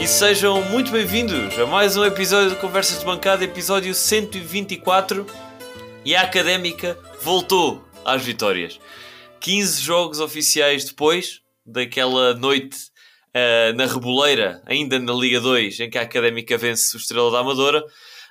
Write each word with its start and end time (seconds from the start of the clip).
e 0.00 0.08
sejam 0.08 0.62
muito 0.62 0.90
bem-vindos 0.90 1.58
a 1.58 1.66
mais 1.66 1.94
um 1.94 2.02
episódio 2.02 2.48
de 2.48 2.56
Conversas 2.56 3.00
de 3.00 3.04
Bancada, 3.04 3.44
episódio 3.44 3.94
124. 3.94 5.26
E 6.06 6.16
a 6.16 6.22
Académica 6.22 6.98
voltou 7.20 7.84
às 8.02 8.24
vitórias. 8.24 8.80
15 9.40 9.82
jogos 9.82 10.18
oficiais 10.18 10.86
depois 10.86 11.42
daquela 11.66 12.32
noite 12.32 12.78
uh, 13.36 13.76
na 13.76 13.84
Reboleira, 13.84 14.62
ainda 14.64 14.98
na 14.98 15.12
Liga 15.12 15.38
2, 15.38 15.80
em 15.80 15.90
que 15.90 15.98
a 15.98 16.02
Académica 16.02 16.56
vence 16.56 16.96
o 16.96 16.98
Estrela 16.98 17.30
da 17.30 17.40
Amadora. 17.40 17.84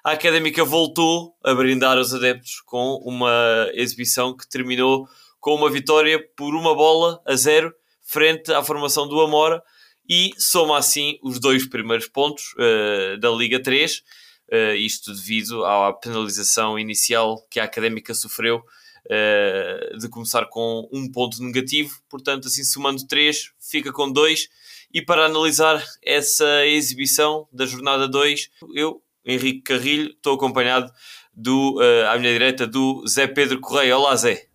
A 0.03 0.13
Académica 0.13 0.65
voltou 0.65 1.35
a 1.43 1.53
brindar 1.53 1.99
os 1.99 2.15
adeptos 2.15 2.61
com 2.65 2.95
uma 3.05 3.69
exibição 3.75 4.35
que 4.35 4.49
terminou 4.49 5.07
com 5.39 5.53
uma 5.53 5.69
vitória 5.69 6.19
por 6.35 6.55
uma 6.55 6.73
bola 6.73 7.21
a 7.27 7.35
zero 7.35 7.71
frente 8.01 8.51
à 8.51 8.63
formação 8.63 9.07
do 9.07 9.21
Amora 9.21 9.61
e 10.09 10.33
soma 10.37 10.77
assim 10.77 11.19
os 11.21 11.39
dois 11.39 11.67
primeiros 11.67 12.07
pontos 12.07 12.53
uh, 12.53 13.17
da 13.19 13.29
Liga 13.29 13.61
3, 13.61 13.97
uh, 13.97 14.03
eh, 14.51 14.75
isto 14.77 15.13
devido 15.13 15.63
à 15.63 15.93
penalização 15.93 16.79
inicial 16.79 17.45
que 17.51 17.59
a 17.59 17.65
Académica 17.65 18.15
sofreu 18.15 18.57
uh, 19.05 19.97
de 19.99 20.09
começar 20.09 20.47
com 20.47 20.89
um 20.91 21.09
ponto 21.11 21.41
negativo, 21.43 22.01
portanto, 22.09 22.47
assim 22.47 22.63
somando 22.63 23.05
três, 23.05 23.51
fica 23.59 23.93
com 23.93 24.11
dois. 24.11 24.49
E 24.91 25.03
para 25.03 25.27
analisar 25.27 25.85
essa 26.03 26.65
exibição 26.65 27.47
da 27.53 27.67
jornada 27.67 28.07
2, 28.07 28.49
eu, 28.73 29.03
Henrique 29.23 29.61
Carrilho, 29.61 30.09
estou 30.09 30.33
acompanhado 30.33 30.91
do, 31.31 31.79
à 32.11 32.17
minha 32.17 32.33
direita 32.33 32.65
do 32.65 33.05
Zé 33.07 33.27
Pedro 33.27 33.59
Correia. 33.59 33.95
Olá, 33.95 34.15
Zé. 34.15 34.47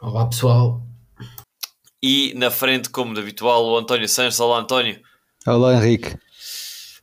Olá, 0.00 0.26
pessoal 0.26 0.87
e 2.02 2.32
na 2.36 2.50
frente, 2.50 2.88
como 2.90 3.14
de 3.14 3.20
habitual, 3.20 3.64
o 3.64 3.76
António 3.76 4.08
Santos. 4.08 4.38
Olá, 4.40 4.60
António. 4.60 5.00
Olá, 5.46 5.74
Henrique. 5.74 6.14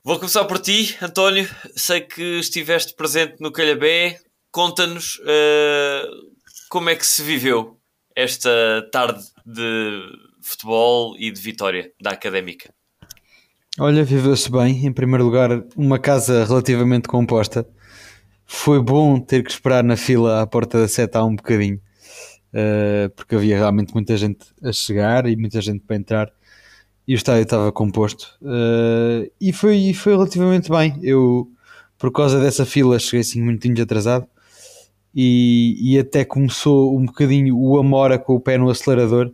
Vou 0.03 0.17
começar 0.17 0.45
por 0.45 0.59
ti, 0.59 0.95
António. 1.01 1.49
Sei 1.75 2.01
que 2.01 2.39
estiveste 2.39 2.93
presente 2.95 3.35
no 3.39 3.51
Calhabé. 3.51 4.19
Conta-nos 4.51 5.15
uh, 5.19 6.07
como 6.69 6.89
é 6.89 6.95
que 6.95 7.05
se 7.05 7.21
viveu 7.23 7.77
esta 8.15 8.87
tarde 8.91 9.23
de 9.45 10.01
futebol 10.41 11.15
e 11.17 11.31
de 11.31 11.41
vitória 11.41 11.91
da 11.99 12.11
Académica. 12.11 12.73
Olha, 13.77 14.03
viveu-se 14.03 14.49
bem. 14.49 14.85
Em 14.85 14.93
primeiro 14.93 15.25
lugar, 15.25 15.49
uma 15.75 15.99
casa 15.99 16.45
relativamente 16.45 17.09
composta. 17.09 17.67
Foi 18.45 18.81
bom 18.81 19.19
ter 19.19 19.43
que 19.43 19.51
esperar 19.51 19.83
na 19.83 19.97
fila 19.97 20.41
à 20.41 20.47
porta 20.47 20.79
da 20.79 20.87
seta 20.87 21.19
há 21.19 21.25
um 21.25 21.35
bocadinho 21.35 21.81
uh, 22.55 23.09
porque 23.15 23.35
havia 23.35 23.57
realmente 23.57 23.93
muita 23.93 24.15
gente 24.15 24.45
a 24.63 24.71
chegar 24.71 25.27
e 25.27 25.35
muita 25.35 25.59
gente 25.61 25.81
para 25.81 25.97
entrar 25.97 26.31
e 27.07 27.13
o 27.13 27.17
estádio 27.17 27.43
estava 27.43 27.71
composto 27.71 28.35
uh, 28.41 29.29
e 29.39 29.53
foi, 29.53 29.93
foi 29.93 30.13
relativamente 30.13 30.69
bem. 30.69 30.97
Eu, 31.03 31.51
por 31.97 32.11
causa 32.11 32.39
dessa 32.39 32.65
fila, 32.65 32.97
cheguei 32.97 33.19
assim 33.19 33.41
muito 33.41 33.81
atrasado 33.81 34.27
e, 35.13 35.77
e 35.79 35.99
até 35.99 36.25
começou 36.25 36.97
um 36.97 37.05
bocadinho 37.05 37.57
o 37.57 37.77
Amora 37.77 38.17
com 38.17 38.35
o 38.35 38.39
pé 38.39 38.57
no 38.57 38.69
acelerador, 38.69 39.31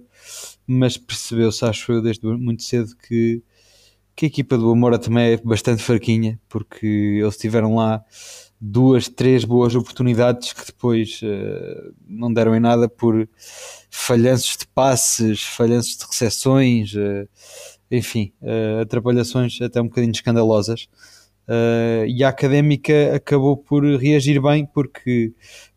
mas 0.68 0.98
percebeu-se, 0.98 1.64
acho 1.64 1.92
eu, 1.92 2.02
desde 2.02 2.26
muito 2.28 2.64
cedo 2.64 2.96
que, 3.08 3.42
que 4.16 4.26
a 4.26 4.28
equipa 4.28 4.58
do 4.58 4.70
Amora 4.70 5.00
também 5.00 5.34
é 5.34 5.38
bastante 5.38 5.82
fraquinha, 5.82 6.40
porque 6.50 6.86
eles 7.22 7.36
estiveram 7.36 7.76
lá 7.76 8.04
duas, 8.62 9.10
três 9.10 9.44
boas 9.44 9.74
oportunidades 9.74 10.54
que 10.54 10.68
depois 10.68 11.20
uh, 11.24 11.94
não 12.08 12.32
deram 12.32 12.56
em 12.56 12.60
nada 12.60 12.88
por 12.88 13.28
falhanços 13.90 14.56
de 14.56 14.68
passes, 14.68 15.42
falhanços 15.42 15.98
de 15.98 16.06
recepções, 16.06 16.94
uh, 16.94 17.28
enfim, 17.90 18.32
uh, 18.40 18.82
atrapalhações 18.82 19.60
até 19.60 19.82
um 19.82 19.86
bocadinho 19.86 20.12
escandalosas. 20.12 20.88
e 22.08 22.24
a 22.24 22.30
académica 22.30 23.16
acabou 23.16 23.58
por 23.58 23.84
reagir 23.84 24.40
bem 24.40 24.66
porque 24.66 25.34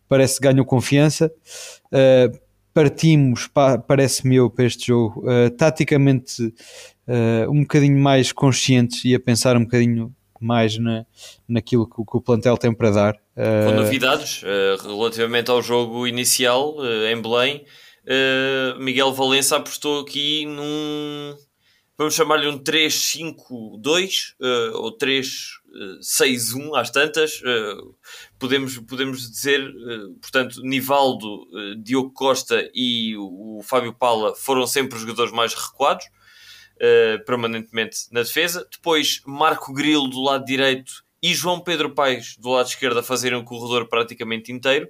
parece 0.06 0.38
que 0.38 0.46
ganhou 0.46 0.66
confiança. 0.66 1.32
partimos, 2.74 3.46
pa, 3.48 3.78
parece-me 3.78 4.36
eu, 4.36 4.50
para 4.50 4.66
este 4.66 4.88
jogo, 4.88 5.24
taticamente 5.56 6.54
um 7.48 7.62
bocadinho 7.62 7.98
mais 7.98 8.30
conscientes 8.30 9.04
e 9.04 9.14
a 9.14 9.20
pensar 9.20 9.56
um 9.56 9.64
bocadinho 9.64 10.14
mais 10.40 10.78
na, 10.78 11.04
naquilo 11.48 11.86
que, 11.86 11.96
que 11.96 12.16
o 12.16 12.20
plantel 12.20 12.56
tem 12.56 12.72
para 12.72 12.90
dar. 12.90 13.14
Com 13.34 13.70
uh... 13.70 13.74
novidades 13.74 14.42
uh, 14.42 14.86
relativamente 14.86 15.50
ao 15.50 15.62
jogo 15.62 16.06
inicial 16.06 16.76
uh, 16.76 17.06
em 17.06 17.20
Belém, 17.20 17.64
Miguel 18.78 19.12
Valença 19.14 19.56
apostou 19.56 20.02
aqui 20.02 20.44
num 20.44 21.34
vamos 21.96 22.14
chamar-lhe 22.14 22.46
um 22.46 22.58
3-5-2 22.58 24.34
ou 24.74 24.94
3-6-1 24.98 26.76
às 26.76 26.90
tantas. 26.90 27.40
podemos, 28.38 28.76
podemos 28.80 29.30
dizer, 29.30 29.72
portanto, 30.20 30.60
Nivaldo, 30.60 31.46
Diogo 31.82 32.10
Costa 32.10 32.68
e 32.74 33.16
o, 33.16 33.60
o 33.60 33.62
Fábio 33.62 33.94
Paula 33.94 34.34
foram 34.34 34.66
sempre 34.66 34.96
os 34.96 35.00
jogadores 35.00 35.32
mais 35.32 35.54
recuados 35.54 36.04
uh, 36.76 37.24
permanentemente 37.24 38.06
na 38.10 38.22
defesa. 38.22 38.66
Depois 38.70 39.20
Marco 39.26 39.72
Grilo 39.72 40.08
do 40.08 40.22
lado 40.22 40.44
direito 40.44 41.04
e 41.22 41.34
João 41.34 41.60
Pedro 41.60 41.90
Paes 41.90 42.36
do 42.36 42.50
lado 42.50 42.66
esquerdo 42.66 42.98
a 42.98 43.02
fazerem 43.02 43.38
o 43.38 43.44
corredor 43.44 43.88
praticamente 43.88 44.52
inteiro, 44.52 44.88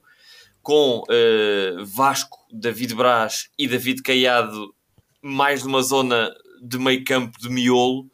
com 0.63 1.03
uh, 1.03 1.85
Vasco, 1.85 2.39
David 2.53 2.95
Braz 2.95 3.51
e 3.59 3.69
David 3.69 4.03
Caiado 4.03 4.75
mais 5.23 5.63
numa 5.65 5.83
zona 5.83 6.35
de 6.63 6.79
meio 6.79 7.05
campo 7.05 7.39
de 7.39 7.49
miolo, 7.49 8.11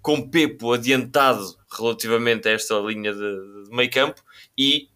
com 0.00 0.28
Pepo 0.28 0.72
adiantado 0.72 1.56
relativamente 1.70 2.48
a 2.48 2.52
esta 2.52 2.74
linha 2.80 3.12
de, 3.12 3.64
de 3.64 3.70
meio 3.70 3.90
campo 3.90 4.22
e 4.58 4.88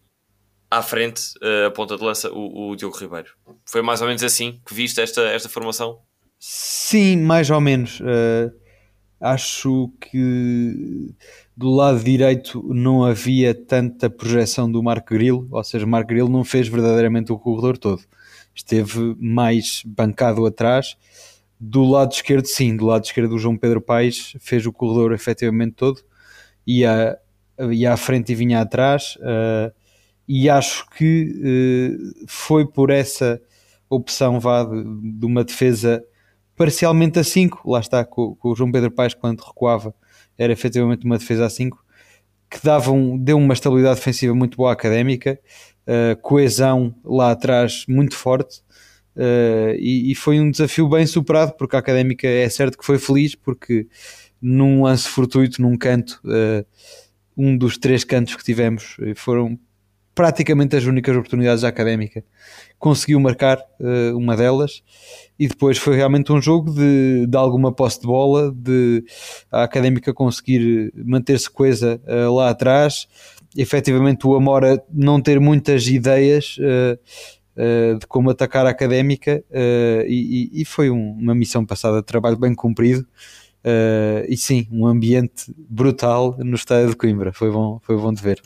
à 0.69 0.81
frente, 0.81 1.21
uh, 1.41 1.67
a 1.67 1.71
ponta 1.71 1.97
de 1.97 2.03
lança, 2.03 2.31
o, 2.31 2.71
o 2.71 2.75
Diogo 2.75 2.97
Ribeiro. 2.97 3.31
Foi 3.65 3.81
mais 3.81 4.01
ou 4.01 4.07
menos 4.07 4.21
assim 4.23 4.61
que 4.65 4.73
viste 4.73 4.99
esta, 4.99 5.21
esta 5.21 5.47
formação? 5.47 6.01
Sim, 6.39 7.17
mais 7.17 7.49
ou 7.49 7.59
menos. 7.59 7.99
Uh, 7.99 8.51
acho 9.19 9.91
que 9.99 11.13
do 11.55 11.69
lado 11.71 12.03
direito 12.03 12.63
não 12.71 13.03
havia 13.03 13.53
tanta 13.55 14.09
projeção 14.09 14.71
do 14.71 14.83
Marco 14.83 15.13
Grilo, 15.13 15.47
ou 15.51 15.63
seja, 15.63 15.85
Marco 15.85 16.09
Grilo 16.09 16.29
não 16.29 16.43
fez 16.43 16.67
verdadeiramente 16.67 17.31
o 17.31 17.39
corredor 17.39 17.77
todo. 17.77 18.03
Esteve 18.53 19.15
mais 19.19 19.81
bancado 19.85 20.45
atrás. 20.45 20.95
Do 21.59 21.83
lado 21.83 22.11
esquerdo, 22.13 22.45
sim, 22.45 22.77
do 22.77 22.85
lado 22.85 23.05
esquerdo 23.05 23.31
do 23.31 23.39
João 23.39 23.57
Pedro 23.57 23.81
Paes 23.81 24.35
fez 24.39 24.65
o 24.67 24.73
corredor 24.73 25.11
efetivamente 25.13 25.73
todo, 25.73 26.01
ia, 26.65 27.17
ia 27.71 27.93
à 27.93 27.97
frente 27.97 28.31
e 28.31 28.35
vinha 28.35 28.61
atrás. 28.61 29.17
Uh, 29.17 29.73
e 30.27 30.49
acho 30.49 30.87
que 30.91 31.33
uh, 32.21 32.25
foi 32.27 32.67
por 32.67 32.91
essa 32.91 33.41
opção 33.89 34.39
vá, 34.39 34.63
de, 34.63 34.83
de 34.83 35.25
uma 35.25 35.43
defesa 35.43 36.03
parcialmente 36.57 37.19
a 37.19 37.23
5, 37.23 37.69
lá 37.69 37.79
está, 37.79 38.03
com, 38.03 38.35
com, 38.35 38.49
o 38.49 38.55
João 38.55 38.71
Pedro 38.71 38.91
Paes 38.91 39.13
quando 39.13 39.39
recuava, 39.39 39.93
era 40.37 40.51
efetivamente 40.51 41.05
uma 41.05 41.17
defesa 41.17 41.45
a 41.45 41.49
5, 41.49 41.85
que 42.49 42.63
davam, 42.63 43.17
deu 43.17 43.37
uma 43.37 43.53
estabilidade 43.53 43.99
defensiva 43.99 44.33
muito 44.33 44.57
boa 44.57 44.71
à 44.71 44.73
académica, 44.73 45.39
uh, 45.87 46.19
coesão 46.21 46.95
lá 47.05 47.31
atrás 47.31 47.85
muito 47.87 48.15
forte, 48.15 48.61
uh, 49.15 49.75
e, 49.77 50.11
e, 50.11 50.15
foi 50.15 50.39
um 50.39 50.49
desafio 50.49 50.89
bem 50.89 51.05
superado, 51.05 51.53
porque 51.53 51.75
a 51.75 51.79
académica 51.79 52.27
é 52.27 52.49
certo 52.49 52.77
que 52.77 52.85
foi 52.85 52.97
feliz, 52.97 53.35
porque 53.35 53.87
num 54.41 54.83
lance 54.83 55.07
fortuito, 55.07 55.61
num 55.61 55.77
canto, 55.77 56.19
uh, 56.25 56.65
um 57.37 57.55
dos 57.55 57.77
três 57.77 58.03
cantos 58.03 58.35
que 58.35 58.43
tivemos 58.43 58.97
foram 59.15 59.59
praticamente 60.17 60.75
as 60.75 60.83
únicas 60.83 61.15
oportunidades 61.15 61.61
da 61.61 61.67
académica. 61.67 62.25
Conseguiu 62.79 63.19
marcar 63.19 63.59
uh, 63.79 64.17
uma 64.17 64.35
delas 64.35 64.81
e 65.37 65.47
depois 65.47 65.77
foi 65.77 65.95
realmente 65.95 66.31
um 66.31 66.41
jogo 66.41 66.73
de, 66.73 67.27
de 67.27 67.37
alguma 67.37 67.71
posse 67.71 68.01
de 68.01 68.07
bola, 68.07 68.51
de 68.51 69.03
a 69.51 69.61
académica 69.61 70.11
conseguir 70.11 70.91
manter-se 70.95 71.47
coisa 71.47 72.01
uh, 72.07 72.33
lá 72.33 72.49
atrás. 72.49 73.07
Efetivamente, 73.55 74.25
o 74.25 74.33
Amora 74.33 74.83
não 74.91 75.21
ter 75.21 75.39
muitas 75.39 75.87
ideias. 75.87 76.57
Uh, 76.57 76.97
de 77.99 78.05
como 78.05 78.29
atacar 78.29 78.67
a 78.67 78.69
académica 78.69 79.43
e, 80.05 80.61
e, 80.61 80.63
foi 80.63 80.91
um, 80.91 81.13
uma 81.13 81.33
missão 81.33 81.65
passada 81.65 81.97
de 82.01 82.05
trabalho 82.05 82.37
bem 82.37 82.53
cumprido 82.53 83.03
e 84.29 84.37
sim, 84.37 84.67
um 84.71 84.85
ambiente 84.85 85.51
brutal 85.67 86.37
no 86.37 86.55
estádio 86.55 86.91
de 86.91 86.95
Coimbra, 86.95 87.33
foi 87.33 87.49
bom, 87.49 87.79
foi 87.81 87.97
bom 87.97 88.13
de 88.13 88.21
ver. 88.21 88.43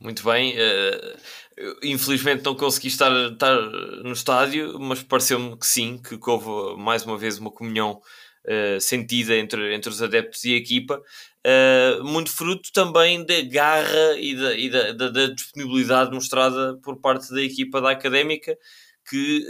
Muito 0.00 0.22
bem. 0.24 0.54
Uh, 0.54 1.78
infelizmente 1.82 2.44
não 2.44 2.54
consegui 2.54 2.88
estar, 2.88 3.10
estar 3.32 3.60
no 4.02 4.12
estádio, 4.12 4.78
mas 4.78 5.02
pareceu-me 5.02 5.56
que 5.56 5.66
sim, 5.66 5.98
que 5.98 6.18
houve 6.28 6.78
mais 6.78 7.04
uma 7.04 7.16
vez 7.16 7.38
uma 7.38 7.50
comunhão 7.50 8.00
uh, 8.44 8.80
sentida 8.80 9.36
entre, 9.36 9.74
entre 9.74 9.88
os 9.88 10.02
adeptos 10.02 10.44
e 10.44 10.52
a 10.52 10.56
equipa. 10.56 11.02
Uh, 11.46 12.04
muito 12.04 12.30
fruto 12.30 12.70
também 12.72 13.24
da 13.24 13.40
garra 13.42 14.18
e, 14.18 14.34
da, 14.34 14.54
e 14.54 14.68
da, 14.68 14.92
da, 14.92 15.08
da, 15.08 15.26
disponibilidade 15.28 16.12
mostrada 16.12 16.76
por 16.82 16.96
parte 17.00 17.32
da 17.32 17.40
equipa 17.40 17.80
da 17.80 17.90
académica, 17.90 18.56
que 19.08 19.46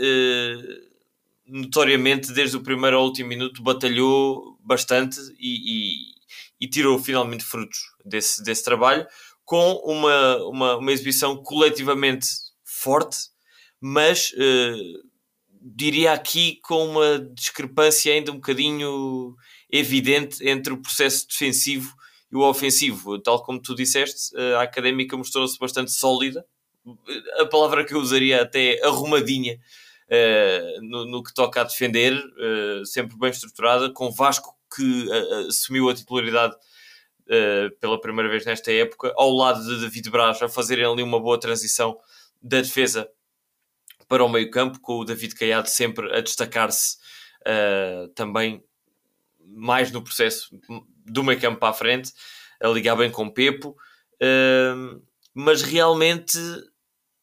notoriamente 1.47 2.33
desde 2.33 2.57
o 2.57 2.63
primeiro 2.63 2.99
ao 2.99 3.05
último 3.05 3.29
minuto 3.29 3.63
batalhou 3.63 4.59
bastante 4.63 5.19
e, 5.39 6.13
e 6.13 6.17
e 6.61 6.67
tirou 6.67 6.99
finalmente 6.99 7.45
frutos 7.45 7.79
desse, 8.05 8.43
desse 8.43 8.65
trabalho 8.65 9.07
com 9.47 9.75
uma, 9.85 10.37
uma, 10.49 10.77
uma 10.77 10.93
exibição 10.93 11.37
coletivamente 11.37 12.27
forte, 12.65 13.17
mas 13.81 14.33
uh, 14.33 15.09
diria 15.63 16.13
aqui 16.13 16.59
com 16.63 16.85
uma 16.85 17.21
discrepância 17.33 18.13
ainda 18.13 18.33
um 18.33 18.37
bocadinho 18.37 19.37
evidente 19.71 20.47
entre 20.47 20.73
o 20.73 20.83
processo 20.83 21.29
defensivo 21.29 21.95
e 22.31 22.37
o 22.37 22.41
ofensivo. 22.41 23.21
Tal 23.21 23.43
como 23.45 23.63
tu 23.63 23.75
disseste, 23.75 24.37
a 24.59 24.63
académica 24.63 25.17
mostrou-se 25.17 25.59
bastante 25.59 25.93
sólida. 25.93 26.45
A 27.39 27.47
palavra 27.47 27.85
que 27.85 27.95
eu 27.95 28.01
usaria 28.01 28.43
até 28.43 28.81
arrumadinha 28.85 29.61
uh, 30.09 30.83
no, 30.83 31.05
no, 31.05 31.23
que 31.23 31.33
toca 31.33 31.61
a 31.61 31.65
defender, 31.65 32.15
uh, 32.15 32.85
sempre 32.85 33.17
bem 33.17 33.31
estruturada, 33.31 33.93
com 33.93 34.11
Vasco 34.11 34.57
que 34.75 35.09
assumiu 35.49 35.89
a 35.89 35.95
titularidade 35.95 36.55
pela 37.81 38.01
primeira 38.01 38.31
vez 38.31 38.45
nesta 38.45 38.73
época, 38.73 39.13
ao 39.17 39.31
lado 39.31 39.65
de 39.65 39.81
David 39.81 40.11
Braz, 40.11 40.41
a 40.43 40.49
fazerem 40.49 40.85
ali 40.85 41.03
uma 41.03 41.21
boa 41.21 41.39
transição 41.39 41.99
da 42.41 42.61
defesa 42.61 43.09
para 44.09 44.25
o 44.25 44.29
meio 44.29 44.51
campo, 44.51 44.81
com 44.81 44.99
o 44.99 45.05
David 45.05 45.35
Caiado 45.35 45.69
sempre 45.69 46.17
a 46.17 46.21
destacar-se 46.21 46.99
também 48.15 48.63
mais 49.47 49.91
no 49.91 50.03
processo 50.03 50.51
do 51.05 51.23
meio 51.23 51.41
campo 51.41 51.61
para 51.61 51.71
a 51.71 51.75
frente, 51.75 52.13
a 52.61 52.69
ligar 52.69 52.97
bem 52.97 53.11
com 53.11 53.31
Pepo, 53.31 53.77
uh, 54.23 55.03
mas 55.33 55.63
realmente 55.63 56.39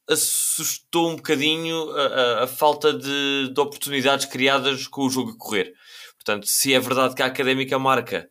assustou 0.07 1.11
um 1.11 1.15
bocadinho 1.15 1.89
a, 1.91 2.05
a, 2.05 2.43
a 2.43 2.47
falta 2.47 2.93
de, 2.93 3.51
de, 3.53 3.59
oportunidades 3.59 4.25
criadas 4.25 4.87
com 4.87 5.03
o 5.05 5.09
jogo 5.09 5.31
a 5.31 5.37
correr. 5.37 5.73
Portanto, 6.15 6.45
se 6.47 6.73
é 6.73 6.79
verdade 6.79 7.15
que 7.15 7.21
a 7.21 7.25
Académica 7.25 7.79
marca 7.79 8.29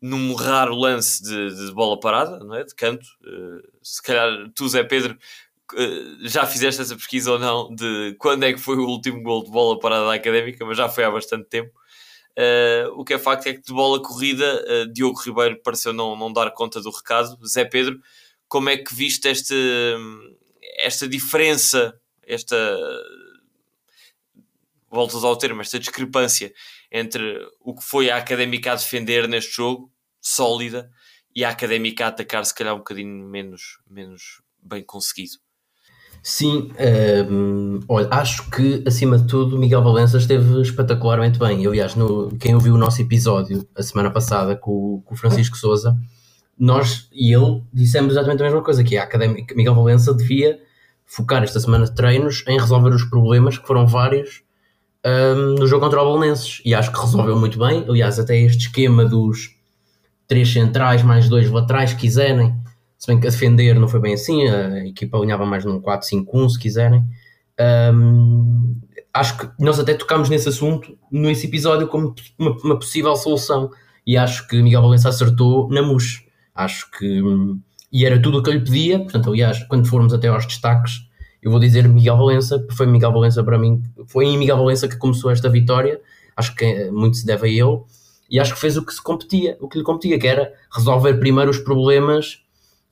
num 0.00 0.34
raro 0.34 0.74
lance 0.74 1.22
de, 1.22 1.66
de 1.66 1.72
bola 1.72 1.98
parada, 1.98 2.38
não 2.40 2.54
é? 2.54 2.64
de 2.64 2.74
canto, 2.74 3.06
uh, 3.22 3.62
se 3.82 4.02
calhar 4.02 4.50
tu, 4.54 4.68
Zé 4.68 4.84
Pedro, 4.84 5.16
uh, 5.72 6.28
já 6.28 6.46
fizeste 6.46 6.82
essa 6.82 6.94
pesquisa 6.94 7.32
ou 7.32 7.38
não 7.38 7.74
de 7.74 8.14
quando 8.18 8.44
é 8.44 8.52
que 8.52 8.60
foi 8.60 8.76
o 8.76 8.86
último 8.86 9.22
gol 9.22 9.44
de 9.44 9.50
bola 9.50 9.78
parada 9.78 10.06
da 10.06 10.14
Académica, 10.14 10.64
mas 10.64 10.76
já 10.76 10.88
foi 10.88 11.04
há 11.04 11.10
bastante 11.10 11.48
tempo. 11.48 11.72
Uh, 12.36 12.90
o 12.98 13.04
que 13.04 13.14
é 13.14 13.18
facto 13.18 13.46
é 13.46 13.54
que 13.54 13.62
de 13.62 13.72
bola 13.72 14.02
corrida, 14.02 14.64
uh, 14.66 14.92
Diogo 14.92 15.20
Ribeiro 15.20 15.60
pareceu 15.62 15.92
não, 15.92 16.16
não 16.16 16.32
dar 16.32 16.50
conta 16.50 16.80
do 16.80 16.90
recado. 16.90 17.38
Zé 17.46 17.64
Pedro, 17.64 18.00
como 18.48 18.68
é 18.68 18.76
que 18.76 18.94
viste 18.94 19.28
este, 19.28 19.54
esta 20.78 21.08
diferença, 21.08 21.98
esta 22.26 22.56
voltas 24.90 25.24
ao 25.24 25.36
termo, 25.36 25.60
esta 25.60 25.78
discrepância 25.78 26.52
entre 26.94 27.44
o 27.60 27.74
que 27.74 27.82
foi 27.82 28.08
a 28.08 28.16
académica 28.16 28.70
a 28.70 28.76
defender 28.76 29.26
neste 29.26 29.56
jogo, 29.56 29.90
sólida, 30.20 30.88
e 31.34 31.44
a 31.44 31.50
académica 31.50 32.04
a 32.04 32.08
atacar, 32.08 32.44
se 32.44 32.54
calhar 32.54 32.72
um 32.72 32.78
bocadinho 32.78 33.28
menos, 33.28 33.80
menos 33.90 34.40
bem 34.62 34.84
conseguido? 34.84 35.32
Sim, 36.22 36.70
um, 37.28 37.80
olha, 37.88 38.08
acho 38.12 38.48
que 38.48 38.84
acima 38.86 39.18
de 39.18 39.26
tudo 39.26 39.58
Miguel 39.58 39.82
Valença 39.82 40.16
esteve 40.18 40.62
espetacularmente 40.62 41.36
bem. 41.36 41.66
Aliás, 41.66 41.96
no, 41.96 42.30
quem 42.38 42.54
ouviu 42.54 42.74
o 42.74 42.78
nosso 42.78 43.02
episódio 43.02 43.68
a 43.76 43.82
semana 43.82 44.10
passada 44.10 44.54
com, 44.54 45.02
com 45.04 45.14
o 45.14 45.18
Francisco 45.18 45.56
Souza, 45.56 45.98
nós 46.56 47.08
e 47.12 47.34
ele 47.34 47.64
dissemos 47.72 48.12
exatamente 48.12 48.40
a 48.40 48.44
mesma 48.44 48.62
coisa: 48.62 48.84
que 48.84 48.96
a 48.96 49.02
Académica 49.02 49.52
Miguel 49.54 49.74
Valença 49.74 50.14
devia 50.14 50.60
focar 51.04 51.42
esta 51.42 51.58
semana 51.58 51.86
de 51.86 51.94
treinos 51.94 52.44
em 52.46 52.58
resolver 52.58 52.90
os 52.90 53.04
problemas, 53.04 53.58
que 53.58 53.66
foram 53.66 53.84
vários, 53.84 54.43
um, 55.04 55.54
no 55.54 55.66
jogo 55.66 55.84
contra 55.84 56.00
o 56.00 56.04
Bolonenses. 56.04 56.60
E 56.64 56.74
acho 56.74 56.92
que 56.92 57.00
resolveu 57.00 57.38
muito 57.38 57.58
bem. 57.58 57.84
Aliás, 57.88 58.18
até 58.18 58.38
este 58.38 58.66
esquema 58.66 59.04
dos 59.04 59.54
três 60.26 60.52
centrais 60.52 61.02
mais 61.02 61.28
dois 61.28 61.50
laterais, 61.50 61.92
quiserem 61.92 62.54
se 63.04 63.08
bem 63.08 63.20
que 63.20 63.26
a 63.26 63.30
defender 63.30 63.78
não 63.78 63.86
foi 63.86 64.00
bem 64.00 64.14
assim, 64.14 64.48
a 64.48 64.86
equipa 64.86 65.18
alinhava 65.18 65.44
mais 65.44 65.62
num 65.62 65.78
4-5-1, 65.78 66.48
se 66.48 66.58
quiserem. 66.58 67.04
Um, 67.92 68.80
acho 69.12 69.36
que 69.36 69.50
nós 69.62 69.78
até 69.78 69.92
tocámos 69.92 70.30
nesse 70.30 70.48
assunto 70.48 70.96
nesse 71.12 71.46
episódio 71.46 71.86
como 71.86 72.14
uma, 72.38 72.56
uma 72.64 72.78
possível 72.78 73.14
solução 73.14 73.70
e 74.06 74.16
acho 74.16 74.48
que 74.48 74.60
Miguel 74.62 74.80
Valença 74.80 75.10
acertou 75.10 75.68
na 75.68 75.82
MUS. 75.82 76.24
Acho 76.54 76.90
que. 76.92 77.20
E 77.92 78.06
era 78.06 78.20
tudo 78.20 78.38
o 78.38 78.42
que 78.42 78.48
eu 78.48 78.54
lhe 78.54 78.64
pedia, 78.64 78.98
portanto, 78.98 79.28
aliás, 79.28 79.62
quando 79.64 79.86
formos 79.86 80.14
até 80.14 80.28
aos 80.28 80.46
destaques, 80.46 81.06
eu 81.44 81.50
vou 81.50 81.60
dizer 81.60 81.86
Miguel 81.86 82.16
Valença, 82.16 82.58
porque 82.58 82.74
foi 82.74 82.86
Miguel 82.86 83.12
Valença 83.12 83.44
para 83.44 83.58
mim, 83.58 83.82
foi 84.06 84.24
em 84.24 84.38
Miguel 84.38 84.56
Valença 84.56 84.88
que 84.88 84.96
começou 84.96 85.30
esta 85.30 85.48
vitória, 85.48 86.00
acho 86.34 86.54
que 86.56 86.90
muito 86.90 87.18
se 87.18 87.26
deve 87.26 87.46
a 87.46 87.50
ele, 87.50 87.82
e 88.30 88.40
acho 88.40 88.54
que 88.54 88.60
fez 88.60 88.76
o 88.76 88.84
que 88.84 88.92
se 88.92 89.02
competia, 89.02 89.56
o 89.60 89.68
que 89.68 89.78
lhe 89.78 89.84
competia, 89.84 90.18
que 90.18 90.26
era 90.26 90.52
resolver 90.74 91.14
primeiro 91.14 91.50
os 91.50 91.58
problemas 91.58 92.42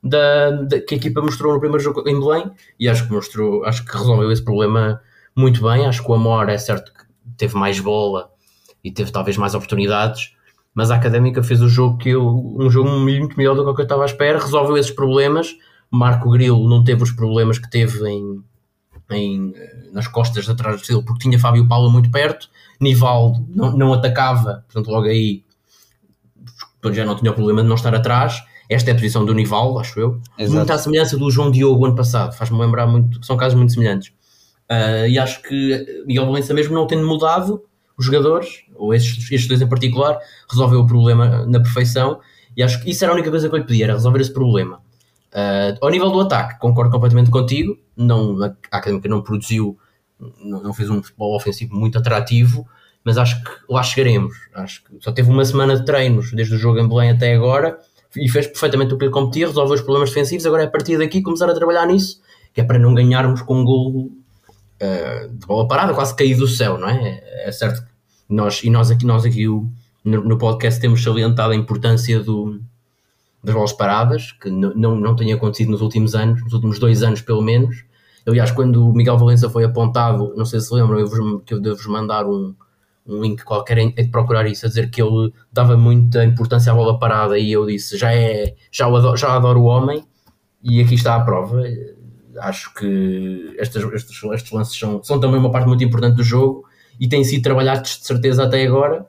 da, 0.03 0.51
da, 0.51 0.81
que 0.81 0.95
a 0.95 0.97
equipa 0.99 1.23
mostrou 1.23 1.53
no 1.55 1.61
primeiro 1.61 1.83
jogo 1.83 2.07
em 2.09 2.19
Belém 2.19 2.51
e 2.79 2.89
acho 2.89 3.07
que 3.07 3.13
mostrou, 3.13 3.65
acho 3.65 3.85
que 3.85 3.97
resolveu 3.97 4.31
esse 4.31 4.43
problema 4.43 5.01
muito 5.35 5.63
bem. 5.63 5.87
Acho 5.87 6.03
que 6.03 6.11
o 6.11 6.15
Amor 6.15 6.49
é 6.49 6.59
certo 6.59 6.93
que 6.93 7.05
teve 7.37 7.55
mais 7.55 7.81
bola 7.81 8.31
e 8.83 8.91
teve 8.91 9.13
talvez 9.13 9.37
mais 9.37 9.55
oportunidades, 9.55 10.35
mas 10.75 10.91
a 10.91 10.97
Académica 10.97 11.43
fez 11.43 11.63
o 11.63 11.69
jogo 11.69 11.99
que 11.99 12.11
eu, 12.11 12.27
um 12.59 12.71
jogo 12.71 12.91
muito 12.91 13.37
melhor 13.37 13.55
do 13.55 13.75
que 13.75 13.81
eu 13.81 13.85
estava 13.85 14.03
à 14.03 14.07
espera, 14.07 14.39
resolveu 14.39 14.77
esses 14.77 14.91
problemas. 14.91 15.57
Marco 15.93 16.31
Grilo 16.31 16.67
não 16.69 16.83
teve 16.83 17.03
os 17.03 17.13
problemas 17.13 17.59
que 17.59 17.71
teve 17.71 18.09
em, 18.09 18.43
em, 19.11 19.55
nas 19.93 20.09
costas 20.09 20.47
de 20.47 20.51
atrás 20.51 20.77
do 20.77 20.81
estilo, 20.81 21.05
porque 21.05 21.21
tinha 21.21 21.39
Fábio 21.39 21.69
Paulo 21.69 21.91
muito 21.91 22.11
perto. 22.11 22.49
Nivaldo 22.81 23.47
não, 23.49 23.77
não 23.77 23.93
atacava, 23.93 24.65
portanto, 24.67 24.91
logo 24.91 25.07
aí 25.07 25.45
já 26.91 27.05
não 27.05 27.15
tinha 27.15 27.31
o 27.31 27.35
problema 27.35 27.63
de 27.63 27.69
não 27.69 27.77
estar 27.77 27.95
atrás. 27.95 28.43
Esta 28.69 28.91
é 28.91 28.93
a 28.93 28.95
posição 28.95 29.25
do 29.25 29.35
Nival, 29.35 29.79
acho 29.79 30.01
eu. 30.01 30.21
Exato. 30.39 30.57
Muito 30.57 30.73
à 30.73 30.79
semelhança 30.79 31.19
do 31.19 31.31
João 31.31 31.51
Diogo 31.51 31.85
ano 31.85 31.95
passado, 31.95 32.35
faz-me 32.35 32.59
lembrar 32.59 32.87
muito, 32.87 33.25
são 33.25 33.37
casos 33.37 33.57
muito 33.57 33.73
semelhantes. 33.75 34.09
Uh, 34.71 35.07
e 35.09 35.19
acho 35.19 35.43
que 35.43 36.05
Miguel 36.07 36.25
Valença, 36.25 36.55
mesmo 36.55 36.75
não 36.75 36.87
tendo 36.87 37.07
mudado 37.07 37.63
os 37.99 38.07
jogadores, 38.07 38.65
ou 38.75 38.95
estes, 38.95 39.31
estes 39.31 39.47
dois 39.47 39.61
em 39.61 39.69
particular, 39.69 40.19
resolveu 40.51 40.81
o 40.81 40.87
problema 40.87 41.45
na 41.47 41.61
perfeição. 41.61 42.19
E 42.57 42.63
acho 42.63 42.83
que 42.83 42.91
isso 42.91 43.05
era 43.05 43.13
a 43.13 43.15
única 43.15 43.31
coisa 43.31 43.49
que 43.49 43.55
eu 43.55 43.59
lhe 43.59 43.67
pedia, 43.67 43.85
era 43.85 43.93
resolver 43.93 44.21
esse 44.21 44.33
problema. 44.33 44.81
Uh, 45.33 45.79
ao 45.81 45.91
nível 45.91 46.11
do 46.11 46.21
ataque, 46.21 46.59
concordo 46.59 46.91
completamente 46.91 47.31
contigo. 47.31 47.79
Não, 47.97 48.43
a 48.43 48.77
Académica 48.77 49.09
não 49.09 49.23
produziu, 49.23 49.79
não, 50.41 50.63
não 50.63 50.75
fez 50.75 50.91
um 50.91 51.03
futebol 51.03 51.35
ofensivo 51.35 51.75
muito 51.75 51.99
atrativo, 51.99 52.67
mas 53.05 53.17
acho 53.17 53.43
que 53.43 53.51
lá 53.69 53.83
chegaremos. 53.83 54.35
Acho 54.55 54.85
que 54.85 54.91
só 55.01 55.11
teve 55.11 55.31
uma 55.31 55.45
semana 55.45 55.77
de 55.77 55.85
treinos 55.85 56.33
desde 56.33 56.55
o 56.55 56.59
jogo 56.59 56.79
em 56.79 56.89
Belém 56.89 57.11
até 57.11 57.35
agora 57.35 57.79
e 58.17 58.29
fez 58.29 58.47
perfeitamente 58.47 58.93
o 58.93 58.99
que 58.99 59.07
lhe 59.07 59.11
competia, 59.11 59.47
resolveu 59.47 59.75
os 59.75 59.81
problemas 59.81 60.11
defensivos. 60.11 60.45
Agora 60.47 60.63
é 60.63 60.67
a 60.67 60.71
partir 60.71 60.99
daqui 60.99 61.23
começar 61.23 61.49
a 61.49 61.55
trabalhar 61.55 61.87
nisso, 61.87 62.21
que 62.53 62.61
é 62.61 62.65
para 62.65 62.79
não 62.79 62.95
ganharmos 62.95 63.43
com 63.43 63.61
um 63.61 63.65
gol 63.65 64.11
uh, 64.83 65.29
de 65.29 65.47
bola 65.47 65.67
parada, 65.67 65.95
quase 65.95 66.15
caído 66.15 66.41
do 66.41 66.49
céu, 66.49 66.79
não 66.79 66.89
é? 66.89 67.23
É 67.47 67.53
certo 67.53 67.83
que 67.83 67.89
nós, 68.29 68.63
e 68.63 68.71
nós 68.71 68.91
aqui, 68.91 69.07
nós 69.07 69.25
aqui 69.25 69.49
o, 69.49 69.67
no, 70.05 70.23
no, 70.25 70.39
podcast 70.39 70.81
temos 70.81 71.03
salientado 71.03 71.53
a 71.53 71.57
importância 71.57 72.21
do, 72.21 72.61
das 73.43 73.55
bolas 73.55 73.73
paradas, 73.73 74.33
que 74.33 74.51
não, 74.51 74.75
não, 74.75 74.97
não 74.97 75.17
tem 75.17 75.33
acontecido 75.33 75.71
nos 75.71 75.81
últimos 75.81 76.15
anos, 76.15 76.43
nos 76.43 76.53
últimos 76.53 76.79
dois 76.79 77.03
anos 77.03 77.21
pelo 77.21 77.43
menos. 77.43 77.85
Aliás, 78.27 78.53
quando 78.53 78.89
o 78.89 78.95
Miguel 78.95 79.19
Valença 79.19 79.51
foi 79.51 79.65
apontado, 79.65 80.33
não 80.37 80.45
sei 80.45 80.61
se 80.61 80.73
lembram, 80.73 80.99
eu 80.99 81.07
vos, 81.09 81.43
que 81.45 81.55
eu 81.55 81.61
devo-vos 81.61 81.87
mandar 81.87 82.25
um, 82.25 82.55
um 83.07 83.21
link 83.21 83.43
qualquer 83.43 83.77
de 83.91 84.09
procurar 84.09 84.47
isso, 84.47 84.65
a 84.65 84.69
dizer 84.69 84.91
que 84.91 85.03
ele 85.03 85.33
dava 85.53 85.77
muita 85.77 86.25
importância 86.25 86.71
à 86.71 86.75
bola 86.75 86.99
parada 86.99 87.37
e 87.37 87.51
eu 87.51 87.67
disse, 87.67 87.97
já 87.97 88.15
é, 88.15 88.55
já 88.71 88.87
adoro, 88.87 89.17
já 89.17 89.35
adoro 89.35 89.61
o 89.61 89.65
homem 89.65 90.05
e 90.63 90.81
aqui 90.81 90.95
está 90.95 91.17
a 91.17 91.21
prova. 91.21 91.63
Acho 92.39 92.73
que 92.75 93.55
estes, 93.59 93.83
estes, 93.93 94.23
estes 94.23 94.53
lances 94.53 94.79
são, 94.79 95.03
são 95.03 95.19
também 95.19 95.39
uma 95.39 95.51
parte 95.51 95.67
muito 95.67 95.83
importante 95.83 96.17
do 96.17 96.23
jogo 96.23 96.65
e 97.01 97.09
têm 97.09 97.25
sido 97.25 97.43
trabalhados 97.43 97.99
de 97.99 98.07
certeza 98.07 98.45
até 98.45 98.65
agora. 98.65 99.05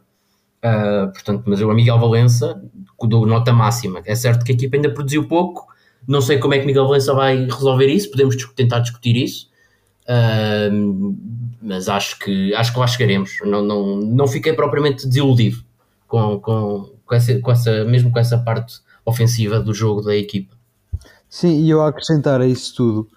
Uh, 0.63 1.11
portanto, 1.11 1.43
mas 1.45 1.59
eu 1.59 1.69
a 1.69 1.73
Miguel 1.73 1.99
Valença 1.99 2.61
dou 3.07 3.25
nota 3.25 3.53
máxima. 3.53 4.01
É 4.05 4.15
certo 4.15 4.43
que 4.43 4.51
a 4.51 4.55
equipa 4.55 4.75
ainda 4.75 4.93
produziu 4.93 5.27
pouco, 5.27 5.67
não 6.07 6.21
sei 6.21 6.37
como 6.37 6.53
é 6.53 6.59
que 6.59 6.65
Miguel 6.65 6.87
Valença 6.87 7.13
vai 7.13 7.45
resolver 7.45 7.87
isso, 7.87 8.11
podemos 8.11 8.35
tentar 8.55 8.79
discutir 8.79 9.15
isso. 9.15 9.51
Uh, 10.03 11.15
mas 11.61 11.87
acho 11.87 12.19
que, 12.19 12.53
acho 12.53 12.73
que 12.73 12.79
lá 12.79 12.87
chegaremos. 12.87 13.37
Não, 13.45 13.61
não, 13.61 13.95
não 13.97 14.27
fiquei 14.27 14.51
propriamente 14.53 15.07
desiludido 15.07 15.63
com, 16.07 16.39
com, 16.39 16.89
com, 17.05 17.15
essa, 17.15 17.39
com 17.39 17.51
essa, 17.51 17.85
mesmo 17.85 18.11
com 18.11 18.19
essa 18.19 18.37
parte 18.37 18.81
ofensiva 19.05 19.59
do 19.59 19.73
jogo 19.73 20.01
da 20.01 20.15
equipa. 20.15 20.53
Sim, 21.29 21.63
e 21.63 21.69
eu 21.69 21.81
a 21.81 21.87
acrescentar 21.87 22.41
a 22.41 22.45
isso 22.45 22.75
tudo 22.75 23.07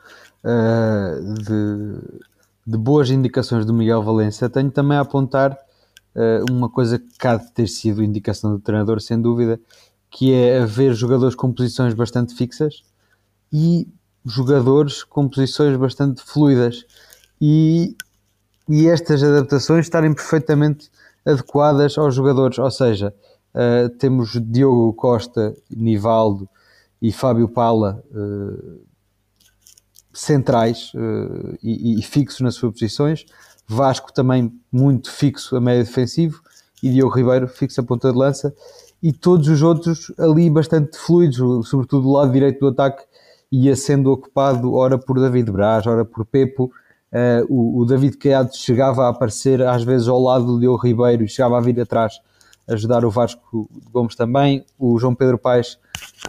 uh, 0.45 1.35
de, 1.35 2.23
de 2.67 2.79
boas 2.79 3.11
indicações 3.11 3.67
do 3.67 3.75
Miguel 3.75 4.03
Valência, 4.03 4.49
tenho 4.49 4.71
também 4.71 4.97
a 4.97 5.03
apontar 5.03 5.59
uma 6.51 6.69
coisa 6.69 6.99
que 6.99 7.27
há 7.27 7.37
de 7.37 7.51
ter 7.53 7.69
sido 7.69 8.03
indicação 8.03 8.53
do 8.53 8.59
treinador, 8.59 9.01
sem 9.01 9.21
dúvida, 9.21 9.61
que 10.11 10.33
é 10.33 10.61
haver 10.61 10.95
jogadores 10.95 11.35
com 11.35 11.53
posições 11.53 11.93
bastante 11.93 12.35
fixas 12.35 12.83
e 13.53 13.87
jogadores 14.25 15.05
com 15.05 15.29
posições 15.29 15.77
bastante 15.77 16.23
fluidas. 16.23 16.85
E 17.41 17.97
e 18.69 18.89
estas 18.89 19.23
adaptações 19.23 19.87
estarem 19.87 20.13
perfeitamente 20.13 20.91
adequadas 21.25 21.97
aos 21.97 22.17
jogadores, 22.17 22.59
ou 22.59 22.71
seja, 22.71 23.15
Uh, 23.57 23.89
temos 23.89 24.39
Diogo 24.39 24.93
Costa, 24.93 25.57
Nivaldo 25.71 26.47
e 27.01 27.11
Fábio 27.11 27.49
Pala 27.49 28.05
uh, 28.11 28.83
centrais 30.13 30.93
uh, 30.93 31.57
e, 31.63 31.99
e, 31.99 32.03
fixos 32.03 32.41
nas 32.41 32.55
suas 32.55 32.75
posições. 32.75 33.25
Vasco 33.69 34.13
também 34.13 34.53
muito 34.71 35.11
fixo 35.11 35.57
a 35.57 35.61
médio 35.61 35.85
defensivo 35.85 36.41
e 36.83 36.91
Diogo 36.91 37.15
Ribeiro 37.15 37.49
fixo 37.49 37.81
a 37.81 37.85
ponta 37.85 38.13
de 38.13 38.19
lança. 38.19 38.55
E 39.03 39.13
todos 39.13 39.49
os 39.49 39.63
outros 39.63 40.13
ali 40.19 40.49
bastante 40.49 40.97
fluidos, 40.97 41.69
sobretudo 41.69 42.03
do 42.03 42.13
lado 42.13 42.33
direito 42.33 42.61
do 42.61 42.69
ataque, 42.69 43.05
ia 43.51 43.77
sendo 43.77 44.11
ocupado 44.11 44.73
ora 44.75 44.99
por 44.99 45.21
David 45.21 45.51
Braz, 45.51 45.87
ora 45.87 46.05
por 46.05 46.25
Pepo. 46.25 46.71
o, 47.49 47.81
o 47.81 47.85
David 47.85 48.17
Caiado 48.17 48.55
chegava 48.57 49.05
a 49.05 49.09
aparecer 49.09 49.63
às 49.63 49.83
vezes 49.83 50.09
ao 50.09 50.21
lado 50.21 50.47
do 50.47 50.61
Diogo 50.61 50.83
Ribeiro 50.83 51.25
e 51.25 51.29
chegava 51.29 51.59
a 51.59 51.61
vir 51.61 51.81
atrás 51.81 52.21
ajudar 52.69 53.05
o 53.05 53.11
Vasco 53.11 53.69
Gomes 53.93 54.17
também, 54.17 54.65
o 54.79 54.99
João 54.99 55.15
Pedro 55.15 55.39
Paes, 55.39 55.79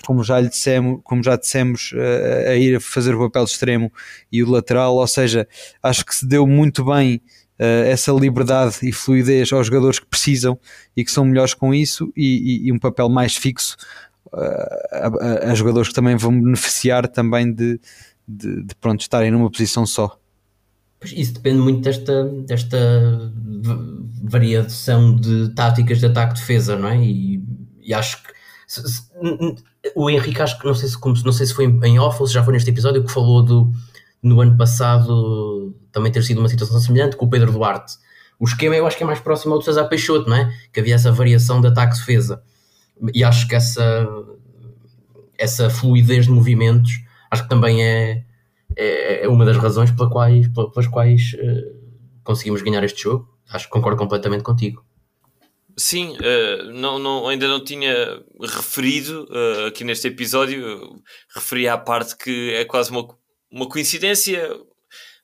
como 0.05 0.23
já 0.23 0.39
lhe 0.39 0.49
dissemos, 0.49 1.01
como 1.03 1.23
já 1.23 1.35
dissemos, 1.35 1.93
a, 1.95 2.51
a 2.51 2.55
ir 2.55 2.79
fazer 2.79 3.15
o 3.15 3.19
papel 3.19 3.43
extremo 3.43 3.91
e 4.31 4.43
o 4.43 4.49
lateral, 4.49 4.95
ou 4.95 5.07
seja, 5.07 5.47
acho 5.81 6.05
que 6.05 6.15
se 6.15 6.27
deu 6.27 6.45
muito 6.45 6.85
bem 6.85 7.21
uh, 7.59 7.85
essa 7.87 8.11
liberdade 8.11 8.77
e 8.83 8.91
fluidez 8.91 9.51
aos 9.51 9.67
jogadores 9.67 9.99
que 9.99 10.05
precisam 10.05 10.59
e 10.95 11.03
que 11.03 11.11
são 11.11 11.25
melhores 11.25 11.53
com 11.53 11.73
isso 11.73 12.11
e, 12.15 12.65
e, 12.65 12.67
e 12.67 12.71
um 12.71 12.79
papel 12.79 13.09
mais 13.09 13.35
fixo 13.35 13.75
uh, 14.27 14.37
a, 14.91 15.07
a, 15.07 15.51
a, 15.51 15.55
jogadores 15.55 15.89
que 15.89 15.95
também 15.95 16.15
vão 16.15 16.39
beneficiar 16.39 17.07
também 17.07 17.51
de, 17.51 17.79
de, 18.27 18.63
de 18.63 18.75
pronto, 18.75 19.01
estarem 19.01 19.31
numa 19.31 19.49
posição 19.49 19.85
só. 19.85 20.19
Pois 20.99 21.11
isso 21.13 21.33
depende 21.33 21.59
muito 21.59 21.81
desta, 21.81 22.23
desta 22.23 23.31
variação 24.23 25.15
de 25.15 25.49
táticas 25.49 25.99
de 25.99 26.07
ataque-defesa, 26.07 26.75
não 26.75 26.89
é? 26.89 26.97
E, 26.97 27.43
e 27.81 27.93
acho 27.93 28.23
que 28.23 28.33
se, 28.67 28.81
se, 28.87 29.03
o 29.95 30.09
Henrique, 30.09 30.41
acho 30.41 30.59
que 30.59 30.65
não 30.65 30.73
sei, 30.73 30.89
se, 30.89 30.97
não 31.23 31.31
sei 31.31 31.45
se 31.45 31.53
foi 31.53 31.65
em 31.65 31.99
off 31.99 32.19
ou 32.19 32.27
se 32.27 32.33
já 32.33 32.43
foi 32.43 32.53
neste 32.53 32.69
episódio 32.69 33.03
que 33.03 33.11
falou 33.11 33.43
do 33.43 33.71
no 34.21 34.41
ano 34.41 34.57
passado 34.57 35.75
também 35.91 36.11
ter 36.11 36.23
sido 36.23 36.39
uma 36.39 36.49
situação 36.49 36.79
semelhante 36.79 37.15
com 37.15 37.25
o 37.25 37.29
Pedro 37.29 37.51
Duarte. 37.51 37.93
O 38.39 38.45
esquema 38.45 38.75
eu 38.75 38.85
acho 38.85 38.97
que 38.97 39.03
é 39.03 39.05
mais 39.05 39.19
próximo 39.19 39.53
ao 39.53 39.59
do 39.59 39.65
César 39.65 39.85
Peixoto, 39.85 40.29
não 40.29 40.35
é? 40.35 40.53
Que 40.73 40.79
havia 40.79 40.95
essa 40.95 41.11
variação 41.11 41.61
de 41.61 41.67
ataque-defesa. 41.67 42.41
E 43.13 43.23
acho 43.23 43.47
que 43.47 43.55
essa, 43.55 44.07
essa 45.37 45.69
fluidez 45.69 46.25
de 46.25 46.31
movimentos 46.31 47.03
acho 47.29 47.43
que 47.43 47.49
também 47.49 47.83
é, 47.83 48.23
é, 48.77 49.25
é 49.25 49.27
uma 49.27 49.43
das 49.43 49.57
razões 49.57 49.91
pela 49.91 50.09
quais, 50.09 50.47
pelas 50.47 50.87
quais 50.87 51.33
uh, 51.33 52.21
conseguimos 52.23 52.61
ganhar 52.61 52.83
este 52.83 53.01
jogo. 53.01 53.27
Acho 53.49 53.65
que 53.65 53.71
concordo 53.71 53.97
completamente 53.97 54.43
contigo. 54.43 54.85
Sim, 55.75 56.15
uh, 56.17 56.71
não, 56.71 56.99
não, 56.99 57.27
ainda 57.27 57.47
não 57.47 57.63
tinha 57.63 58.21
referido 58.39 59.27
uh, 59.29 59.65
aqui 59.65 59.83
neste 59.83 60.07
episódio, 60.07 61.01
referi 61.33 61.67
à 61.67 61.77
parte 61.77 62.15
que 62.15 62.53
é 62.53 62.65
quase 62.65 62.91
uma, 62.91 63.07
uma 63.51 63.67
coincidência 63.67 64.47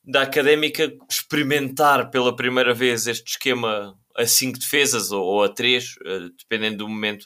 da 0.03 0.23
académica 0.23 0.91
experimentar 1.09 2.09
pela 2.09 2.35
primeira 2.35 2.73
vez 2.73 3.07
este 3.07 3.31
esquema 3.31 3.97
a 4.15 4.25
5 4.25 4.59
defesas 4.59 5.11
ou, 5.11 5.23
ou 5.23 5.43
a 5.43 5.49
3, 5.49 5.95
dependendo 6.37 6.79
do 6.79 6.89
momento 6.89 7.25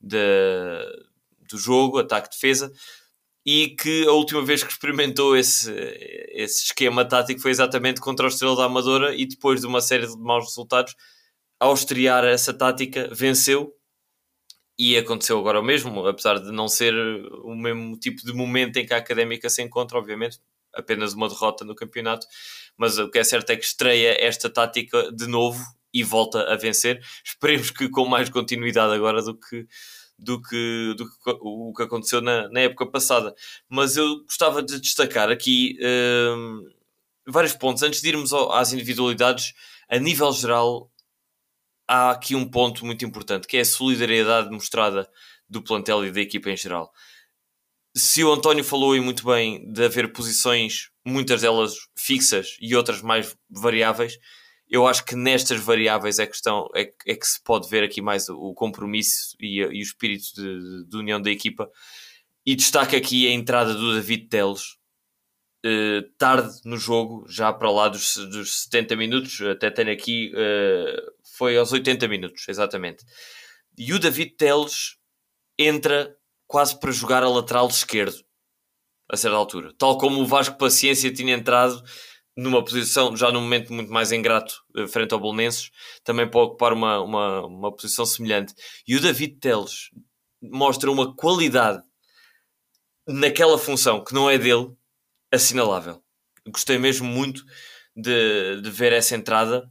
de, 0.00 0.18
do 1.48 1.58
jogo, 1.58 1.98
ataque-defesa 1.98 2.72
e 3.44 3.76
que 3.76 4.06
a 4.06 4.12
última 4.12 4.42
vez 4.42 4.62
que 4.62 4.72
experimentou 4.72 5.36
esse, 5.36 5.70
esse 6.30 6.64
esquema 6.64 7.04
tático 7.04 7.40
foi 7.40 7.50
exatamente 7.50 8.00
contra 8.00 8.24
o 8.24 8.28
Estrela 8.28 8.56
da 8.56 8.64
Amadora 8.64 9.14
e 9.14 9.26
depois 9.26 9.60
de 9.60 9.66
uma 9.66 9.80
série 9.80 10.06
de 10.06 10.16
maus 10.16 10.46
resultados, 10.46 10.94
ao 11.60 11.74
estrear 11.74 12.24
essa 12.24 12.54
tática, 12.54 13.08
venceu 13.12 13.72
e 14.78 14.96
aconteceu 14.96 15.38
agora 15.38 15.60
o 15.60 15.62
mesmo, 15.62 16.06
apesar 16.06 16.40
de 16.40 16.50
não 16.50 16.68
ser 16.68 16.94
o 17.44 17.54
mesmo 17.54 17.96
tipo 17.98 18.24
de 18.24 18.32
momento 18.32 18.78
em 18.78 18.86
que 18.86 18.94
a 18.94 18.96
Académica 18.96 19.48
se 19.48 19.62
encontra, 19.62 19.98
obviamente, 19.98 20.40
apenas 20.74 21.12
uma 21.12 21.28
derrota 21.28 21.64
no 21.64 21.74
campeonato, 21.74 22.26
mas 22.76 22.98
o 22.98 23.08
que 23.08 23.18
é 23.18 23.24
certo 23.24 23.50
é 23.50 23.56
que 23.56 23.64
estreia 23.64 24.16
esta 24.20 24.50
tática 24.50 25.12
de 25.12 25.26
novo 25.28 25.62
e 25.92 26.02
volta 26.02 26.52
a 26.52 26.56
vencer. 26.56 27.00
Esperemos 27.24 27.70
que 27.70 27.88
com 27.88 28.04
mais 28.04 28.28
continuidade 28.28 28.92
agora 28.92 29.22
do 29.22 29.38
que 29.38 29.66
do 30.18 30.40
que, 30.40 30.94
do 30.96 31.06
que 31.06 31.30
o 31.40 31.72
que 31.74 31.82
aconteceu 31.82 32.20
na, 32.20 32.48
na 32.48 32.60
época 32.60 32.86
passada. 32.86 33.34
Mas 33.68 33.96
eu 33.96 34.22
gostava 34.24 34.62
de 34.62 34.80
destacar 34.80 35.30
aqui 35.30 35.76
um, 35.80 36.64
vários 37.26 37.54
pontos. 37.54 37.82
Antes 37.82 38.00
de 38.00 38.08
irmos 38.08 38.32
ao, 38.32 38.52
às 38.52 38.72
individualidades, 38.72 39.52
a 39.88 39.98
nível 39.98 40.32
geral, 40.32 40.90
há 41.88 42.10
aqui 42.10 42.34
um 42.34 42.48
ponto 42.48 42.84
muito 42.84 43.04
importante 43.04 43.46
que 43.46 43.56
é 43.56 43.60
a 43.60 43.64
solidariedade 43.64 44.50
mostrada 44.50 45.08
do 45.48 45.62
plantel 45.62 46.04
e 46.04 46.12
da 46.12 46.20
equipa 46.20 46.50
em 46.50 46.56
geral. 46.56 46.92
Se 47.96 48.24
o 48.24 48.32
António 48.32 48.64
falou 48.64 48.92
aí 48.92 49.00
muito 49.00 49.24
bem 49.24 49.70
de 49.72 49.84
haver 49.84 50.12
posições, 50.12 50.90
muitas 51.04 51.42
delas 51.42 51.74
fixas 51.96 52.56
e 52.60 52.74
outras 52.74 53.02
mais 53.02 53.36
variáveis, 53.48 54.18
eu 54.68 54.86
acho 54.86 55.04
que 55.04 55.14
nestas 55.14 55.60
variáveis 55.60 56.18
é, 56.18 56.26
questão, 56.26 56.68
é, 56.74 56.92
é 57.06 57.14
que 57.14 57.26
se 57.26 57.42
pode 57.42 57.68
ver 57.68 57.84
aqui 57.84 58.00
mais 58.00 58.28
o, 58.28 58.36
o 58.36 58.54
compromisso 58.54 59.36
e, 59.40 59.60
e, 59.60 59.64
o 59.64 59.82
espírito 59.82 60.34
de, 60.34 60.88
de, 60.88 60.96
união 60.96 61.20
da 61.20 61.30
equipa. 61.30 61.70
E 62.46 62.54
destaca 62.54 62.96
aqui 62.96 63.26
a 63.26 63.32
entrada 63.32 63.74
do 63.74 63.94
David 63.94 64.28
Teles, 64.28 64.76
eh, 65.64 66.02
tarde 66.18 66.60
no 66.64 66.76
jogo, 66.76 67.24
já 67.26 67.50
para 67.52 67.70
lá 67.70 67.88
dos, 67.88 68.16
dos 68.16 68.64
70 68.64 68.96
minutos, 68.96 69.40
até 69.40 69.70
tenho 69.70 69.90
aqui, 69.92 70.30
eh, 70.36 71.02
foi 71.38 71.56
aos 71.56 71.72
80 71.72 72.06
minutos, 72.06 72.46
exatamente. 72.48 73.02
E 73.78 73.92
o 73.94 73.98
David 73.98 74.32
Teles 74.36 74.96
entra 75.58 76.14
quase 76.46 76.78
para 76.78 76.92
jogar 76.92 77.22
a 77.22 77.28
lateral 77.28 77.66
esquerdo, 77.68 78.22
a 79.10 79.16
certa 79.16 79.36
altura. 79.36 79.72
Tal 79.78 79.96
como 79.96 80.20
o 80.20 80.26
Vasco 80.26 80.58
Paciência 80.58 81.12
tinha 81.12 81.34
entrado 81.34 81.82
numa 82.36 82.64
posição, 82.64 83.16
já 83.16 83.30
num 83.30 83.40
momento 83.40 83.72
muito 83.72 83.92
mais 83.92 84.10
ingrato 84.10 84.62
eh, 84.76 84.86
frente 84.86 85.12
ao 85.12 85.20
Bolonenses, 85.20 85.70
também 86.02 86.28
para 86.28 86.40
ocupar 86.40 86.72
uma, 86.72 87.00
uma, 87.00 87.46
uma 87.46 87.72
posição 87.72 88.04
semelhante. 88.04 88.54
E 88.86 88.96
o 88.96 89.00
David 89.00 89.36
Teles 89.36 89.90
mostra 90.42 90.90
uma 90.90 91.14
qualidade 91.14 91.82
naquela 93.06 93.58
função 93.58 94.02
que 94.02 94.14
não 94.14 94.28
é 94.28 94.38
dele, 94.38 94.72
assinalável. 95.32 96.02
Gostei 96.46 96.78
mesmo 96.78 97.06
muito 97.06 97.44
de, 97.94 98.60
de 98.60 98.70
ver 98.70 98.92
essa 98.92 99.14
entrada 99.14 99.70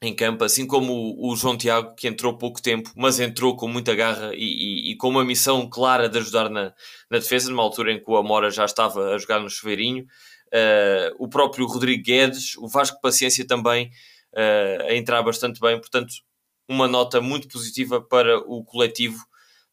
em 0.00 0.14
campo, 0.14 0.42
assim 0.42 0.66
como 0.66 0.92
o, 0.92 1.30
o, 1.30 1.36
João 1.36 1.56
Tiago, 1.56 1.94
que 1.94 2.08
entrou 2.08 2.36
pouco 2.36 2.60
tempo, 2.60 2.90
mas 2.96 3.20
entrou 3.20 3.54
com 3.54 3.68
muita 3.68 3.94
garra 3.94 4.32
e, 4.34 4.38
e, 4.38 4.92
e, 4.92 4.96
com 4.96 5.08
uma 5.08 5.24
missão 5.24 5.68
clara 5.70 6.08
de 6.08 6.18
ajudar 6.18 6.50
na, 6.50 6.74
na 7.08 7.18
defesa, 7.18 7.48
numa 7.48 7.62
altura 7.62 7.92
em 7.92 8.02
que 8.02 8.10
o 8.10 8.16
Amora 8.16 8.50
já 8.50 8.64
estava 8.64 9.14
a 9.14 9.18
jogar 9.18 9.38
no 9.38 9.48
chuveirinho 9.48 10.04
uh, 10.52 11.14
o 11.18 11.28
próprio 11.28 11.66
Rodrigo 11.66 12.02
Guedes, 12.02 12.56
o 12.58 12.68
Vasco 12.68 13.00
Paciência 13.00 13.46
também 13.46 13.90
uh, 14.34 14.82
a 14.88 14.94
entrar 14.94 15.22
bastante 15.22 15.60
bem, 15.60 15.80
portanto, 15.80 16.12
uma 16.68 16.86
nota 16.86 17.20
muito 17.20 17.48
positiva 17.48 18.00
para 18.00 18.38
o 18.38 18.64
coletivo 18.64 19.24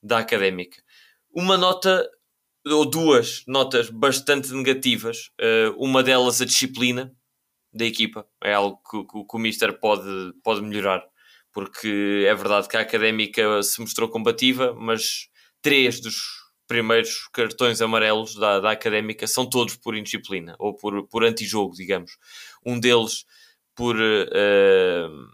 da 0.01 0.19
académica. 0.19 0.81
Uma 1.31 1.57
nota, 1.57 2.09
ou 2.65 2.85
duas 2.85 3.43
notas 3.47 3.89
bastante 3.89 4.51
negativas, 4.53 5.29
uh, 5.39 5.75
uma 5.77 6.01
delas 6.01 6.41
a 6.41 6.45
disciplina 6.45 7.13
da 7.71 7.85
equipa, 7.85 8.25
é 8.43 8.53
algo 8.53 8.81
que, 8.89 9.03
que, 9.03 9.27
que 9.27 9.35
o 9.35 9.39
Mister 9.39 9.79
pode, 9.79 10.33
pode 10.43 10.61
melhorar, 10.61 11.05
porque 11.53 12.25
é 12.27 12.33
verdade 12.33 12.67
que 12.67 12.77
a 12.77 12.81
académica 12.81 13.61
se 13.61 13.79
mostrou 13.79 14.09
combativa, 14.09 14.73
mas 14.73 15.27
três 15.61 15.99
dos 15.99 16.38
primeiros 16.69 17.27
cartões 17.33 17.81
amarelos 17.81 18.35
da, 18.35 18.59
da 18.59 18.71
académica 18.71 19.25
são 19.25 19.43
todos 19.43 19.75
por 19.75 19.97
indisciplina 19.97 20.55
ou 20.59 20.75
por, 20.75 21.05
por 21.07 21.25
antijogo, 21.25 21.73
digamos. 21.73 22.17
Um 22.63 22.79
deles 22.79 23.25
por. 23.75 23.95
Uh, 23.97 25.27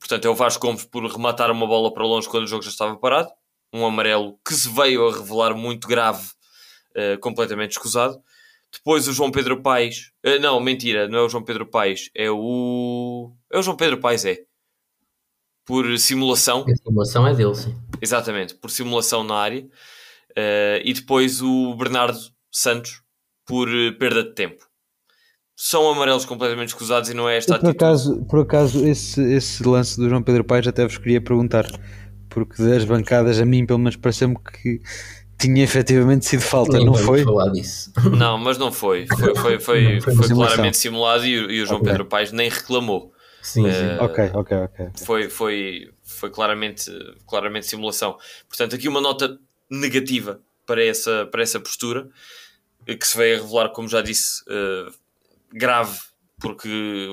portanto, 0.00 0.24
é 0.24 0.30
o 0.30 0.34
Vasco 0.34 0.66
Gomes 0.66 0.84
por 0.84 1.04
rematar 1.04 1.50
uma 1.50 1.66
bola 1.66 1.92
para 1.92 2.06
longe 2.06 2.26
quando 2.28 2.44
o 2.44 2.48
jogo 2.48 2.62
já 2.62 2.70
estava 2.70 2.96
parado. 2.96 3.30
Um 3.70 3.84
amarelo 3.84 4.38
que 4.44 4.54
se 4.54 4.68
veio 4.68 5.06
a 5.06 5.12
revelar 5.12 5.54
muito 5.54 5.86
grave, 5.86 6.26
uh, 6.96 7.20
completamente 7.20 7.72
escusado. 7.72 8.18
Depois 8.72 9.06
o 9.06 9.12
João 9.12 9.30
Pedro 9.30 9.60
Paes. 9.60 10.10
Uh, 10.24 10.40
não, 10.40 10.58
mentira, 10.58 11.06
não 11.06 11.18
é 11.18 11.22
o 11.22 11.28
João 11.28 11.44
Pedro 11.44 11.66
Paes, 11.66 12.10
é 12.14 12.30
o. 12.30 13.30
É 13.50 13.58
o 13.58 13.62
João 13.62 13.76
Pedro 13.76 14.00
Paes, 14.00 14.24
é. 14.24 14.38
Por 15.66 15.98
simulação. 15.98 16.64
A 16.66 16.76
simulação 16.76 17.26
é 17.26 17.34
dele, 17.34 17.54
sim. 17.54 17.76
Exatamente, 18.00 18.54
por 18.54 18.70
simulação 18.70 19.22
na 19.22 19.34
área. 19.34 19.68
Uh, 20.36 20.80
e 20.84 20.92
depois 20.92 21.42
o 21.42 21.74
Bernardo 21.74 22.18
Santos 22.50 23.02
por 23.46 23.68
uh, 23.68 23.92
perda 23.98 24.24
de 24.24 24.34
tempo. 24.34 24.64
São 25.54 25.88
amarelos 25.90 26.24
completamente 26.24 26.68
escusados 26.68 27.10
e 27.10 27.14
não 27.14 27.28
é 27.28 27.36
esta 27.36 27.58
por 27.58 27.68
atitude. 27.68 27.76
Acaso, 27.76 28.24
por 28.24 28.40
acaso, 28.40 28.86
esse, 28.86 29.22
esse 29.34 29.66
lance 29.66 29.96
do 29.96 30.08
João 30.08 30.22
Pedro 30.22 30.44
Paes 30.44 30.66
até 30.66 30.84
vos 30.84 30.98
queria 30.98 31.20
perguntar, 31.20 31.66
porque 32.28 32.62
das 32.62 32.84
bancadas 32.84 33.40
a 33.40 33.44
mim 33.44 33.66
pelo 33.66 33.78
menos 33.78 33.96
pareceu-me 33.96 34.36
que 34.36 34.80
tinha 35.38 35.62
efetivamente 35.62 36.24
sido 36.24 36.40
falta, 36.40 36.76
Nem 36.78 36.86
não 36.86 36.94
foi? 36.94 37.24
Falar 37.24 37.50
disso. 37.50 37.92
Não, 38.16 38.38
mas 38.38 38.58
não 38.58 38.70
foi. 38.70 39.06
Foi, 39.08 39.34
foi, 39.34 39.60
foi, 39.60 40.00
foi, 40.00 40.14
foi 40.14 40.28
claramente 40.28 40.76
simulado 40.76 41.26
e, 41.26 41.30
e 41.30 41.62
o 41.62 41.66
João 41.66 41.80
okay. 41.80 41.90
Pedro 41.90 42.06
Paes 42.06 42.30
nem 42.30 42.48
reclamou. 42.48 43.12
Sim, 43.42 43.64
sim. 43.64 43.86
Uh, 43.98 44.04
ok, 44.04 44.30
ok, 44.34 44.56
ok. 44.58 44.86
Foi, 45.04 45.28
foi, 45.28 45.90
foi 46.04 46.30
claramente, 46.30 46.90
claramente 47.26 47.66
simulação. 47.66 48.16
Portanto, 48.48 48.76
aqui 48.76 48.88
uma 48.88 49.00
nota 49.00 49.36
negativa 49.72 50.40
para 50.66 50.84
essa, 50.84 51.26
para 51.26 51.42
essa 51.42 51.58
postura, 51.58 52.08
que 52.86 53.06
se 53.06 53.16
veio 53.16 53.38
a 53.38 53.42
revelar, 53.42 53.68
como 53.70 53.88
já 53.88 54.02
disse, 54.02 54.42
uh, 54.42 54.92
grave, 55.52 55.98
porque 56.38 56.68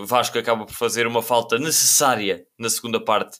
Vasco 0.05 0.37
acaba 0.37 0.65
por 0.65 0.73
fazer 0.73 1.07
uma 1.07 1.21
falta 1.21 1.57
necessária 1.57 2.45
na 2.57 2.69
segunda 2.69 2.99
parte 2.99 3.39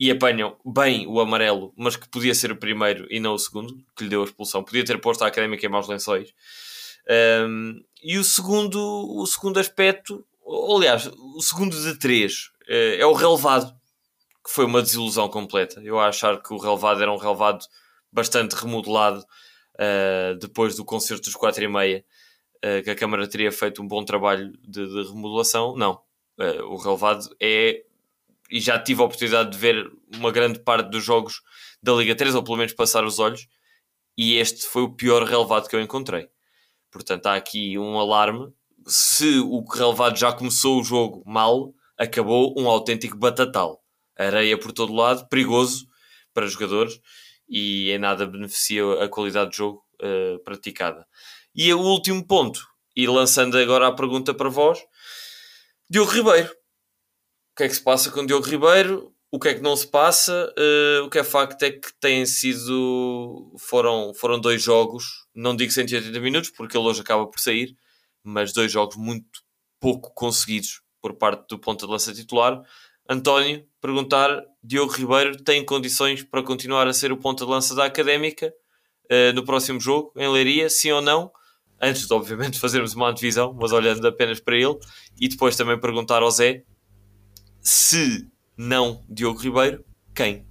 e 0.00 0.10
apanham 0.10 0.56
bem 0.64 1.06
o 1.06 1.20
amarelo, 1.20 1.72
mas 1.76 1.96
que 1.96 2.08
podia 2.08 2.34
ser 2.34 2.50
o 2.50 2.56
primeiro 2.56 3.06
e 3.10 3.20
não 3.20 3.34
o 3.34 3.38
segundo, 3.38 3.76
que 3.96 4.04
lhe 4.04 4.10
deu 4.10 4.22
a 4.22 4.24
expulsão. 4.24 4.64
Podia 4.64 4.84
ter 4.84 4.98
posto 5.00 5.22
a 5.22 5.26
académica 5.26 5.66
em 5.66 5.68
maus 5.68 5.88
lençóis. 5.88 6.32
Um, 7.46 7.82
e 8.02 8.16
o 8.16 8.24
segundo, 8.24 8.78
o 8.78 9.26
segundo 9.26 9.58
aspecto, 9.58 10.24
aliás, 10.76 11.06
o 11.06 11.42
segundo 11.42 11.76
de 11.80 11.98
três, 11.98 12.50
é 12.68 13.04
o 13.04 13.12
relevado, 13.12 13.72
que 14.44 14.52
foi 14.52 14.64
uma 14.64 14.82
desilusão 14.82 15.28
completa. 15.28 15.80
Eu 15.82 15.98
a 15.98 16.08
achar 16.08 16.40
que 16.40 16.54
o 16.54 16.58
relevado 16.58 17.02
era 17.02 17.12
um 17.12 17.16
relevado 17.16 17.64
bastante 18.12 18.54
remodelado 18.54 19.20
uh, 19.20 20.38
depois 20.38 20.76
do 20.76 20.84
concerto 20.84 21.24
dos 21.24 21.34
4 21.34 21.62
e 21.64 21.68
meia, 21.68 22.04
uh, 22.56 22.82
que 22.82 22.90
a 22.90 22.96
Câmara 22.96 23.28
teria 23.28 23.52
feito 23.52 23.82
um 23.82 23.88
bom 23.88 24.04
trabalho 24.04 24.52
de, 24.62 24.86
de 24.86 25.08
remodelação. 25.08 25.76
Não. 25.76 26.00
Uh, 26.38 26.64
o 26.64 26.76
relevado 26.76 27.28
é 27.40 27.84
e 28.50 28.60
já 28.60 28.78
tive 28.78 29.02
a 29.02 29.04
oportunidade 29.04 29.50
de 29.50 29.58
ver 29.58 29.90
uma 30.16 30.32
grande 30.32 30.60
parte 30.60 30.88
dos 30.88 31.04
jogos 31.04 31.42
da 31.82 31.92
Liga 31.92 32.14
3, 32.14 32.34
ou 32.34 32.42
pelo 32.42 32.56
menos 32.56 32.72
passar 32.72 33.04
os 33.04 33.18
olhos, 33.18 33.46
e 34.16 34.36
este 34.36 34.66
foi 34.66 34.82
o 34.82 34.94
pior 34.94 35.22
relevado 35.22 35.68
que 35.68 35.76
eu 35.76 35.82
encontrei. 35.82 36.28
Portanto, 36.90 37.26
há 37.26 37.34
aqui 37.34 37.78
um 37.78 37.98
alarme. 37.98 38.50
Se 38.86 39.38
o 39.40 39.62
relevado 39.64 40.16
já 40.16 40.32
começou 40.32 40.80
o 40.80 40.84
jogo 40.84 41.22
mal, 41.26 41.74
acabou 41.98 42.54
um 42.58 42.68
autêntico 42.68 43.18
batatal. 43.18 43.84
Areia 44.16 44.58
por 44.58 44.72
todo 44.72 44.94
lado, 44.94 45.28
perigoso 45.28 45.86
para 46.32 46.46
jogadores 46.46 46.98
e 47.48 47.90
em 47.90 47.98
nada 47.98 48.26
beneficia 48.26 49.02
a 49.02 49.08
qualidade 49.08 49.50
de 49.50 49.56
jogo 49.56 49.84
uh, 50.02 50.38
praticada. 50.44 51.06
E 51.54 51.72
o 51.72 51.80
último 51.80 52.26
ponto, 52.26 52.60
e 52.94 53.06
lançando 53.06 53.56
agora 53.58 53.88
a 53.88 53.92
pergunta 53.92 54.34
para 54.34 54.48
vós, 54.48 54.78
Diogo 55.90 56.10
Ribeiro 56.10 56.58
que 57.58 57.64
é 57.64 57.68
que 57.68 57.74
se 57.74 57.82
passa 57.82 58.08
com 58.12 58.24
Diogo 58.24 58.46
Ribeiro, 58.46 59.12
o 59.32 59.38
que 59.38 59.48
é 59.48 59.54
que 59.54 59.60
não 59.60 59.74
se 59.74 59.86
passa. 59.86 60.54
Uh, 60.56 61.04
o 61.04 61.10
que 61.10 61.18
é 61.18 61.24
facto 61.24 61.60
é 61.64 61.72
que 61.72 61.92
têm 62.00 62.24
sido. 62.24 63.52
Foram, 63.58 64.14
foram 64.14 64.40
dois 64.40 64.62
jogos, 64.62 65.26
não 65.34 65.56
digo 65.56 65.72
180 65.72 66.20
minutos, 66.20 66.50
porque 66.50 66.76
ele 66.76 66.86
hoje 66.86 67.00
acaba 67.00 67.26
por 67.26 67.40
sair, 67.40 67.76
mas 68.22 68.52
dois 68.52 68.70
jogos 68.70 68.96
muito 68.96 69.42
pouco 69.80 70.14
conseguidos 70.14 70.82
por 71.02 71.14
parte 71.14 71.48
do 71.48 71.58
ponta 71.58 71.84
de 71.84 71.90
lança 71.90 72.14
titular. 72.14 72.62
António, 73.08 73.64
perguntar: 73.80 74.42
Diogo 74.62 74.92
Ribeiro 74.92 75.42
tem 75.42 75.64
condições 75.64 76.22
para 76.22 76.42
continuar 76.42 76.86
a 76.86 76.92
ser 76.92 77.10
o 77.10 77.16
ponta 77.16 77.44
de 77.44 77.50
lança 77.50 77.74
da 77.74 77.84
académica 77.84 78.52
uh, 79.10 79.32
no 79.34 79.44
próximo 79.44 79.80
jogo, 79.80 80.12
em 80.16 80.28
Leiria, 80.28 80.68
sim 80.68 80.90
ou 80.90 81.00
não? 81.00 81.30
Antes 81.80 82.06
de, 82.06 82.12
obviamente, 82.12 82.58
fazermos 82.60 82.94
uma 82.94 83.12
divisão, 83.12 83.56
mas 83.58 83.72
olhando 83.72 84.06
apenas 84.06 84.40
para 84.40 84.56
ele, 84.56 84.78
e 85.20 85.28
depois 85.28 85.56
também 85.56 85.78
perguntar 85.80 86.22
ao 86.22 86.30
Zé 86.30 86.64
se 87.60 88.28
não 88.56 89.02
Diogo 89.08 89.40
Ribeiro, 89.40 89.84
quem? 90.14 90.46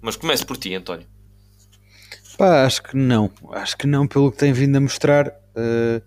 Mas 0.00 0.16
comece 0.16 0.46
por 0.46 0.56
ti, 0.56 0.74
António. 0.74 1.06
Pá, 2.36 2.64
acho 2.64 2.82
que 2.82 2.96
não. 2.96 3.30
Acho 3.50 3.76
que 3.76 3.86
não, 3.86 4.06
pelo 4.06 4.30
que 4.30 4.38
tem 4.38 4.52
vindo 4.52 4.76
a 4.76 4.80
mostrar. 4.80 5.28
Uh, 5.28 6.00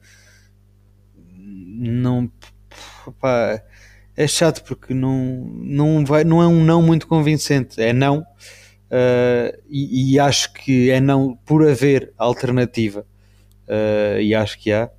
não. 1.18 2.32
Pá, 3.20 3.62
é 4.16 4.28
chato 4.28 4.64
porque 4.64 4.94
não, 4.94 5.46
não, 5.62 6.06
vai, 6.06 6.24
não 6.24 6.42
é 6.42 6.48
um 6.48 6.64
não 6.64 6.82
muito 6.82 7.08
convincente. 7.08 7.82
É 7.82 7.94
não. 7.94 8.20
Uh, 8.20 9.58
e, 9.70 10.14
e, 10.14 10.20
acho 10.20 10.52
que 10.54 10.90
é 10.90 11.00
não 11.00 11.36
por 11.46 11.68
haver 11.68 12.14
alternativa. 12.18 13.06
Uh, 13.68 14.20
e 14.20 14.36
acho 14.36 14.60
que 14.60 14.72
há. 14.72 14.90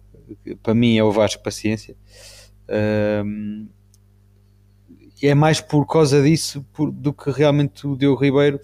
Para 0.62 0.74
mim 0.74 0.96
é 0.96 1.04
o 1.04 1.12
Vasco 1.12 1.42
Paciência. 1.42 1.94
Uh, 2.66 3.68
é 5.22 5.34
mais 5.34 5.60
por 5.60 5.86
causa 5.86 6.22
disso 6.22 6.64
por, 6.72 6.90
do 6.90 7.12
que 7.12 7.30
realmente 7.30 7.86
o 7.86 7.96
Diogo 7.96 8.20
Ribeiro 8.20 8.58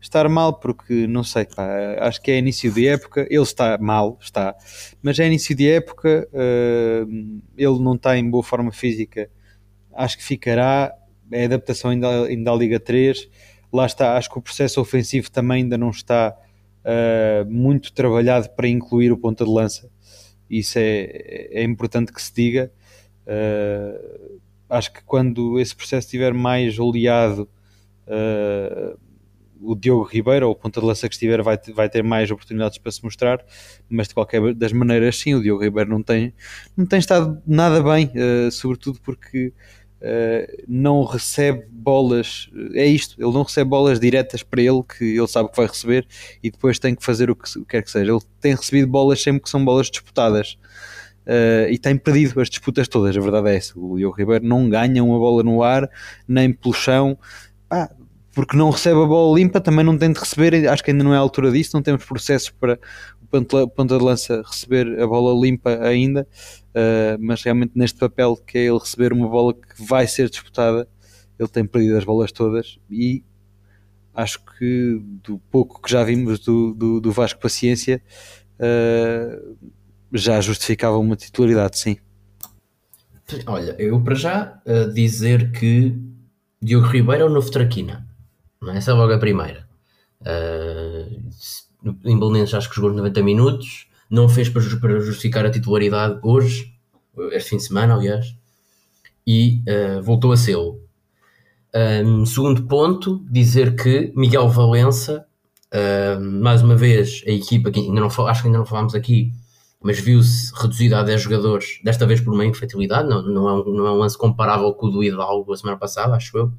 estar 0.00 0.26
mal, 0.30 0.54
porque 0.54 1.06
não 1.06 1.22
sei, 1.22 1.44
pá, 1.44 1.68
acho 2.00 2.22
que 2.22 2.30
é 2.30 2.38
início 2.38 2.72
de 2.72 2.88
época, 2.88 3.26
ele 3.30 3.42
está 3.42 3.76
mal, 3.78 4.18
está, 4.20 4.56
mas 5.02 5.18
é 5.18 5.26
início 5.26 5.54
de 5.54 5.68
época, 5.68 6.26
ele 7.54 7.78
não 7.78 7.94
está 7.94 8.16
em 8.16 8.28
boa 8.28 8.42
forma 8.42 8.72
física, 8.72 9.30
acho 9.94 10.18
que 10.18 10.24
ficará, 10.24 10.94
é 11.30 11.44
adaptação 11.44 11.90
ainda, 11.90 12.24
ainda 12.24 12.50
à 12.50 12.54
Liga 12.54 12.80
3, 12.80 13.28
lá 13.72 13.86
está, 13.86 14.16
acho 14.16 14.30
que 14.30 14.38
o 14.38 14.42
processo 14.42 14.80
ofensivo 14.80 15.30
também 15.30 15.62
ainda 15.62 15.78
não 15.78 15.90
está 15.90 16.36
uh, 16.84 17.50
muito 17.50 17.92
trabalhado 17.92 18.50
para 18.50 18.68
incluir 18.68 19.12
o 19.12 19.16
ponta 19.16 19.44
de 19.44 19.50
lança, 19.50 19.90
isso 20.48 20.78
é, 20.78 21.48
é 21.52 21.62
importante 21.62 22.12
que 22.12 22.20
se 22.20 22.34
diga. 22.34 22.72
Uh, 23.24 24.40
acho 24.68 24.92
que 24.92 25.02
quando 25.04 25.60
esse 25.60 25.74
processo 25.74 26.06
estiver 26.06 26.34
mais 26.34 26.78
oleado, 26.78 27.48
uh, 28.06 28.98
o 29.60 29.74
Diogo 29.76 30.04
Ribeiro, 30.04 30.46
ou 30.46 30.52
o 30.52 30.56
ponta 30.56 30.80
de 30.80 30.86
lança 30.86 31.08
que 31.08 31.14
estiver, 31.14 31.42
vai, 31.42 31.58
vai 31.74 31.88
ter 31.88 32.02
mais 32.02 32.30
oportunidades 32.30 32.78
para 32.78 32.90
se 32.90 33.04
mostrar, 33.04 33.44
mas 33.88 34.08
de 34.08 34.14
qualquer 34.14 34.54
das 34.54 34.72
maneiras, 34.72 35.18
sim, 35.18 35.34
o 35.34 35.42
Diogo 35.42 35.62
Ribeiro 35.62 35.90
não 35.90 36.02
tem, 36.02 36.32
não 36.76 36.86
tem 36.86 36.98
estado 36.98 37.40
nada 37.46 37.82
bem, 37.82 38.06
uh, 38.06 38.50
sobretudo 38.50 39.00
porque 39.02 39.52
uh, 40.00 40.64
não 40.66 41.04
recebe 41.04 41.66
bolas, 41.70 42.50
é 42.74 42.86
isto, 42.86 43.20
ele 43.20 43.32
não 43.32 43.42
recebe 43.42 43.68
bolas 43.68 44.00
diretas 44.00 44.42
para 44.42 44.62
ele, 44.62 44.82
que 44.82 45.04
ele 45.04 45.28
sabe 45.28 45.50
que 45.50 45.56
vai 45.56 45.66
receber, 45.66 46.06
e 46.42 46.50
depois 46.50 46.78
tem 46.78 46.94
que 46.94 47.04
fazer 47.04 47.30
o 47.30 47.36
que, 47.36 47.58
o 47.58 47.62
que 47.62 47.68
quer 47.68 47.82
que 47.82 47.90
seja. 47.90 48.10
Ele 48.10 48.20
tem 48.40 48.54
recebido 48.54 48.88
bolas 48.88 49.22
sempre 49.22 49.42
que 49.42 49.50
são 49.50 49.64
bolas 49.64 49.90
disputadas 49.90 50.58
uh, 51.26 51.70
e 51.70 51.78
tem 51.78 51.96
perdido 51.96 52.40
as 52.40 52.48
disputas 52.48 52.88
todas. 52.88 53.16
A 53.16 53.20
verdade 53.20 53.48
é 53.48 53.56
essa. 53.56 53.78
O 53.78 53.96
Diogo 53.96 54.16
Ribeiro 54.16 54.44
não 54.46 54.68
ganha 54.68 55.02
uma 55.02 55.18
bola 55.18 55.42
no 55.42 55.62
ar, 55.62 55.88
nem 56.26 56.52
pelo 56.52 56.74
chão. 56.74 57.18
Ah, 57.70 57.90
porque 58.34 58.56
não 58.56 58.70
recebe 58.70 59.00
a 59.00 59.06
bola 59.06 59.38
limpa, 59.38 59.60
também 59.60 59.84
não 59.84 59.98
tem 59.98 60.12
de 60.12 60.18
receber, 60.18 60.68
acho 60.68 60.84
que 60.84 60.90
ainda 60.90 61.02
não 61.02 61.12
é 61.12 61.16
a 61.16 61.20
altura 61.20 61.50
disso, 61.50 61.70
não 61.74 61.82
temos 61.82 62.04
processos 62.04 62.50
para 62.50 62.78
o 63.32 63.68
ponta 63.68 63.98
de 63.98 64.04
lança 64.04 64.42
receber 64.44 65.00
a 65.00 65.06
bola 65.06 65.38
limpa 65.40 65.78
ainda, 65.82 66.26
uh, 66.70 67.18
mas 67.20 67.42
realmente 67.42 67.72
neste 67.74 67.98
papel 67.98 68.36
que 68.36 68.58
é 68.58 68.62
ele 68.66 68.78
receber 68.78 69.12
uma 69.12 69.28
bola 69.28 69.54
que 69.54 69.82
vai 69.82 70.06
ser 70.06 70.28
disputada, 70.28 70.88
ele 71.38 71.48
tem 71.48 71.64
perdido 71.64 71.96
as 71.96 72.04
bolas 72.04 72.32
todas 72.32 72.78
e 72.90 73.24
acho 74.14 74.40
que 74.44 75.00
do 75.22 75.38
pouco 75.50 75.80
que 75.80 75.90
já 75.90 76.04
vimos 76.04 76.40
do, 76.40 76.74
do, 76.74 77.00
do 77.00 77.12
Vasco 77.12 77.40
Paciência, 77.40 78.02
uh, 78.56 79.56
já 80.12 80.40
justificava 80.40 80.98
uma 80.98 81.16
titularidade, 81.16 81.78
sim. 81.78 81.96
Olha, 83.46 83.76
eu 83.78 84.00
para 84.02 84.14
já 84.14 84.60
uh, 84.66 84.92
dizer 84.92 85.52
que 85.52 85.96
Diogo 86.60 86.88
Ribeiro 86.88 87.22
é 87.22 87.26
o 87.26 87.30
novo 87.30 87.50
Traquina. 87.50 88.06
Não 88.60 88.72
é? 88.72 88.78
Essa 88.78 88.90
é 88.90 88.94
logo 88.94 89.12
a 89.12 89.18
primeira. 89.18 89.66
Uh, 90.20 91.30
em 92.04 92.18
Belenenses 92.18 92.54
acho 92.54 92.68
que 92.68 92.76
jogou 92.76 92.92
90 92.92 93.22
minutos, 93.22 93.86
não 94.10 94.28
fez 94.28 94.48
para, 94.48 94.60
justificar 95.00 95.46
a 95.46 95.50
titularidade 95.50 96.18
hoje, 96.22 96.74
este 97.32 97.50
fim 97.50 97.56
de 97.56 97.64
semana, 97.64 97.94
aliás, 97.94 98.34
e 99.26 99.62
uh, 99.68 100.02
voltou 100.02 100.32
a 100.32 100.36
ser. 100.36 100.56
Um, 100.56 102.26
segundo 102.26 102.64
ponto, 102.64 103.24
dizer 103.30 103.76
que 103.76 104.12
Miguel 104.16 104.48
Valença, 104.48 105.24
uh, 105.72 106.20
mais 106.20 106.62
uma 106.62 106.74
vez, 106.74 107.22
a 107.26 107.30
equipa 107.30 107.70
que 107.70 107.78
ainda 107.78 108.00
não 108.00 108.08
acho 108.08 108.42
que 108.42 108.48
ainda 108.48 108.58
não 108.58 108.66
falámos 108.66 108.94
aqui, 108.94 109.32
mas 109.80 109.98
viu-se 109.98 110.52
reduzido 110.60 110.96
a 110.96 111.02
10 111.02 111.22
jogadores, 111.22 111.80
desta 111.84 112.04
vez 112.06 112.20
por 112.20 112.34
uma 112.34 112.44
infantilidade, 112.44 113.08
não, 113.08 113.22
não, 113.22 113.48
é 113.48 113.52
um, 113.52 113.64
não 113.72 113.86
é 113.86 113.92
um 113.92 113.98
lance 113.98 114.18
comparável 114.18 114.74
com 114.74 114.88
o 114.88 114.90
do 114.90 115.04
Hidalgo 115.04 115.52
a 115.52 115.56
semana 115.56 115.78
passada, 115.78 116.14
acho 116.16 116.36
eu. 116.36 116.52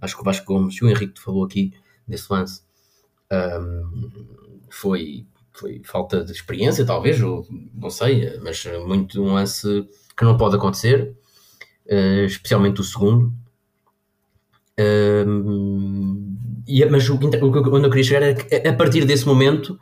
Acho 0.00 0.14
que 0.14 0.20
o 0.20 0.24
Vasco 0.24 0.46
Gomes 0.46 0.80
o 0.82 0.88
Henrique 0.88 1.20
falou 1.20 1.44
aqui 1.44 1.72
desse 2.06 2.30
lance. 2.30 2.62
Um, 3.32 4.10
foi, 4.68 5.26
foi 5.54 5.80
falta 5.84 6.24
de 6.24 6.32
experiência, 6.32 6.84
talvez, 6.84 7.22
ou 7.22 7.46
não 7.72 7.88
sei, 7.88 8.38
mas 8.42 8.64
muito 8.84 9.22
um 9.22 9.32
lance 9.32 9.88
que 10.16 10.24
não 10.24 10.36
pode 10.36 10.56
acontecer, 10.56 11.14
uh, 11.86 12.24
especialmente 12.24 12.80
o 12.80 12.84
segundo. 12.84 13.32
Um, 14.78 16.36
e, 16.66 16.84
mas 16.86 17.08
o, 17.08 17.14
o, 17.14 17.74
onde 17.74 17.86
eu 17.86 17.90
queria 17.90 18.04
chegar 18.04 18.22
é 18.22 18.34
que 18.34 18.68
a 18.68 18.72
partir 18.72 19.04
desse 19.04 19.24
momento 19.24 19.78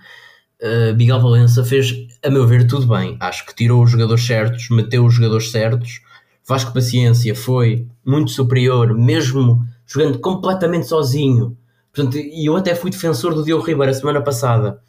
uh, 0.62 0.94
Miguel 0.94 1.20
Valença 1.20 1.64
fez, 1.64 2.06
a 2.22 2.28
meu 2.28 2.46
ver, 2.46 2.66
tudo 2.66 2.86
bem. 2.86 3.16
Acho 3.18 3.46
que 3.46 3.54
tirou 3.54 3.82
os 3.82 3.90
jogadores 3.90 4.24
certos, 4.26 4.68
meteu 4.68 5.04
os 5.04 5.14
jogadores 5.14 5.50
certos. 5.50 6.02
Vasco 6.46 6.72
Paciência 6.74 7.34
foi 7.34 7.86
muito 8.04 8.30
superior, 8.30 8.94
mesmo 8.94 9.64
jogando 9.86 10.18
completamente 10.18 10.86
sozinho. 10.86 11.56
Portanto, 11.94 12.18
e 12.18 12.46
eu 12.46 12.56
até 12.56 12.74
fui 12.74 12.90
defensor 12.90 13.34
do 13.34 13.44
Diogo 13.44 13.64
Ribeiro 13.64 13.90
a 13.90 13.94
semana 13.94 14.20
passada, 14.20 14.80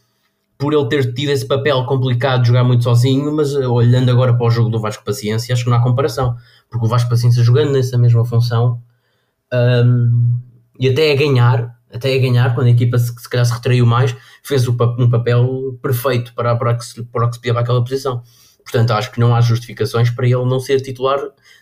por 0.63 0.73
ele 0.73 0.87
ter 0.87 1.13
tido 1.13 1.29
esse 1.29 1.45
papel 1.45 1.85
complicado 1.85 2.43
de 2.43 2.47
jogar 2.47 2.63
muito 2.63 2.85
sozinho, 2.85 3.35
mas 3.35 3.53
eh, 3.53 3.67
olhando 3.67 4.09
agora 4.09 4.33
para 4.33 4.47
o 4.47 4.49
jogo 4.49 4.69
do 4.69 4.79
Vasco 4.79 5.03
Paciência, 5.03 5.51
acho 5.51 5.65
que 5.65 5.69
não 5.69 5.75
há 5.75 5.83
comparação, 5.83 6.37
porque 6.69 6.85
o 6.85 6.87
Vasco 6.87 7.09
Paciência 7.09 7.43
jogando 7.43 7.73
nessa 7.73 7.97
mesma 7.97 8.23
função, 8.23 8.81
um, 9.51 10.39
e 10.79 10.87
até 10.87 11.11
a 11.11 11.15
ganhar, 11.17 11.77
até 11.93 12.15
a 12.15 12.17
ganhar, 12.17 12.55
quando 12.55 12.67
a 12.67 12.69
equipa 12.69 12.97
se, 12.97 13.07
se 13.07 13.29
calhar 13.29 13.45
se 13.45 13.51
retraiu 13.51 13.85
mais, 13.85 14.15
fez 14.41 14.65
um 14.65 15.09
papel 15.09 15.77
perfeito 15.81 16.33
para, 16.33 16.55
para, 16.55 16.75
que 16.75 16.85
se, 16.85 17.03
para 17.03 17.29
que 17.29 17.37
se 17.37 17.49
aquela 17.49 17.83
posição. 17.83 18.23
Portanto, 18.63 18.91
acho 18.91 19.11
que 19.11 19.19
não 19.19 19.35
há 19.35 19.41
justificações 19.41 20.11
para 20.11 20.25
ele 20.25 20.45
não 20.45 20.61
ser 20.61 20.79
titular 20.79 21.19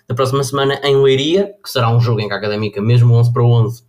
na 0.08 0.14
próxima 0.14 0.44
semana 0.44 0.80
em 0.84 0.96
Leiria, 0.96 1.56
que 1.64 1.72
será 1.72 1.90
um 1.90 2.00
jogo 2.00 2.22
em 2.22 2.28
que 2.28 2.36
a 2.36 2.38
Académica, 2.38 2.80
mesmo 2.80 3.16
11 3.16 3.34
para 3.34 3.42
11, 3.42 3.84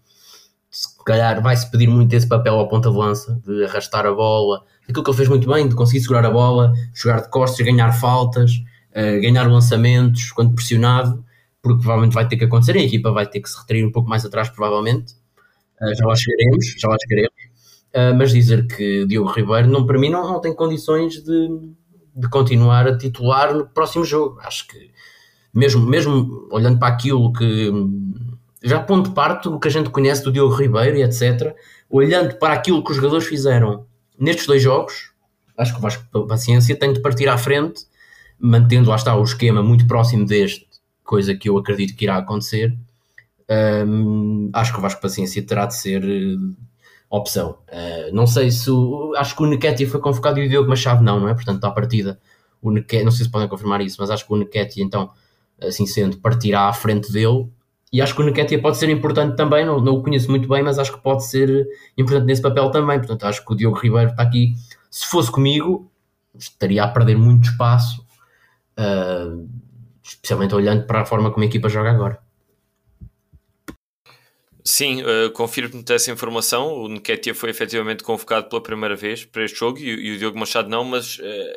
se 0.71 1.05
calhar 1.05 1.43
vai-se 1.43 1.71
pedir 1.71 1.89
muito 1.89 2.15
esse 2.15 2.27
papel 2.27 2.55
ao 2.55 2.67
ponta 2.67 2.91
de 2.91 2.97
lança, 2.97 3.39
de 3.47 3.65
arrastar 3.65 4.07
a 4.07 4.13
bola, 4.15 4.65
aquilo 4.89 5.05
que 5.05 5.11
ele 5.11 5.17
fez 5.17 5.29
muito 5.29 5.49
bem, 5.49 5.69
de 5.69 5.75
conseguir 5.75 6.01
segurar 6.01 6.25
a 6.25 6.31
bola, 6.31 6.73
jogar 6.95 7.21
de 7.21 7.31
costas, 7.31 7.65
ganhar 7.65 7.93
faltas, 7.93 8.53
uh, 8.91 9.21
ganhar 9.21 9.45
lançamentos 9.51 10.31
quando 10.33 10.55
pressionado, 10.55 11.25
porque 11.61 11.79
provavelmente 11.79 12.15
vai 12.15 12.27
ter 12.27 12.37
que 12.37 12.45
acontecer, 12.45 12.77
a 12.77 12.83
equipa 12.83 13.11
vai 13.13 13.27
ter 13.27 13.41
que 13.41 13.49
se 13.49 13.59
retrair 13.59 13.87
um 13.87 13.93
pouco 13.93 14.09
mais 14.09 14.25
atrás, 14.25 14.49
provavelmente. 14.49 15.15
Uh, 15.81 15.95
já 15.95 16.07
lá 16.07 16.15
chegaremos, 16.15 16.75
já 16.79 16.89
lá 16.89 16.97
chegaremos. 17.03 17.53
Uh, 17.95 18.17
mas 18.17 18.33
dizer 18.33 18.67
que 18.67 19.07
Diogo 19.07 19.31
Ribeiro, 19.31 19.69
não, 19.69 19.87
para 19.87 19.99
mim, 19.99 20.11
não, 20.11 20.27
não 20.27 20.41
tem 20.41 20.55
condições 20.55 21.23
de, 21.23 21.49
de 22.17 22.29
continuar 22.29 22.89
a 22.89 22.97
titular 22.97 23.55
no 23.55 23.67
próximo 23.67 24.05
jogo. 24.05 24.41
Acho 24.41 24.67
que, 24.67 24.91
mesmo, 25.53 25.85
mesmo 25.87 26.49
olhando 26.51 26.79
para 26.79 26.89
aquilo 26.89 27.33
que 27.33 27.71
já 28.65 28.81
ponto 28.81 29.09
de 29.09 29.15
parte 29.15 29.49
o 29.49 29.59
que 29.59 29.69
a 29.69 29.71
gente 29.71 29.91
conhece 29.91 30.23
do 30.23 30.33
Diogo 30.33 30.55
Ribeiro 30.55 30.97
e 30.97 31.03
etc., 31.03 31.55
olhando 31.91 32.37
para 32.37 32.55
aquilo 32.55 32.83
que 32.83 32.91
os 32.91 32.97
jogadores 32.97 33.27
fizeram 33.27 33.85
nestes 34.23 34.47
dois 34.47 34.63
jogos, 34.63 35.11
acho 35.59 35.73
que 35.73 35.79
o 35.79 35.83
Vasco 35.83 36.27
Paciência 36.27 36.77
tem 36.77 36.93
de 36.93 37.01
partir 37.01 37.29
à 37.29 37.37
frente, 37.37 37.85
mantendo 38.39 38.91
lá 38.91 38.97
está 38.97 39.17
o 39.17 39.23
esquema 39.23 39.63
muito 39.63 39.87
próximo 39.87 40.25
deste, 40.25 40.67
coisa 41.05 41.35
que 41.35 41.49
eu 41.49 41.59
acredito 41.59 41.97
que 41.97 42.05
irá 42.05 42.17
acontecer. 42.17 42.77
Um, 43.51 44.49
acho 44.53 44.73
que 44.73 44.79
o 44.79 44.83
Vasco 44.83 45.03
Paciência 45.03 45.43
terá 45.43 45.67
de 45.67 45.77
ser 45.77 46.05
uh, 46.05 46.57
opção. 47.11 47.59
Uh, 47.69 48.15
não 48.15 48.27
sei 48.27 48.51
se 48.51 48.71
o, 48.71 49.13
acho 49.17 49.37
que 49.37 49.43
o 49.43 49.47
Nequetia 49.47 49.89
foi 49.89 50.01
convocado 50.01 50.39
e 50.39 50.47
o 50.47 50.49
Diogo 50.49 50.69
Machado 50.69 51.03
não, 51.03 51.19
não 51.19 51.29
é? 51.29 51.35
Portanto, 51.35 51.65
à 51.65 51.71
partida, 51.71 52.19
o 52.63 52.71
Nequetia, 52.71 53.05
não 53.05 53.11
sei 53.11 53.27
se 53.27 53.31
podem 53.31 53.49
confirmar 53.49 53.81
isso, 53.81 53.97
mas 53.99 54.09
acho 54.09 54.25
que 54.25 54.33
o 54.33 54.37
Nequetia, 54.37 54.85
então, 54.85 55.11
assim 55.61 55.85
sendo, 55.85 56.17
partirá 56.19 56.69
à 56.69 56.73
frente 56.73 57.13
dele. 57.13 57.49
E 57.93 58.01
acho 58.01 58.15
que 58.15 58.23
o 58.23 58.25
Nequetia 58.25 58.61
pode 58.61 58.79
ser 58.79 58.89
importante 58.89 59.37
também, 59.37 59.67
não, 59.67 59.79
não 59.79 59.97
o 59.97 60.03
conheço 60.03 60.31
muito 60.31 60.49
bem, 60.49 60.63
mas 60.63 60.79
acho 60.79 60.93
que 60.93 61.01
pode 61.01 61.27
ser 61.27 61.67
importante 61.97 62.25
nesse 62.27 62.41
papel 62.41 62.71
também. 62.71 62.99
Portanto, 62.99 63.25
acho 63.25 63.45
que 63.45 63.53
o 63.53 63.57
Diogo 63.57 63.79
Ribeiro 63.79 64.11
está 64.11 64.23
aqui. 64.23 64.55
Se 64.91 65.07
fosse 65.07 65.31
comigo, 65.31 65.91
estaria 66.35 66.83
a 66.85 66.89
perder 66.89 67.17
muito 67.19 67.51
espaço. 67.51 68.07
Uh, 68.79 69.47
especialmente 70.03 70.55
olhando 70.55 70.87
para 70.87 71.03
a 71.03 71.05
forma 71.05 71.31
como 71.31 71.45
a 71.45 71.47
equipa 71.47 71.69
joga 71.69 71.91
agora. 71.91 72.19
Sim, 74.65 75.03
uh, 75.03 75.31
confirmo-te 75.33 75.93
essa 75.93 76.11
informação. 76.11 76.73
O 76.75 76.89
Nketiah 76.89 77.35
foi 77.35 77.51
efetivamente 77.51 78.03
convocado 78.03 78.49
pela 78.49 78.63
primeira 78.63 78.95
vez 78.95 79.25
para 79.25 79.45
este 79.45 79.59
jogo 79.59 79.79
e, 79.79 79.89
e 79.89 80.15
o 80.15 80.19
Diogo 80.19 80.39
Machado 80.39 80.69
não, 80.69 80.85
mas 80.85 81.19
uh, 81.19 81.53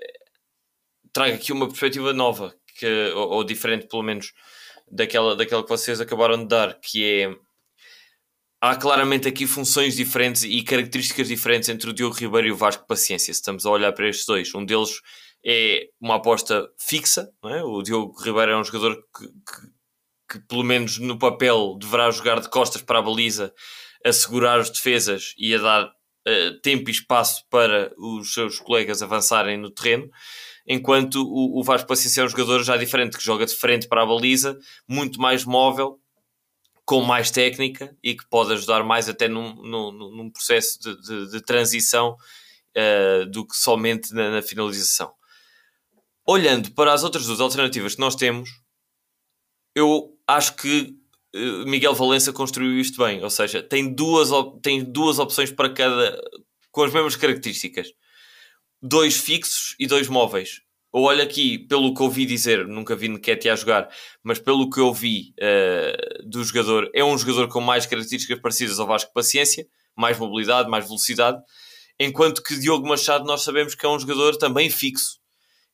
trago 1.13 1.36
aqui 1.36 1.52
uma 1.52 1.67
perspectiva 1.67 2.13
nova, 2.13 2.54
que, 2.80 3.12
ou, 3.15 3.30
ou, 3.34 3.43
diferente 3.43 3.88
pelo 3.88 4.04
menos 4.04 4.34
daquela, 4.89 5.36
daquela 5.36 5.63
que 5.63 5.69
vocês 5.69 6.00
acabaram 6.00 6.38
de 6.38 6.48
dar, 6.48 6.80
que 6.80 7.04
é 7.04 7.36
há 8.62 8.76
claramente 8.76 9.28
aqui 9.28 9.45
funções 9.45 9.95
diferentes 9.95 10.43
e 10.43 10.63
características 10.63 11.28
diferentes 11.28 11.69
entre 11.69 11.89
o 11.89 11.93
Diogo 11.93 12.15
Ribeiro 12.15 12.48
e 12.48 12.52
o 12.52 12.58
Vasco 12.58 12.88
Paciência. 12.88 13.34
Se 13.34 13.39
estamos 13.39 13.65
a 13.65 13.69
olhar 13.69 13.91
para 13.93 14.10
estes 14.10 14.26
dois, 14.26 14.54
um 14.56 14.65
deles 14.65 15.02
é 15.45 15.88
uma 16.02 16.15
aposta 16.15 16.67
fixa. 16.80 17.30
É? 17.45 17.63
O 17.63 17.82
Diogo 17.84 18.19
Ribeiro 18.21 18.54
é 18.54 18.58
um 18.58 18.63
jogador 18.63 18.95
que, 18.95 19.28
que, 19.28 20.39
que, 20.39 20.48
pelo 20.48 20.63
menos 20.63 20.98
no 20.98 21.19
papel, 21.19 21.78
deverá 21.80 22.10
jogar 22.10 22.39
de 22.39 22.50
costas 22.50 22.82
para 22.82 23.00
a 23.00 23.02
baliza, 23.02 23.54
a 24.04 24.12
segurar 24.12 24.60
as 24.60 24.69
defesas 24.69 25.34
e 25.38 25.54
a 25.54 25.60
dar 25.60 25.86
uh, 25.88 26.62
tempo 26.62 26.89
e 26.89 26.91
espaço 26.91 27.43
para 27.50 27.93
os 27.98 28.34
seus 28.34 28.60
colegas 28.60 29.04
avançarem 29.04 29.58
no 29.58 29.69
terreno. 29.69 30.10
Enquanto 30.67 31.21
o, 31.21 31.60
o 31.60 31.63
Vasco 31.63 31.88
Paciência 31.88 32.21
é 32.21 32.25
um 32.25 32.30
jogador 32.30 32.63
já 32.63 32.75
diferente, 32.78 33.17
que 33.17 33.23
joga 33.23 33.45
de 33.45 33.56
frente 33.56 33.88
para 33.88 34.04
a 34.04 34.06
baliza, 34.06 34.58
muito 34.88 35.19
mais 35.19 35.45
móvel, 35.45 35.99
com 36.86 37.01
mais 37.01 37.32
técnica 37.32 37.95
e 38.04 38.15
que 38.15 38.28
pode 38.28 38.54
ajudar 38.54 38.84
mais 38.84 39.10
até 39.10 39.28
num, 39.28 39.56
num, 39.56 39.91
num 39.91 40.30
processo 40.30 40.80
de, 40.80 41.01
de, 41.01 41.32
de 41.32 41.41
transição 41.41 42.15
uh, 42.78 43.25
do 43.28 43.45
que 43.45 43.56
somente 43.56 44.13
na, 44.13 44.30
na 44.32 44.41
finalização 44.41 45.12
olhando 46.25 46.71
para 46.71 46.93
as 46.93 47.04
outras 47.04 47.28
duas 47.28 47.39
alternativas 47.39 47.95
que 47.95 48.01
nós 48.01 48.15
temos, 48.15 48.49
eu 49.75 50.17
acho 50.28 50.56
que 50.56 50.95
uh, 51.36 51.65
Miguel 51.67 51.93
Valença 51.93 52.34
construiu 52.34 52.80
isto 52.80 53.04
bem. 53.04 53.23
Ou 53.23 53.30
seja, 53.30 53.62
tem 53.62 53.93
duas, 53.93 54.30
tem 54.62 54.84
duas 54.84 55.19
opções 55.19 55.51
para 55.51 55.69
cada. 55.69 56.19
com 56.71 56.84
as 56.84 56.91
mesmas 56.91 57.15
características: 57.15 57.89
dois 58.86 59.17
fixos 59.17 59.76
e 59.80 59.88
dois 59.88 60.08
móveis. 60.08 60.62
Ou 60.91 61.06
olha 61.06 61.24
aqui, 61.24 61.58
pelo 61.58 61.93
que 61.93 62.02
ouvi 62.02 62.26
dizer, 62.26 62.67
nunca 62.67 62.95
vi 62.95 63.10
Nketiah 63.10 63.54
a 63.54 63.56
jogar, 63.56 63.89
mas 64.24 64.39
pelo 64.39 64.69
que 64.69 64.80
eu 64.80 64.93
vi 64.93 65.34
uh, 65.39 66.30
do 66.30 66.43
jogador, 66.43 66.89
é 66.93 67.04
um 67.04 67.17
jogador 67.17 67.50
com 67.50 67.60
mais 67.60 67.86
características 67.86 68.39
parecidas 68.39 68.80
ao 68.80 68.88
Vasco 68.88 69.12
Paciência, 69.12 69.67
mais 69.95 70.17
mobilidade, 70.17 70.69
mais 70.69 70.86
velocidade, 70.86 71.41
enquanto 72.00 72.41
que 72.41 72.58
Diogo 72.58 72.88
Machado 72.88 73.26
nós 73.26 73.43
sabemos 73.43 73.76
que 73.76 73.86
é 73.86 73.89
um 73.89 74.00
jogador 74.00 74.38
também 74.38 74.69
fixo, 74.69 75.19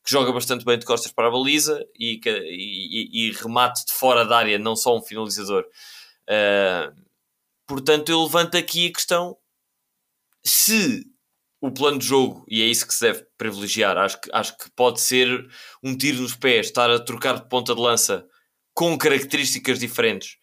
que 0.04 0.10
joga 0.10 0.32
bastante 0.32 0.64
bem 0.64 0.78
de 0.78 0.86
costas 0.86 1.12
para 1.12 1.28
a 1.28 1.30
baliza 1.30 1.84
e, 1.96 2.18
e, 2.24 3.28
e 3.28 3.32
remate 3.32 3.84
de 3.86 3.92
fora 3.92 4.24
da 4.24 4.38
área, 4.38 4.58
não 4.58 4.74
só 4.74 4.96
um 4.96 5.02
finalizador. 5.02 5.64
Uh, 6.28 6.92
portanto, 7.64 8.08
eu 8.08 8.22
levanto 8.22 8.56
aqui 8.56 8.88
a 8.88 8.92
questão 8.92 9.36
se 10.42 11.11
o 11.62 11.70
plano 11.70 11.96
de 11.96 12.04
jogo, 12.04 12.44
e 12.48 12.60
é 12.60 12.66
isso 12.66 12.84
que 12.86 12.92
se 12.92 13.02
deve 13.02 13.24
privilegiar, 13.38 13.96
acho 13.96 14.20
que, 14.20 14.28
acho 14.32 14.58
que 14.58 14.68
pode 14.74 15.00
ser 15.00 15.46
um 15.80 15.96
tiro 15.96 16.20
nos 16.20 16.34
pés, 16.34 16.66
estar 16.66 16.90
a 16.90 16.98
trocar 16.98 17.36
de 17.36 17.48
ponta 17.48 17.72
de 17.72 17.80
lança 17.80 18.26
com 18.74 18.98
características 18.98 19.78
diferentes, 19.78 20.38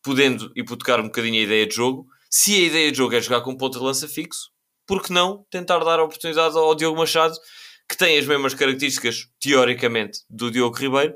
podendo 0.00 0.52
hipotecar 0.54 1.00
um 1.00 1.06
bocadinho 1.06 1.40
a 1.40 1.42
ideia 1.42 1.66
de 1.66 1.74
jogo. 1.74 2.06
Se 2.30 2.54
a 2.54 2.66
ideia 2.66 2.92
de 2.92 2.98
jogo 2.98 3.16
é 3.16 3.20
jogar 3.20 3.40
com 3.40 3.56
ponta 3.56 3.80
de 3.80 3.84
lança 3.84 4.06
fixo, 4.06 4.50
por 4.86 5.02
que 5.02 5.12
não 5.12 5.44
tentar 5.50 5.80
dar 5.80 5.98
a 5.98 6.04
oportunidade 6.04 6.56
ao 6.56 6.74
Diogo 6.74 6.96
Machado 6.96 7.36
que 7.88 7.96
tem 7.96 8.16
as 8.18 8.26
mesmas 8.26 8.54
características, 8.54 9.28
teoricamente, 9.40 10.20
do 10.30 10.50
Diogo 10.50 10.76
Ribeiro, 10.76 11.14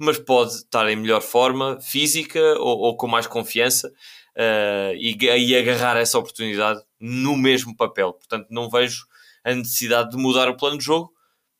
mas 0.00 0.18
pode 0.18 0.52
estar 0.54 0.88
em 0.88 0.96
melhor 0.96 1.20
forma 1.20 1.78
física 1.80 2.40
ou, 2.58 2.78
ou 2.78 2.96
com 2.96 3.06
mais 3.06 3.26
confiança 3.26 3.92
uh, 4.36 4.94
e, 4.96 5.16
e 5.16 5.56
agarrar 5.56 5.96
essa 5.96 6.18
oportunidade 6.18 6.80
no 7.06 7.36
mesmo 7.36 7.76
papel. 7.76 8.14
Portanto, 8.14 8.46
não 8.48 8.70
vejo 8.70 9.04
a 9.44 9.54
necessidade 9.54 10.10
de 10.10 10.16
mudar 10.16 10.48
o 10.48 10.56
plano 10.56 10.78
de 10.78 10.84
jogo, 10.84 11.12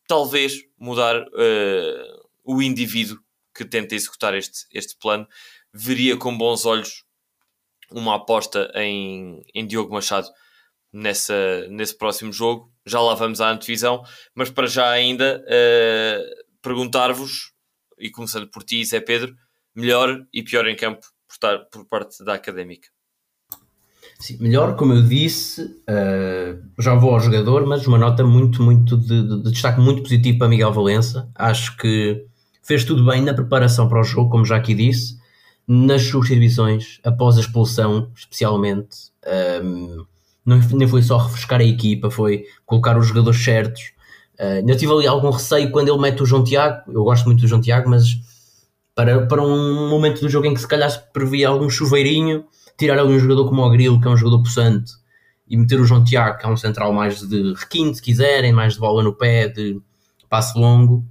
talvez 0.08 0.62
mudar 0.78 1.20
uh, 1.20 2.28
o 2.42 2.62
indivíduo 2.62 3.18
que 3.54 3.62
tenta 3.62 3.94
executar 3.94 4.34
este, 4.34 4.66
este 4.72 4.96
plano. 4.96 5.28
Veria 5.70 6.16
com 6.16 6.36
bons 6.36 6.64
olhos 6.64 7.04
uma 7.90 8.16
aposta 8.16 8.72
em, 8.74 9.44
em 9.54 9.66
Diogo 9.66 9.92
Machado 9.92 10.28
nessa, 10.90 11.68
nesse 11.68 11.98
próximo 11.98 12.32
jogo. 12.32 12.72
Já 12.86 13.02
lá 13.02 13.14
vamos 13.14 13.42
à 13.42 13.50
antevisão, 13.50 14.02
mas 14.34 14.50
para 14.50 14.66
já 14.66 14.88
ainda 14.88 15.44
uh, 15.44 16.44
perguntar-vos, 16.62 17.52
e 17.98 18.10
começando 18.10 18.48
por 18.48 18.62
ti, 18.62 18.82
Zé 18.82 18.98
Pedro, 18.98 19.36
melhor 19.74 20.26
e 20.32 20.42
pior 20.42 20.66
em 20.66 20.74
campo 20.74 21.06
por, 21.28 21.36
tar, 21.36 21.66
por 21.66 21.84
parte 21.84 22.24
da 22.24 22.32
académica. 22.32 22.93
Sim, 24.18 24.38
melhor, 24.40 24.76
como 24.76 24.92
eu 24.92 25.02
disse, 25.02 25.62
uh, 25.62 26.82
já 26.82 26.94
vou 26.94 27.10
ao 27.10 27.20
jogador, 27.20 27.66
mas 27.66 27.86
uma 27.86 27.98
nota 27.98 28.24
muito, 28.24 28.62
muito 28.62 28.96
de, 28.96 29.22
de, 29.22 29.42
de, 29.42 29.50
destaque 29.50 29.80
muito 29.80 30.02
positivo 30.02 30.38
para 30.38 30.48
Miguel 30.48 30.72
Valença. 30.72 31.28
Acho 31.34 31.76
que 31.76 32.24
fez 32.62 32.84
tudo 32.84 33.04
bem 33.04 33.22
na 33.22 33.34
preparação 33.34 33.88
para 33.88 34.00
o 34.00 34.04
jogo, 34.04 34.30
como 34.30 34.44
já 34.44 34.56
aqui 34.56 34.74
disse, 34.74 35.18
nas 35.66 36.02
substituições, 36.02 37.00
após 37.04 37.36
a 37.36 37.40
expulsão, 37.40 38.10
especialmente. 38.14 39.12
Ehm, 39.26 40.04
não, 40.44 40.58
nem 40.72 40.86
foi 40.86 41.02
só 41.02 41.16
refrescar 41.18 41.60
a 41.60 41.64
equipa, 41.64 42.10
foi 42.10 42.44
colocar 42.66 42.98
os 42.98 43.06
jogadores 43.06 43.42
certos. 43.42 43.92
Uh, 44.38 44.68
eu 44.68 44.76
tive 44.76 44.92
ali 44.92 45.06
algum 45.06 45.30
receio 45.30 45.70
quando 45.70 45.88
ele 45.88 45.98
mete 45.98 46.22
o 46.22 46.26
João 46.26 46.42
Tiago, 46.42 46.90
eu 46.90 47.04
gosto 47.04 47.24
muito 47.26 47.40
do 47.40 47.46
João 47.46 47.60
Tiago, 47.60 47.88
mas 47.88 48.18
para, 48.94 49.26
para 49.26 49.42
um 49.42 49.88
momento 49.88 50.20
do 50.20 50.28
jogo 50.28 50.46
em 50.46 50.54
que 50.54 50.60
se 50.60 50.68
calhar 50.68 50.90
se 50.90 51.00
previa 51.12 51.48
algum 51.48 51.70
chuveirinho, 51.70 52.44
tirar 52.76 52.98
ali 52.98 53.12
um 53.12 53.18
jogador 53.18 53.48
como 53.48 53.62
o 53.62 53.70
Grilo, 53.70 54.00
que 54.00 54.06
é 54.06 54.10
um 54.10 54.16
jogador 54.16 54.42
possante, 54.42 54.92
e 55.46 55.56
meter 55.56 55.80
o 55.80 55.84
João 55.84 56.02
Tiago, 56.02 56.38
que 56.38 56.46
é 56.46 56.48
um 56.48 56.56
central 56.56 56.92
mais 56.92 57.20
de 57.20 57.54
requinte, 57.54 57.96
se 57.96 58.02
quiserem, 58.02 58.52
mais 58.52 58.74
de 58.74 58.80
bola 58.80 59.02
no 59.02 59.14
pé, 59.14 59.48
de 59.48 59.80
passe 60.28 60.58
longo, 60.58 61.04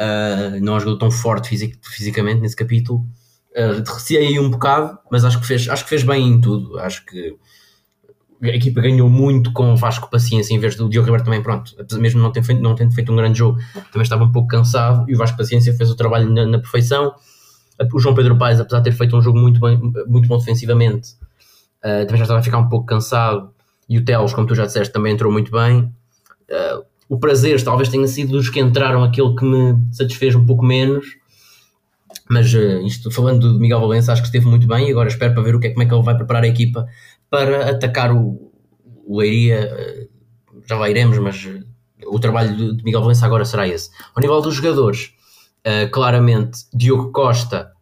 uh, 0.00 0.60
não 0.60 0.74
é 0.74 0.76
um 0.76 0.80
jogador 0.80 0.98
tão 0.98 1.10
forte 1.10 1.48
fisic, 1.48 1.78
fisicamente 1.82 2.40
nesse 2.40 2.56
capítulo. 2.56 3.04
Uh, 3.56 4.16
aí 4.16 4.38
um 4.38 4.50
bocado, 4.50 4.98
mas 5.10 5.24
acho 5.24 5.40
que 5.40 5.46
fez, 5.46 5.68
acho 5.68 5.84
que 5.84 5.90
fez 5.90 6.02
bem 6.02 6.28
em 6.28 6.40
tudo. 6.40 6.78
Acho 6.78 7.04
que 7.06 7.36
a 8.42 8.48
equipa 8.48 8.80
ganhou 8.80 9.08
muito 9.08 9.52
com 9.52 9.72
o 9.72 9.76
Vasco 9.76 10.10
Paciência 10.10 10.54
em 10.54 10.58
vez 10.58 10.76
do 10.76 10.88
Diogo 10.88 11.06
Ribeiro 11.06 11.24
também, 11.24 11.42
pronto, 11.42 11.74
mesmo 11.98 12.20
não 12.20 12.30
tendo 12.30 12.44
feito, 12.44 12.60
não 12.60 12.74
tendo 12.74 12.92
feito 12.92 13.12
um 13.12 13.16
grande 13.16 13.38
jogo, 13.38 13.58
também 13.90 14.02
estava 14.02 14.24
um 14.24 14.32
pouco 14.32 14.48
cansado 14.48 15.08
e 15.08 15.14
o 15.14 15.18
Vasco 15.18 15.36
Paciência 15.36 15.74
fez 15.74 15.90
o 15.90 15.96
trabalho 15.96 16.28
na, 16.30 16.44
na 16.44 16.58
perfeição. 16.58 17.14
O 17.92 17.98
João 17.98 18.14
Pedro 18.14 18.36
Paes, 18.36 18.60
apesar 18.60 18.78
de 18.78 18.84
ter 18.84 18.92
feito 18.92 19.16
um 19.16 19.22
jogo 19.22 19.38
muito 19.38 19.60
bem, 19.60 19.78
muito 20.06 20.28
bom 20.28 20.38
defensivamente, 20.38 21.12
uh, 21.84 22.06
também 22.06 22.18
já 22.18 22.24
estava 22.24 22.40
a 22.40 22.42
ficar 22.42 22.58
um 22.58 22.68
pouco 22.68 22.86
cansado, 22.86 23.52
e 23.88 23.98
o 23.98 24.04
Teles, 24.04 24.32
como 24.32 24.46
tu 24.46 24.54
já 24.54 24.64
disseste, 24.64 24.92
também 24.92 25.12
entrou 25.12 25.32
muito 25.32 25.50
bem. 25.50 25.92
Uh, 26.50 26.84
o 27.08 27.18
prazer 27.18 27.62
talvez 27.62 27.88
tenha 27.88 28.06
sido 28.06 28.32
dos 28.32 28.48
que 28.48 28.60
entraram 28.60 29.02
aquele 29.02 29.34
que 29.34 29.44
me 29.44 29.76
satisfez 29.92 30.34
um 30.34 30.46
pouco 30.46 30.64
menos, 30.64 31.06
mas 32.30 32.52
uh, 32.54 32.80
isto 32.86 33.10
falando 33.10 33.52
de 33.52 33.58
Miguel 33.58 33.80
Valença, 33.80 34.12
acho 34.12 34.22
que 34.22 34.28
esteve 34.28 34.46
muito 34.46 34.66
bem 34.66 34.88
e 34.88 34.90
agora 34.90 35.08
espero 35.08 35.34
para 35.34 35.42
ver 35.42 35.54
o 35.54 35.60
que 35.60 35.66
é, 35.66 35.70
como 35.70 35.82
é 35.82 35.86
que 35.86 35.94
ele 35.94 36.02
vai 36.02 36.16
preparar 36.16 36.44
a 36.44 36.48
equipa 36.48 36.86
para 37.28 37.70
atacar 37.70 38.12
o, 38.12 38.52
o 39.04 39.18
Leiria. 39.18 40.08
já 40.66 40.76
lá 40.76 40.88
iremos, 40.88 41.18
mas 41.18 41.46
o 42.06 42.18
trabalho 42.18 42.56
de, 42.56 42.76
de 42.76 42.84
Miguel 42.84 43.02
Valença 43.02 43.26
agora 43.26 43.44
será 43.44 43.66
esse. 43.66 43.90
Ao 44.14 44.20
nível 44.20 44.40
dos 44.40 44.54
jogadores, 44.54 45.13
uh, 45.66 45.90
claramente 45.90 46.60
Diogo 46.72 47.10
Costa 47.12 47.72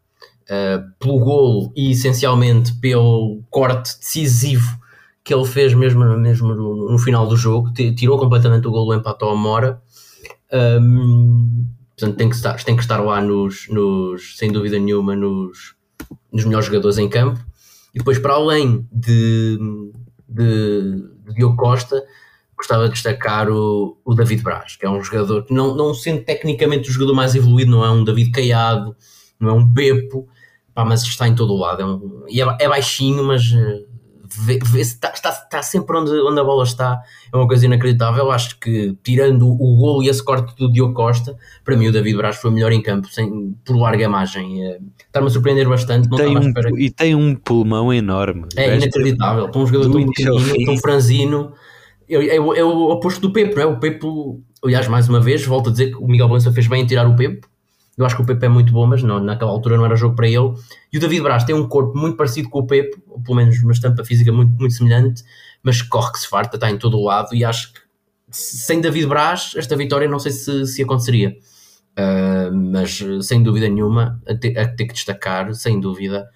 uh, 0.43 0.93
pelo 0.99 1.19
golo 1.19 1.73
e 1.77 1.93
essencialmente 1.93 2.75
pelo 2.75 3.43
corte 3.51 3.99
decisivo 3.99 4.81
que 5.25 5.33
ele 5.33 5.45
fez 5.45 5.73
mesmo, 5.73 6.05
mesmo 6.19 6.55
no, 6.55 6.91
no 6.91 6.99
final 6.99 7.27
do 7.27 7.37
jogo, 7.37 7.73
tirou 7.73 8.19
completamente 8.19 8.67
o 8.67 8.71
golo, 8.71 8.93
empatou 8.95 9.31
a 9.31 9.37
Mora. 9.37 9.81
Um, 10.53 11.65
portanto, 11.97 12.17
tem 12.17 12.29
que 12.29 12.35
estar, 12.35 12.63
tem 12.65 12.75
que 12.75 12.83
estar 12.83 12.99
lá 12.99 13.21
nos, 13.21 13.69
nos 13.69 14.37
sem 14.37 14.51
dúvida 14.51 14.79
nenhuma, 14.79 15.15
nos, 15.15 15.77
nos 16.33 16.45
melhores 16.45 16.67
jogadores 16.67 16.99
em 16.99 17.09
campo. 17.09 17.41
E 17.95 17.99
depois, 17.99 18.19
para 18.19 18.35
além 18.35 18.87
de, 18.91 19.59
de, 20.29 21.05
de 21.25 21.35
Diogo 21.35 21.57
Costa, 21.57 22.03
gostava 22.63 22.85
de 22.87 22.95
destacar 22.95 23.51
o, 23.51 23.99
o 24.05 24.15
David 24.15 24.43
Braz, 24.43 24.77
que 24.77 24.87
é 24.87 24.91
um 24.91 25.03
jogador 25.03 25.45
que, 25.45 25.53
não, 25.53 25.75
não 25.75 25.93
sendo 25.93 26.23
tecnicamente 26.23 26.89
o 26.89 26.93
jogador 26.93 27.15
mais 27.15 27.35
evoluído, 27.35 27.73
não 27.73 27.85
é 27.85 27.91
um 27.91 28.05
David 28.05 28.31
Caiado, 28.31 28.97
não 29.39 29.51
é 29.51 29.53
um 29.53 29.73
Pepo, 29.73 30.29
pá, 30.73 30.85
mas 30.85 31.03
está 31.03 31.27
em 31.27 31.35
todo 31.35 31.53
o 31.53 31.59
lado. 31.59 31.83
É, 31.83 31.85
um, 31.85 32.25
e 32.29 32.41
é, 32.41 32.57
é 32.61 32.69
baixinho, 32.69 33.25
mas 33.25 33.53
eh, 33.53 33.83
vê, 34.45 34.61
vê, 34.65 34.81
está, 34.81 35.11
está, 35.11 35.31
está, 35.31 35.61
sempre 35.61 35.97
onde, 35.97 36.13
onde 36.13 36.39
a 36.39 36.45
bola 36.45 36.63
está. 36.63 37.03
É 37.33 37.37
uma 37.37 37.49
coisa 37.49 37.67
inacreditável. 37.67 38.31
Acho 38.31 38.57
que, 38.61 38.97
tirando 39.03 39.49
o 39.49 39.77
gol 39.77 40.01
e 40.01 40.09
esse 40.09 40.25
corte 40.25 40.55
do 40.57 40.71
Diogo 40.71 40.95
Costa, 40.95 41.37
para 41.65 41.77
mim 41.77 41.89
o 41.89 41.93
David 41.93 42.17
Braz 42.17 42.37
foi 42.37 42.53
o 42.53 42.55
melhor 42.55 42.71
em 42.71 42.81
campo, 42.81 43.09
sem, 43.09 43.57
por 43.65 43.77
larga 43.77 44.09
margem. 44.09 44.65
É, 44.65 44.79
Está-me 45.05 45.27
a 45.27 45.31
surpreender 45.31 45.69
bastante. 45.69 46.09
Tem 46.09 46.39
um, 46.39 46.79
e 46.79 46.91
tem 46.91 47.15
um 47.17 47.35
pulmão 47.35 47.93
enorme. 47.93 48.47
É 48.57 48.77
inacreditável. 48.77 49.49
Para 49.51 49.61
um 49.61 49.67
jogador 49.67 49.91
tão 49.91 50.07
pequenino, 50.07 50.65
tão 50.65 50.79
franzino 50.79 51.53
é, 52.15 52.27
é, 52.27 52.37
é, 52.37 52.65
o 52.65 52.91
oposto 52.91 53.21
do 53.21 53.33
Pepe, 53.33 53.55
não 53.55 53.63
é? 53.63 53.67
O 53.67 53.79
Pepe, 53.79 54.07
aliás, 54.65 54.89
mais 54.89 55.09
uma 55.09 55.21
vez, 55.21 55.45
volto 55.45 55.69
a 55.69 55.73
dizer 55.73 55.91
que 55.91 55.97
o 55.97 56.07
Miguel 56.07 56.29
Valença 56.29 56.53
fez 56.53 56.67
bem 56.67 56.83
em 56.83 56.87
tirar 56.87 57.07
o 57.07 57.17
Pepe. 57.17 57.47
Eu 57.97 58.07
acho 58.07 58.17
que 58.17 58.23
o 58.23 58.27
Pepe 58.27 58.47
é 58.47 58.49
muito 58.49 58.73
bom, 58.73 58.87
mas 58.87 59.03
não, 59.03 59.21
naquela 59.21 59.51
altura 59.51 59.77
não 59.77 59.85
era 59.85 59.97
jogo 59.97 60.17
para 60.17 60.27
ele. 60.27 60.55
E 60.93 60.97
o 60.97 61.01
David 61.01 61.23
Braz 61.23 61.45
tem 61.45 61.55
um 61.55 61.69
corpo 61.69 61.97
muito 61.97 62.17
parecido 62.17 62.49
com 62.49 62.61
o 62.61 62.67
Pepe, 62.67 63.03
ou 63.07 63.23
pelo 63.23 63.37
menos 63.37 63.63
uma 63.63 63.73
estampa 63.73 64.05
física 64.05 64.33
muito, 64.33 64.53
muito 64.59 64.75
semelhante, 64.75 65.23
mas 65.63 65.83
corre 65.83 66.13
que 66.13 66.19
se 66.19 66.29
farta, 66.29 66.57
está 66.57 66.71
em 66.71 66.79
todo 66.79 66.99
o 66.99 67.05
lado. 67.05 67.35
E 67.35 67.45
acho 67.45 67.73
que 67.73 67.81
sem 68.31 68.81
David 68.81 69.07
Braz, 69.07 69.53
esta 69.57 69.77
vitória 69.77 70.09
não 70.09 70.19
sei 70.19 70.33
se, 70.33 70.67
se 70.67 70.83
aconteceria. 70.83 71.37
Uh, 71.93 72.55
mas 72.73 73.05
sem 73.21 73.43
dúvida 73.43 73.69
nenhuma, 73.69 74.21
a 74.27 74.35
ter, 74.35 74.59
a 74.59 74.67
ter 74.67 74.87
que 74.87 74.95
destacar, 74.95 75.55
sem 75.55 75.79
dúvida, 75.79 76.27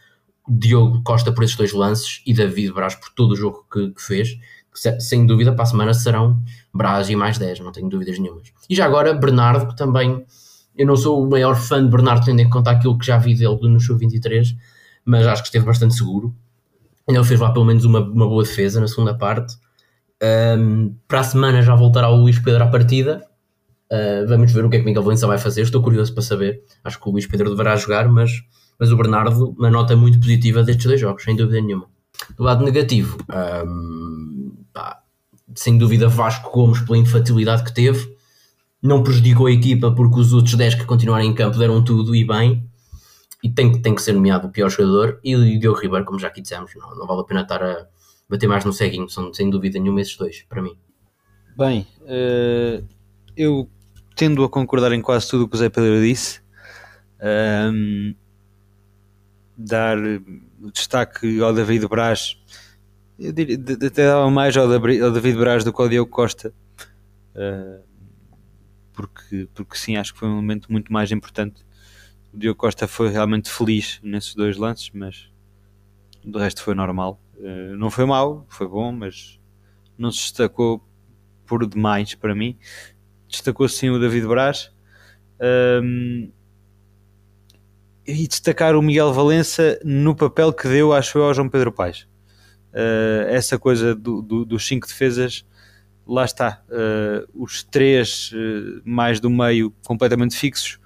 Diogo 0.46 1.02
Costa 1.02 1.32
por 1.32 1.42
esses 1.42 1.56
dois 1.56 1.72
lances 1.72 2.22
e 2.26 2.34
David 2.34 2.72
Braz 2.72 2.94
por 2.94 3.08
todo 3.10 3.32
o 3.32 3.36
jogo 3.36 3.66
que, 3.72 3.90
que 3.90 4.02
fez 4.02 4.36
sem 5.00 5.26
dúvida 5.26 5.52
para 5.52 5.62
a 5.62 5.66
semana 5.66 5.94
serão 5.94 6.42
Braz 6.72 7.08
e 7.08 7.16
mais 7.16 7.38
10, 7.38 7.60
não 7.60 7.72
tenho 7.72 7.88
dúvidas 7.88 8.18
nenhumas. 8.18 8.52
E 8.68 8.74
já 8.74 8.84
agora 8.84 9.14
Bernardo, 9.14 9.68
que 9.68 9.76
também 9.76 10.24
eu 10.76 10.86
não 10.86 10.96
sou 10.96 11.24
o 11.24 11.28
maior 11.28 11.56
fã 11.56 11.82
de 11.82 11.90
Bernardo, 11.90 12.24
tendo 12.24 12.40
em 12.40 12.50
conta 12.50 12.70
aquilo 12.70 12.98
que 12.98 13.06
já 13.06 13.16
vi 13.16 13.34
dele 13.34 13.58
no 13.62 13.80
show 13.80 13.96
23, 13.96 14.54
mas 15.04 15.26
acho 15.26 15.42
que 15.42 15.48
esteve 15.48 15.64
bastante 15.64 15.94
seguro. 15.94 16.34
Ele 17.08 17.24
fez 17.24 17.40
lá 17.40 17.52
pelo 17.52 17.64
menos 17.64 17.84
uma, 17.84 18.00
uma 18.00 18.28
boa 18.28 18.42
defesa 18.42 18.80
na 18.80 18.88
segunda 18.88 19.14
parte. 19.14 19.56
Um, 20.22 20.94
para 21.06 21.20
a 21.20 21.24
semana 21.24 21.62
já 21.62 21.74
voltará 21.74 22.10
o 22.10 22.16
Luís 22.16 22.38
Pedro 22.38 22.64
à 22.64 22.66
partida. 22.66 23.24
Uh, 23.90 24.26
vamos 24.26 24.50
ver 24.52 24.64
o 24.64 24.68
que 24.68 24.76
é 24.76 24.78
que 24.80 24.84
Miguel 24.84 25.02
Valença 25.02 25.26
vai 25.26 25.38
fazer. 25.38 25.62
Estou 25.62 25.82
curioso 25.82 26.12
para 26.12 26.22
saber. 26.22 26.62
Acho 26.82 27.00
que 27.00 27.08
o 27.08 27.12
Luís 27.12 27.26
Pedro 27.26 27.48
deverá 27.48 27.76
jogar, 27.76 28.08
mas, 28.08 28.32
mas 28.78 28.90
o 28.90 28.96
Bernardo, 28.96 29.54
uma 29.56 29.70
nota 29.70 29.94
muito 29.94 30.18
positiva 30.18 30.62
destes 30.62 30.86
dois 30.86 31.00
jogos, 31.00 31.22
sem 31.22 31.36
dúvida 31.36 31.60
nenhuma. 31.60 31.86
Do 32.36 32.42
lado 32.42 32.64
negativo, 32.64 33.18
um, 33.64 34.45
pá, 34.76 35.02
sem 35.54 35.78
dúvida 35.78 36.06
Vasco 36.06 36.50
Gomes 36.50 36.82
pela 36.82 36.98
infantilidade 36.98 37.64
que 37.64 37.72
teve, 37.72 38.14
não 38.82 39.02
prejudicou 39.02 39.46
a 39.46 39.50
equipa 39.50 39.90
porque 39.90 40.20
os 40.20 40.34
outros 40.34 40.54
10 40.54 40.74
que 40.74 40.84
continuaram 40.84 41.24
em 41.24 41.34
campo 41.34 41.58
deram 41.58 41.82
tudo 41.82 42.14
e 42.14 42.26
bem, 42.26 42.68
e 43.42 43.50
tem, 43.50 43.80
tem 43.80 43.94
que 43.94 44.02
ser 44.02 44.12
nomeado 44.12 44.48
o 44.48 44.50
pior 44.50 44.68
jogador, 44.68 45.18
e 45.24 45.34
o 45.34 45.58
Diogo 45.58 45.80
Ribeiro, 45.80 46.04
como 46.04 46.18
já 46.18 46.28
aqui 46.28 46.42
dissemos, 46.42 46.72
não, 46.76 46.94
não 46.94 47.06
vale 47.06 47.22
a 47.22 47.24
pena 47.24 47.40
estar 47.40 47.62
a 47.62 47.86
bater 48.28 48.46
mais 48.46 48.66
no 48.66 48.72
ceguinho, 48.72 49.08
são 49.08 49.32
sem 49.32 49.48
dúvida 49.48 49.78
nenhuma 49.78 50.02
esses 50.02 50.16
dois, 50.16 50.44
para 50.46 50.60
mim. 50.60 50.76
Bem, 51.56 51.86
uh, 52.02 52.86
eu 53.34 53.70
tendo 54.14 54.44
a 54.44 54.48
concordar 54.48 54.92
em 54.92 55.00
quase 55.00 55.30
tudo 55.30 55.44
o 55.44 55.48
que 55.48 55.54
o 55.54 55.58
Zé 55.58 55.70
Pedro 55.70 56.02
disse, 56.02 56.40
um, 57.72 58.14
dar 59.56 59.96
destaque 60.74 61.40
ao 61.40 61.54
David 61.54 61.88
Braz 61.88 62.36
eu 63.18 63.32
diria, 63.32 63.56
até 63.86 64.06
dava 64.06 64.30
mais 64.30 64.56
ao, 64.56 64.68
David 64.68 65.38
Braz 65.38 65.64
do 65.64 65.72
que 65.72 65.80
ao 65.80 65.88
Diogo 65.88 66.10
Costa. 66.10 66.52
Uh, 67.34 67.82
porque, 68.92 69.48
porque 69.54 69.76
sim, 69.76 69.96
acho 69.96 70.12
que 70.12 70.18
foi 70.18 70.28
um 70.28 70.36
momento 70.36 70.70
muito 70.70 70.92
mais 70.92 71.10
importante. 71.10 71.64
O 72.32 72.38
Diogo 72.38 72.58
Costa 72.58 72.86
foi 72.86 73.08
realmente 73.08 73.50
feliz 73.50 74.00
nesses 74.02 74.34
dois 74.34 74.56
lances, 74.56 74.90
mas 74.92 75.30
do 76.24 76.38
resto 76.38 76.62
foi 76.62 76.74
normal. 76.74 77.20
Uh, 77.36 77.76
não 77.76 77.90
foi 77.90 78.04
mau, 78.04 78.46
foi 78.48 78.68
bom, 78.68 78.92
mas 78.92 79.40
não 79.96 80.10
se 80.10 80.20
destacou 80.20 80.82
por 81.46 81.66
demais 81.66 82.14
para 82.14 82.34
mim. 82.34 82.58
Destacou 83.28 83.68
sim 83.68 83.88
o 83.88 83.98
David 83.98 84.26
Braz. 84.26 84.70
Um, 85.82 86.30
e 88.06 88.28
destacar 88.28 88.76
o 88.76 88.82
Miguel 88.82 89.12
Valença 89.12 89.80
no 89.84 90.14
papel 90.14 90.52
que 90.52 90.68
deu, 90.68 90.92
acho 90.92 91.18
eu, 91.18 91.24
ao 91.24 91.34
João 91.34 91.48
Pedro 91.48 91.72
Paes 91.72 92.06
uh, 92.76 93.28
essa 93.28 93.58
coisa 93.58 93.94
do, 93.94 94.20
do, 94.20 94.44
dos 94.44 94.66
cinco 94.66 94.86
defesas, 94.86 95.44
lá 96.06 96.24
está, 96.24 96.62
uh, 96.68 97.28
os 97.34 97.64
três 97.64 98.30
uh, 98.32 98.82
mais 98.84 99.18
do 99.18 99.30
meio 99.30 99.72
completamente 99.86 100.36
fixos, 100.36 100.78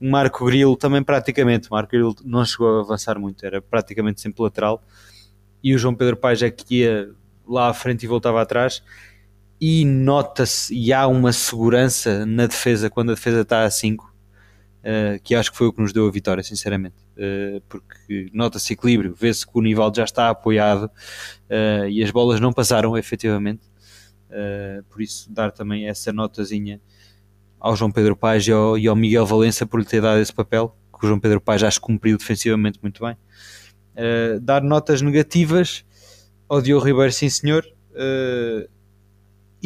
o 0.00 0.10
Marco 0.10 0.44
Grilo 0.44 0.76
também 0.76 1.02
praticamente, 1.02 1.68
o 1.68 1.74
Marco 1.74 1.92
Grilo 1.92 2.14
não 2.24 2.44
chegou 2.44 2.78
a 2.78 2.80
avançar 2.80 3.18
muito, 3.18 3.46
era 3.46 3.62
praticamente 3.62 4.20
sempre 4.20 4.42
lateral, 4.42 4.82
e 5.62 5.74
o 5.74 5.78
João 5.78 5.94
Pedro 5.94 6.16
Paes 6.16 6.42
é 6.42 6.50
que 6.50 6.80
ia 6.80 7.10
lá 7.46 7.68
à 7.68 7.74
frente 7.74 8.02
e 8.02 8.06
voltava 8.06 8.42
atrás, 8.42 8.82
e 9.58 9.86
nota-se, 9.86 10.74
e 10.74 10.92
há 10.92 11.06
uma 11.06 11.32
segurança 11.32 12.26
na 12.26 12.46
defesa 12.46 12.90
quando 12.90 13.12
a 13.12 13.14
defesa 13.14 13.40
está 13.40 13.64
a 13.64 13.70
5, 13.70 14.05
uh, 14.86 15.20
que 15.22 15.34
acho 15.34 15.50
que 15.50 15.58
foi 15.58 15.66
o 15.66 15.72
que 15.72 15.80
nos 15.80 15.92
deu 15.92 16.06
a 16.06 16.10
vitória, 16.10 16.42
sinceramente. 16.42 16.96
Uh, 17.16 17.60
porque 17.68 18.30
nota-se 18.32 18.72
equilíbrio, 18.72 19.14
vê-se 19.14 19.44
que 19.46 19.52
o 19.54 19.60
Nivaldo 19.60 19.96
já 19.96 20.04
está 20.04 20.30
apoiado 20.30 20.84
uh, 20.84 21.88
e 21.88 22.02
as 22.02 22.10
bolas 22.10 22.40
não 22.40 22.52
passaram 22.52 22.96
efetivamente. 22.96 23.62
por 24.88 25.00
isso, 25.02 25.32
dar 25.32 25.50
também 25.50 25.88
essa 25.88 26.12
notazinha 26.12 26.80
ao 27.58 27.74
João 27.74 27.90
Pedro 27.90 28.16
Paes 28.16 28.46
e 28.46 28.52
ao, 28.52 28.78
e 28.78 28.86
ao, 28.86 28.94
Miguel 28.94 29.26
Valença 29.26 29.66
por 29.66 29.80
lhe 29.80 29.86
ter 29.86 30.00
dado 30.00 30.20
esse 30.20 30.32
papel, 30.32 30.76
que 30.92 31.04
o 31.04 31.08
João 31.08 31.18
Pedro 31.18 31.40
Paes 31.40 31.60
já 31.60 31.70
cumpriu 31.80 32.16
defensivamente 32.16 32.78
muito 32.82 33.02
bem. 33.04 33.16
dar 34.42 34.62
notas 34.62 35.00
negativas 35.00 35.84
ao 36.48 36.60
Diogo 36.60 36.84
Ribeiro, 36.84 37.12
sim 37.12 37.30
senhor, 37.30 37.64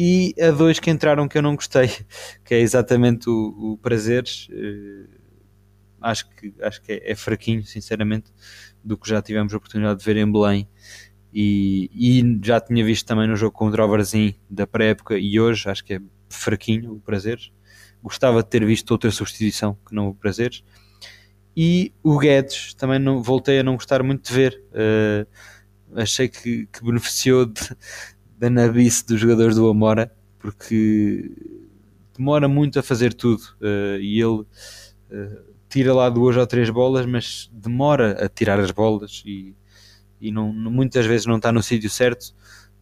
e 0.03 0.33
a 0.41 0.49
dois 0.49 0.79
que 0.79 0.89
entraram 0.89 1.27
que 1.27 1.37
eu 1.37 1.43
não 1.43 1.55
gostei, 1.55 1.87
que 2.43 2.55
é 2.55 2.59
exatamente 2.59 3.29
o, 3.29 3.73
o 3.73 3.77
Prazeres. 3.77 4.47
Uh, 4.49 5.07
acho 6.01 6.27
que, 6.31 6.51
acho 6.59 6.81
que 6.81 6.93
é, 6.93 7.11
é, 7.11 7.15
fraquinho, 7.15 7.63
sinceramente, 7.63 8.33
do 8.83 8.97
que 8.97 9.07
já 9.07 9.21
tivemos 9.21 9.53
a 9.53 9.57
oportunidade 9.57 9.99
de 9.99 10.05
ver 10.05 10.17
em 10.17 10.31
Belém. 10.31 10.67
E, 11.31 11.91
e 11.93 12.39
já 12.43 12.59
tinha 12.59 12.83
visto 12.83 13.05
também 13.05 13.27
no 13.27 13.35
jogo 13.35 13.55
contra 13.55 13.85
o 13.85 13.87
Varzim 13.87 14.33
da 14.49 14.65
pré-época 14.65 15.19
e 15.19 15.39
hoje 15.39 15.69
acho 15.69 15.85
que 15.85 15.93
é 15.93 16.01
fraquinho 16.27 16.93
o 16.93 16.99
Prazeres. 16.99 17.51
Gostava 18.01 18.41
de 18.41 18.49
ter 18.49 18.65
visto 18.65 18.89
outra 18.89 19.11
substituição 19.11 19.77
que 19.87 19.93
não 19.93 20.07
o 20.07 20.15
Prazeres. 20.15 20.63
E 21.55 21.93
o 22.01 22.17
Guedes 22.17 22.73
também 22.73 22.97
não, 22.97 23.21
voltei 23.21 23.59
a 23.59 23.63
não 23.63 23.75
gostar 23.75 24.01
muito 24.01 24.27
de 24.27 24.33
ver. 24.33 24.63
Uh, 24.71 25.27
achei 25.95 26.27
que, 26.27 26.65
que 26.65 26.83
beneficiou 26.83 27.45
de, 27.45 27.61
da 28.41 28.49
nabice 28.49 29.05
dos 29.05 29.19
jogadores 29.19 29.55
do 29.55 29.69
Amora, 29.69 30.11
porque 30.39 31.31
demora 32.17 32.47
muito 32.47 32.79
a 32.79 32.83
fazer 32.83 33.13
tudo 33.13 33.43
uh, 33.61 33.99
e 34.01 34.19
ele 34.19 34.41
uh, 34.41 35.43
tira 35.69 35.93
lá 35.93 36.09
duas 36.09 36.35
ou 36.35 36.47
três 36.47 36.67
bolas, 36.71 37.05
mas 37.05 37.51
demora 37.53 38.13
a 38.25 38.27
tirar 38.27 38.59
as 38.59 38.71
bolas 38.71 39.21
e, 39.27 39.55
e 40.19 40.31
não, 40.31 40.51
muitas 40.51 41.05
vezes 41.05 41.27
não 41.27 41.37
está 41.37 41.51
no 41.51 41.61
sítio 41.61 41.87
certo. 41.87 42.33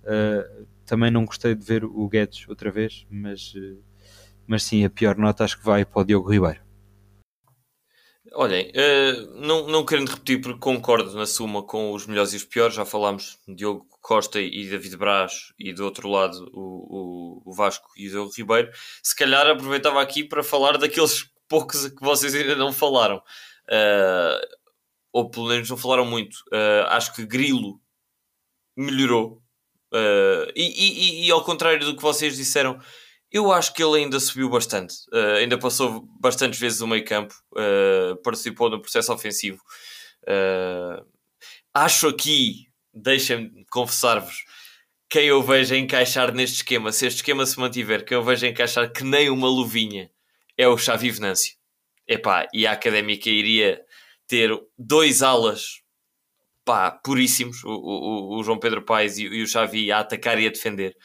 Uh, 0.04 0.66
também 0.86 1.12
não 1.12 1.26
gostei 1.26 1.54
de 1.54 1.66
ver 1.66 1.84
o 1.84 2.08
Guedes 2.08 2.48
outra 2.48 2.72
vez, 2.72 3.06
mas, 3.12 3.54
mas 4.48 4.64
sim, 4.64 4.86
a 4.86 4.90
pior 4.90 5.18
nota 5.18 5.44
acho 5.44 5.60
que 5.60 5.66
vai 5.66 5.84
para 5.84 6.02
o 6.02 6.06
Diogo 6.06 6.32
Ribeiro. 6.32 6.62
Olhem, 8.34 8.72
uh, 8.72 9.40
não, 9.40 9.68
não 9.68 9.86
querendo 9.86 10.10
repetir, 10.10 10.42
porque 10.42 10.60
concordo 10.60 11.14
na 11.16 11.26
suma 11.26 11.64
com 11.64 11.92
os 11.94 12.06
melhores 12.06 12.34
e 12.34 12.36
os 12.36 12.44
piores, 12.44 12.76
já 12.76 12.86
falámos 12.86 13.40
de 13.48 13.56
Diogo 13.56 13.88
Costa 14.02 14.40
e 14.40 14.68
David 14.70 14.98
Braz 14.98 15.54
e 15.58 15.74
do 15.74 15.84
outro 15.84 16.08
lado 16.08 16.50
o, 16.54 17.42
o, 17.44 17.50
o 17.50 17.54
Vasco 17.54 17.90
e 17.98 18.08
o 18.08 18.12
Diogo 18.12 18.32
Ribeiro. 18.36 18.72
Se 19.02 19.16
calhar 19.16 19.48
aproveitava 19.48 20.02
aqui 20.02 20.24
para 20.24 20.44
falar 20.44 20.78
daqueles 20.78 21.30
poucos 21.50 21.88
que 21.88 22.04
vocês 22.04 22.36
ainda 22.36 22.56
não 22.56 22.72
falaram, 22.72 23.18
uh, 23.18 24.48
ou 25.12 25.30
pelo 25.30 25.48
menos 25.48 25.70
não 25.70 25.78
falaram 25.78 26.06
muito. 26.06 26.36
Uh, 26.54 26.86
acho 26.90 27.14
que 27.16 27.26
Grilo 27.26 27.82
melhorou, 28.78 29.42
e, 30.56 31.24
e, 31.24 31.28
e 31.28 31.32
ao 31.32 31.44
contrário 31.44 31.84
do 31.84 31.96
que 31.96 32.02
vocês 32.02 32.38
disseram 32.38 32.80
eu 33.32 33.52
acho 33.52 33.74
que 33.74 33.84
ele 33.84 34.00
ainda 34.00 34.20
subiu 34.20 34.50
bastante, 34.50 34.96
uh, 35.14 35.38
ainda 35.38 35.58
passou 35.58 36.08
bastantes 36.20 36.60
vezes 36.60 36.82
o 36.82 36.88
meio 36.88 37.06
campo, 37.06 37.34
uh, 37.54 38.16
participou 38.24 38.70
no 38.70 38.82
processo 38.82 39.14
ofensivo. 39.14 39.62
Uh, 40.24 41.06
acho 41.74 42.08
aqui, 42.08 42.68
deixem-me 42.94 43.66
confessar-vos, 43.70 44.44
quem 45.10 45.28
eu 45.28 45.42
vejo 45.42 45.76
encaixar 45.76 46.34
neste 46.34 46.58
esquema, 46.58 46.92
se 46.92 47.08
este 47.08 47.18
esquema 47.18 47.46
se 47.46 47.60
mantiver, 47.60 48.06
quem 48.06 48.16
eu 48.16 48.24
vejo 48.24 48.46
encaixar 48.46 48.92
que 48.92 49.04
nem 49.04 49.30
uma 49.30 49.48
luvinha 49.48 50.12
é 50.58 50.68
o 50.68 50.78
Xavi 50.78 51.10
Venâncio. 51.12 51.56
Epá, 52.08 52.48
e 52.54 52.66
a 52.66 52.72
Académica 52.72 53.30
iria 53.30 53.82
ter 54.28 54.52
dois 54.78 55.22
alas 55.22 55.82
pá, 56.66 56.92
puríssimos, 56.92 57.64
o, 57.64 57.70
o, 57.70 58.40
o 58.40 58.44
João 58.44 58.60
Pedro 58.60 58.84
Paes 58.84 59.18
e, 59.18 59.24
e 59.24 59.42
o 59.42 59.48
Xavi 59.48 59.92
a 59.92 60.00
atacar 60.00 60.40
e 60.40 60.46
a 60.46 60.52
defender. 60.52 60.96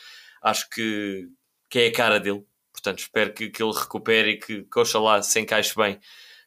Acho 0.43 0.69
que 0.69 1.27
que 1.75 1.81
é 1.81 1.87
a 1.89 1.93
cara 1.93 2.21
dele. 2.21 2.47
Portanto, 2.73 3.01
espero 3.01 3.35
que, 3.35 3.51
que 3.51 3.61
ele 3.61 3.73
recupere 3.73 4.31
e 4.31 4.39
que, 4.39 4.63
que 4.63 4.79
oxalá 4.79 5.21
se 5.21 5.41
encaixe 5.41 5.75
bem, 5.75 5.99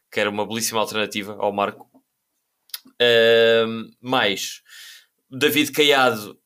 que 0.09 0.21
era 0.21 0.29
uma 0.29 0.47
belíssima 0.47 0.79
alternativa 0.79 1.35
ao 1.37 1.51
Marco. 1.51 1.85
Uh, 2.93 3.91
mais, 3.99 4.61
David 5.29 5.73
Caiado, 5.73 6.39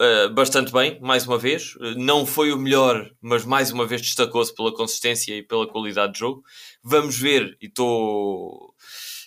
uh, 0.00 0.32
bastante 0.32 0.72
bem, 0.72 0.98
mais 1.02 1.26
uma 1.26 1.36
vez. 1.36 1.74
Não 1.98 2.24
foi 2.24 2.50
o 2.50 2.56
melhor, 2.56 3.14
mas 3.20 3.44
mais 3.44 3.70
uma 3.72 3.86
vez 3.86 4.00
destacou-se 4.00 4.54
pela 4.54 4.74
consistência 4.74 5.36
e 5.36 5.42
pela 5.42 5.68
qualidade 5.68 6.14
de 6.14 6.20
jogo. 6.20 6.42
Vamos 6.82 7.18
ver, 7.18 7.58
e 7.60 7.66
estou. 7.66 8.74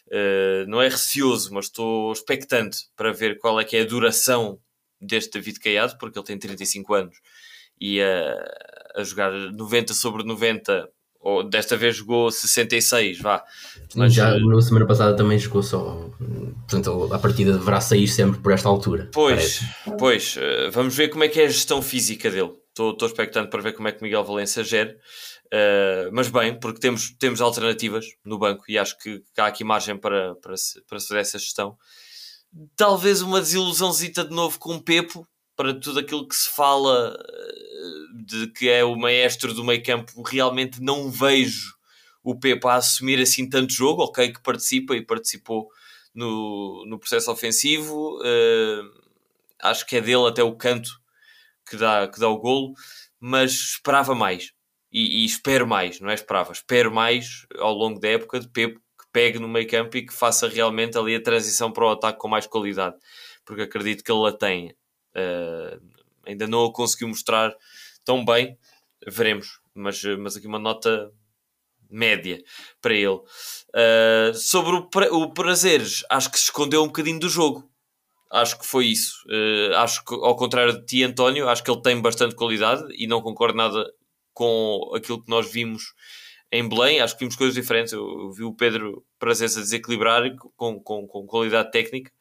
Uh, 0.07 0.65
não 0.67 0.81
é 0.81 0.89
receoso, 0.89 1.53
mas 1.53 1.65
estou 1.65 2.11
expectante 2.11 2.79
para 2.95 3.13
ver 3.13 3.37
qual 3.37 3.59
é 3.59 3.63
que 3.63 3.77
é 3.77 3.81
a 3.81 3.85
duração 3.85 4.59
deste 4.99 5.33
David 5.33 5.59
Caiado, 5.59 5.99
porque 5.99 6.17
ele 6.17 6.25
tem 6.25 6.39
35 6.39 6.93
anos 6.95 7.17
e 7.81 8.01
a, 8.01 8.35
a 8.95 9.03
jogar 9.03 9.31
90 9.31 9.93
sobre 9.95 10.23
90 10.23 10.87
ou 11.19 11.43
desta 11.43 11.77
vez 11.77 11.97
jogou 11.97 12.31
66, 12.31 13.19
vá. 13.19 13.43
Mas 13.95 14.13
já 14.13 14.37
na 14.39 14.61
semana 14.61 14.87
passada 14.87 15.15
também 15.15 15.37
jogou 15.37 15.61
só. 15.61 16.09
Portanto, 16.67 17.13
a 17.13 17.19
partida 17.19 17.53
deverá 17.53 17.79
sair 17.79 18.07
sempre 18.07 18.39
por 18.39 18.51
esta 18.51 18.67
altura. 18.67 19.09
Pois, 19.13 19.59
parece. 19.59 19.97
pois. 19.99 20.35
Eh, 20.39 20.69
vamos 20.71 20.95
ver 20.95 21.09
como 21.09 21.23
é 21.23 21.27
que 21.27 21.39
é 21.39 21.45
a 21.45 21.49
gestão 21.49 21.81
física 21.81 22.29
dele. 22.29 22.51
Estou, 22.69 22.91
estou 22.93 23.07
expectante 23.07 23.49
para 23.49 23.61
ver 23.61 23.73
como 23.73 23.87
é 23.87 23.91
que 23.91 24.01
Miguel 24.01 24.23
Valença 24.23 24.63
gera. 24.63 24.97
Uh, 25.53 26.07
mas 26.13 26.29
bem, 26.29 26.57
porque 26.57 26.79
temos, 26.79 27.13
temos 27.19 27.41
alternativas 27.41 28.05
no 28.23 28.39
banco 28.39 28.63
e 28.69 28.77
acho 28.77 28.97
que, 28.97 29.19
que 29.19 29.41
há 29.41 29.47
aqui 29.47 29.65
margem 29.65 29.97
para, 29.97 30.33
para, 30.35 30.55
se, 30.55 30.81
para 30.87 30.97
se 30.97 31.09
fazer 31.09 31.19
essa 31.19 31.37
gestão. 31.37 31.75
Talvez 32.77 33.21
uma 33.21 33.41
desilusãozita 33.41 34.23
de 34.23 34.33
novo 34.33 34.57
com 34.57 34.75
o 34.75 34.81
Pepo, 34.81 35.27
para 35.61 35.75
tudo 35.75 35.99
aquilo 35.99 36.27
que 36.27 36.35
se 36.35 36.49
fala 36.49 37.15
eh, 37.15 38.23
de 38.25 38.47
que 38.47 38.67
é 38.67 38.83
o 38.83 38.95
maestro 38.95 39.53
do 39.53 39.63
meio 39.63 39.83
campo, 39.83 40.23
realmente 40.23 40.81
não 40.81 41.11
vejo 41.11 41.75
o 42.23 42.33
Pepa 42.35 42.71
a 42.73 42.75
assumir 42.77 43.21
assim 43.21 43.47
tanto 43.47 43.71
jogo, 43.71 44.01
ok, 44.01 44.33
que 44.33 44.41
participa 44.41 44.95
e 44.95 45.05
participou 45.05 45.69
no, 46.15 46.83
no 46.87 46.97
processo 46.97 47.31
ofensivo, 47.31 48.17
uh, 48.21 49.01
acho 49.61 49.85
que 49.85 49.97
é 49.97 50.01
dele 50.01 50.27
até 50.27 50.43
o 50.43 50.55
canto 50.55 50.89
que 51.69 51.77
dá, 51.77 52.07
que 52.07 52.19
dá 52.19 52.27
o 52.27 52.39
golo, 52.39 52.73
mas 53.19 53.51
esperava 53.51 54.15
mais. 54.15 54.51
E, 54.91 55.21
e 55.21 55.25
espero 55.25 55.67
mais, 55.67 55.99
não 55.99 56.09
é 56.09 56.15
esperava, 56.15 56.51
espero 56.51 56.91
mais 56.91 57.45
ao 57.59 57.73
longo 57.73 57.99
da 57.99 58.09
época 58.09 58.39
de 58.39 58.47
Pepe 58.49 58.75
que 58.75 59.05
pegue 59.13 59.37
no 59.37 59.47
meio 59.47 59.67
campo 59.67 59.95
e 59.95 60.05
que 60.07 60.13
faça 60.13 60.47
realmente 60.47 60.97
ali 60.97 61.15
a 61.15 61.21
transição 61.21 61.71
para 61.71 61.85
o 61.85 61.91
ataque 61.91 62.17
com 62.17 62.27
mais 62.27 62.47
qualidade, 62.47 62.95
porque 63.45 63.61
acredito 63.61 64.03
que 64.03 64.11
ele 64.11 64.27
a 64.27 64.31
tenha. 64.31 64.75
Uh, 65.15 65.81
ainda 66.25 66.47
não 66.47 66.59
o 66.59 66.71
conseguiu 66.71 67.07
mostrar 67.07 67.53
tão 68.03 68.23
bem, 68.23 68.57
veremos. 69.07 69.59
Mas, 69.73 70.03
mas 70.19 70.35
aqui 70.35 70.47
uma 70.47 70.59
nota 70.59 71.11
média 71.89 72.41
para 72.81 72.93
ele. 72.93 73.07
Uh, 73.07 74.33
sobre 74.33 74.75
o, 74.75 74.89
pra 74.89 75.13
o 75.13 75.33
prazeres, 75.33 76.03
acho 76.09 76.31
que 76.31 76.39
se 76.39 76.45
escondeu 76.45 76.83
um 76.83 76.87
bocadinho 76.87 77.19
do 77.19 77.29
jogo. 77.29 77.69
Acho 78.31 78.57
que 78.57 78.65
foi 78.65 78.85
isso. 78.87 79.23
Uh, 79.27 79.75
acho 79.75 80.03
que, 80.05 80.13
ao 80.15 80.35
contrário 80.37 80.79
de 80.79 80.85
ti, 80.85 81.03
António, 81.03 81.49
acho 81.49 81.63
que 81.63 81.69
ele 81.69 81.81
tem 81.81 82.01
bastante 82.01 82.35
qualidade 82.35 82.83
e 82.95 83.05
não 83.05 83.21
concordo 83.21 83.57
nada 83.57 83.85
com 84.33 84.91
aquilo 84.95 85.21
que 85.21 85.29
nós 85.29 85.51
vimos 85.51 85.93
em 86.49 86.67
Belém. 86.67 87.01
Acho 87.01 87.15
que 87.15 87.25
vimos 87.25 87.35
coisas 87.35 87.55
diferentes. 87.55 87.91
Eu, 87.91 88.07
eu 88.07 88.31
vi 88.31 88.43
o 88.43 88.53
Pedro 88.53 89.05
Prazeres 89.19 89.57
a 89.57 89.61
desequilibrar 89.61 90.23
com, 90.55 90.79
com, 90.79 91.05
com 91.05 91.27
qualidade 91.27 91.71
técnica. 91.71 92.11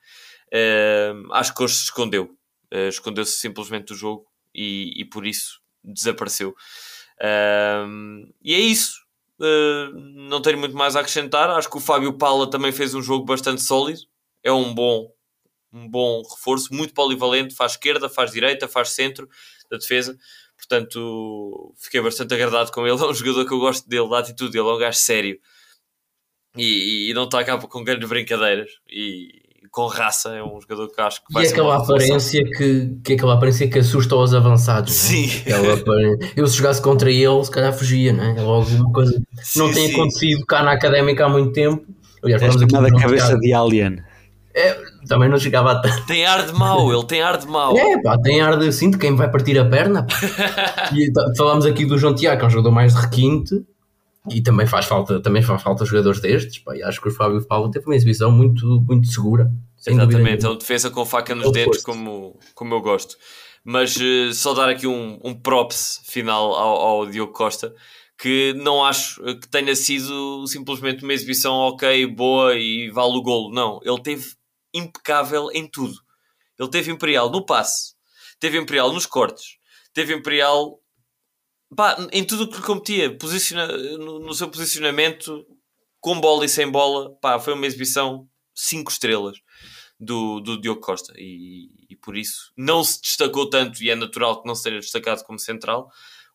Uh, 0.53 1.33
acho 1.33 1.55
que 1.55 1.63
hoje 1.63 1.75
se 1.75 1.85
escondeu 1.85 2.37
uh, 2.73 2.89
escondeu-se 2.89 3.33
simplesmente 3.33 3.89
do 3.89 3.95
jogo 3.95 4.27
e, 4.55 5.01
e 5.01 5.05
por 5.05 5.27
isso 5.27 5.61
desapareceu. 5.83 6.55
E 8.43 8.55
é 8.55 8.59
isso. 8.59 9.01
Uh, 9.41 9.95
não 10.29 10.43
tenho 10.43 10.59
muito 10.59 10.77
mais 10.77 10.97
a 10.97 11.01
acrescentar. 11.01 11.49
Acho 11.51 11.71
que 11.71 11.79
o 11.79 11.81
Fábio 11.81 12.17
Paula 12.19 12.49
também 12.51 12.73
fez 12.73 12.95
um 12.95 13.03
jogo 13.03 13.25
bastante 13.25 13.63
sólido. 13.63 14.01
É 14.43 14.53
um 14.53 14.75
bom, 14.75 15.11
um 15.73 15.89
bom 15.89 16.23
reforço, 16.23 16.73
muito 16.75 16.93
polivalente. 16.93 17.55
Faz 17.55 17.73
esquerda, 17.73 18.09
faz 18.09 18.33
direita, 18.33 18.69
faz 18.69 18.91
centro 18.91 19.29
da 19.71 19.79
defesa. 19.79 20.19
Portanto, 20.57 21.75
fiquei 21.79 22.03
bastante 22.03 22.35
agradado 22.35 22.71
com 22.71 22.87
ele. 22.87 22.97
É 23.01 23.07
um 23.07 23.15
jogador 23.15 23.47
que 23.47 23.55
eu 23.55 23.59
gosto 23.59 23.89
dele, 23.89 24.11
da 24.11 24.19
atitude 24.19 24.53
dele. 24.53 24.69
É 24.69 24.73
um 24.73 24.79
gajo 24.79 24.99
sério 24.99 25.41
e, 26.57 27.11
e 27.11 27.15
não 27.15 27.25
está 27.25 27.45
cá 27.45 27.59
com 27.59 27.85
grandes 27.85 28.09
brincadeiras. 28.09 28.71
E, 28.89 29.43
com 29.71 29.87
raça, 29.87 30.31
é 30.31 30.43
um 30.43 30.61
jogador 30.61 30.89
que 30.89 31.01
acho 31.01 31.25
que 31.25 31.33
vai 31.33 31.45
e 31.45 31.47
ser 31.47 31.53
aquela 31.53 31.77
aparência 31.77 32.45
que, 32.45 32.99
que 33.05 33.13
aquela 33.13 33.35
aparência 33.35 33.69
que 33.69 33.79
assusta 33.79 34.17
os 34.17 34.35
avançados. 34.35 34.93
Sim. 34.93 35.29
É? 35.47 36.31
Eu 36.37 36.47
se 36.47 36.57
jogasse 36.57 36.83
contra 36.83 37.11
ele, 37.11 37.45
se 37.45 37.51
calhar 37.51 37.73
fugia, 37.73 38.13
não 38.13 38.25
é? 38.25 38.39
É 38.39 38.43
logo 38.43 38.69
uma 38.69 38.93
coisa 38.93 39.13
que 39.13 39.59
não 39.59 39.73
tem 39.73 39.89
sim. 39.89 39.95
acontecido 39.95 40.45
cá 40.47 40.63
na 40.63 40.73
académica 40.73 41.25
há 41.25 41.29
muito 41.29 41.53
tempo. 41.53 41.85
Aliás, 42.23 42.43
é 42.43 42.51
chamada 42.51 42.91
cabeça 42.91 43.39
de 43.39 43.53
alien. 43.53 44.03
É, 44.53 44.77
também 45.07 45.29
não 45.29 45.39
chegava 45.39 45.73
a 45.73 45.81
tanto. 45.81 46.05
Tem 46.07 46.27
ar 46.27 46.45
de 46.45 46.53
mau, 46.53 46.93
ele 46.93 47.07
tem 47.07 47.23
ar 47.23 47.39
de 47.39 47.47
mau. 47.47 47.77
É, 47.77 48.03
pá, 48.03 48.19
tem 48.19 48.41
ar 48.41 48.59
de 48.59 48.69
assim, 48.69 48.91
de 48.91 48.99
quem 48.99 49.15
vai 49.15 49.31
partir 49.31 49.57
a 49.59 49.65
perna. 49.65 50.07
e 50.93 51.11
falámos 51.37 51.65
aqui 51.65 51.85
do 51.85 51.97
João 51.97 52.15
Tiago, 52.15 52.39
que 52.39 52.45
é 52.45 52.49
um 52.49 52.51
jogador 52.51 52.73
mais 52.73 52.95
de 52.95 53.01
requinte, 53.01 53.55
e 54.29 54.43
também 54.43 54.67
faz 54.67 54.87
falta, 54.87 55.21
também 55.21 55.43
faz 55.43 55.63
falta 55.63 55.85
jogadores 55.85 56.21
destes, 56.21 56.59
pá, 56.59 56.77
e 56.77 56.83
acho 56.83 57.01
que 57.01 57.09
o 57.09 57.11
Fábio 57.11 57.45
Paulo 57.47 57.71
teve 57.71 57.87
uma 57.87 57.95
exibição 57.95 58.31
muito, 58.31 58.85
muito 58.87 59.09
segura. 59.09 59.51
Exatamente, 59.87 60.45
é 60.45 60.57
defesa 60.57 60.91
com 60.91 61.07
faca 61.07 61.35
nos 61.35 61.51
dentes, 61.53 61.83
como, 61.83 62.39
como 62.55 62.75
eu 62.75 62.83
gosto. 62.83 63.17
Mas 63.65 63.97
uh, 63.97 64.33
só 64.35 64.53
dar 64.53 64.69
aqui 64.69 64.87
um, 64.87 65.19
um 65.25 65.35
props 65.35 66.03
final 66.05 66.53
ao, 66.55 66.77
ao 66.81 67.07
Diogo 67.07 67.33
Costa, 67.33 67.75
que 68.19 68.53
não 68.59 68.85
acho 68.85 69.23
que 69.41 69.49
tenha 69.49 69.75
sido 69.75 70.47
simplesmente 70.47 71.03
uma 71.03 71.15
exibição 71.15 71.55
ok, 71.55 72.07
boa 72.07 72.55
e 72.55 72.91
vale 72.91 73.17
o 73.17 73.23
golo. 73.23 73.51
Não, 73.53 73.81
ele 73.83 74.03
teve 74.03 74.35
impecável 74.75 75.51
em 75.53 75.67
tudo. 75.67 75.95
Ele 76.59 76.69
teve 76.69 76.93
imperial 76.93 77.31
no 77.31 77.45
passe, 77.45 77.95
teve 78.39 78.59
imperial 78.59 78.93
nos 78.93 79.07
cortes, 79.07 79.57
teve 79.95 80.15
imperial 80.15 80.79
pá, 81.75 81.97
em 82.13 82.25
tudo 82.25 82.45
o 82.45 82.51
que 82.51 82.63
competia, 82.63 83.17
posiciona, 83.17 83.67
no, 83.67 84.21
no, 84.21 84.35
seu 84.35 84.49
posicionamento, 84.49 85.47
com 86.01 86.21
bola 86.21 86.45
e 86.45 86.49
sem 86.49 86.71
bola, 86.71 87.15
pá, 87.21 87.39
foi 87.39 87.55
uma 87.55 87.67
exibição 87.67 88.29
5 88.55 88.91
estrelas 88.91 89.39
do, 89.99 90.41
do 90.41 90.61
Diogo 90.61 90.81
Costa. 90.81 91.13
E, 91.17 91.69
e, 91.89 91.97
por 91.97 92.17
isso 92.17 92.53
não 92.57 92.83
se 92.83 93.01
destacou 93.01 93.49
tanto 93.49 93.83
e 93.83 93.91
é 93.91 93.95
natural 93.95 94.41
que 94.41 94.49
não 94.49 94.55
seja 94.55 94.79
destacado 94.79 95.23
como 95.25 95.39
central 95.39 95.91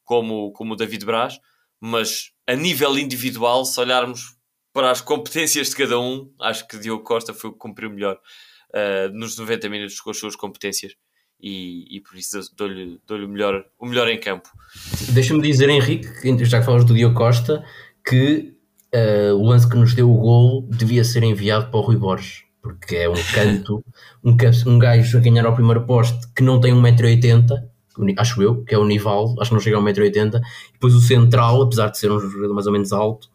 como, 0.06 0.52
como 0.54 0.74
o 0.74 0.76
David 0.78 1.04
Braz, 1.04 1.40
mas 1.82 2.32
a 2.48 2.56
nível 2.56 2.98
individual, 2.98 3.66
se 3.66 3.80
olharmos 3.80 4.38
para 4.72 4.92
as 4.92 5.02
competências 5.02 5.70
de 5.70 5.76
cada 5.76 6.00
um, 6.00 6.32
acho 6.40 6.68
que 6.68 6.78
Diogo 6.78 7.04
Costa 7.04 7.34
foi 7.34 7.50
o 7.50 7.54
que 7.54 7.60
cumpriu 7.60 7.90
melhor 7.90 8.20
uh, 8.70 9.10
nos 9.14 9.38
90 9.38 9.68
minutos 9.68 10.00
com 10.00 10.12
as 10.12 10.18
suas 10.18 10.36
competências 10.36 10.96
e, 11.40 11.98
e 11.98 12.02
por 12.02 12.18
isso 12.18 12.40
dou-lhe 12.56 13.00
dou 13.06 13.18
o, 13.18 13.28
melhor, 13.28 13.66
o 13.80 13.86
melhor 13.86 14.08
em 14.08 14.20
campo. 14.20 14.50
Deixa-me 15.10 15.42
dizer, 15.42 15.70
Henrique, 15.70 16.08
já 16.46 16.60
que 16.60 16.66
falas 16.66 16.86
do 16.86 16.94
Diogo 16.94 17.16
Costa, 17.16 17.64
que 18.08 18.54
uh, 18.94 19.36
o 19.36 19.46
lance 19.46 19.70
que 19.70 19.76
nos 19.76 19.94
deu 19.94 20.10
o 20.10 20.18
gol 20.18 20.68
devia 20.70 21.04
ser 21.04 21.24
enviado 21.24 21.70
para 21.70 21.80
o 21.80 21.84
Rui 21.84 21.98
Borges, 21.98 22.44
porque 22.62 22.96
é 22.96 23.10
um 23.10 23.14
canto, 23.34 23.84
um, 24.24 24.36
um 24.68 24.80
gajo 24.80 25.18
a 25.18 25.22
ganhar 25.22 25.46
ao 25.46 25.54
primeiro 25.54 25.86
poste 25.86 26.28
que 26.36 26.44
não 26.44 26.60
tem 26.60 26.74
1,80m, 26.74 27.64
acho 28.18 28.42
eu, 28.42 28.64
que 28.64 28.74
é 28.74 28.78
o 28.78 28.86
Nival, 28.86 29.36
acho 29.40 29.50
que 29.50 29.56
não 29.56 29.62
chega 29.62 29.78
a 29.78 29.82
1,80m, 29.82 30.38
e 30.38 30.74
depois 30.74 30.94
o 30.96 31.02
central, 31.02 31.62
apesar 31.62 31.90
de 31.90 31.98
ser 31.98 32.12
um 32.12 32.20
jogador 32.20 32.54
mais 32.54 32.68
ou 32.68 32.74
menos 32.74 32.92
alto, 32.92 33.30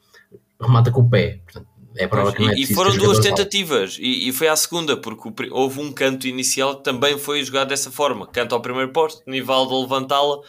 remata 0.60 0.90
com 0.90 1.00
o 1.00 1.08
pé. 1.08 1.40
Portanto, 1.44 1.69
é 1.96 2.06
prova 2.06 2.32
que 2.32 2.40
não 2.40 2.50
é 2.50 2.54
e, 2.54 2.62
e 2.62 2.74
foram 2.74 2.96
duas 2.96 3.18
tentativas 3.18 3.96
e, 3.98 4.28
e, 4.28 4.32
foi 4.32 4.48
à 4.48 4.56
segunda, 4.56 4.96
porque 4.96 5.28
o, 5.28 5.34
houve 5.56 5.80
um 5.80 5.92
canto 5.92 6.26
inicial 6.26 6.76
que 6.76 6.84
também 6.84 7.18
foi 7.18 7.42
jogado 7.42 7.68
dessa 7.68 7.90
forma. 7.90 8.26
Canto 8.26 8.54
ao 8.54 8.60
primeiro 8.60 8.92
posto, 8.92 9.22
Nivaldo 9.26 9.80
levantá-la 9.80 10.40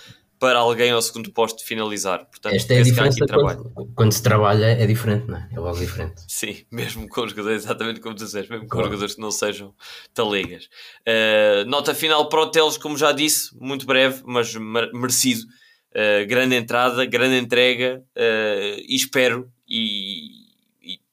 para 0.41 0.57
alguém 0.57 0.89
ao 0.89 1.01
segundo 1.03 1.31
posto 1.31 1.63
finalizar. 1.63 2.25
Portanto, 2.25 2.55
Esta 2.55 2.73
é 2.73 2.79
a 2.79 2.83
diferença 2.83 3.25
quando, 3.27 3.91
quando, 3.93 4.11
se 4.11 4.23
trabalha 4.23 4.65
é 4.65 4.87
diferente, 4.87 5.27
não 5.27 5.37
é? 5.37 5.47
É 5.53 5.59
logo 5.59 5.77
diferente. 5.77 6.23
Sim, 6.27 6.65
mesmo 6.71 7.07
com 7.07 7.21
os 7.21 7.29
jogadores, 7.29 7.63
exatamente 7.63 7.99
como 7.99 8.15
tu 8.15 8.25
disseste, 8.25 8.51
mesmo 8.51 8.67
com 8.67 8.77
os 8.77 8.83
jogadores 8.85 9.13
que 9.13 9.21
não 9.21 9.29
sejam 9.29 9.71
talegas. 10.15 10.65
Uh, 11.07 11.63
nota 11.67 11.93
final 11.93 12.27
para 12.27 12.41
o 12.41 12.47
Teles, 12.47 12.75
como 12.75 12.97
já 12.97 13.11
disse, 13.11 13.55
muito 13.59 13.85
breve, 13.85 14.23
mas 14.25 14.55
merecido. 14.55 15.43
Uh, 15.91 16.25
grande 16.25 16.55
entrada, 16.55 17.05
grande 17.05 17.37
entrega 17.37 18.01
uh, 18.17 18.81
e 18.87 18.95
espero 18.95 19.51
e 19.67 20.40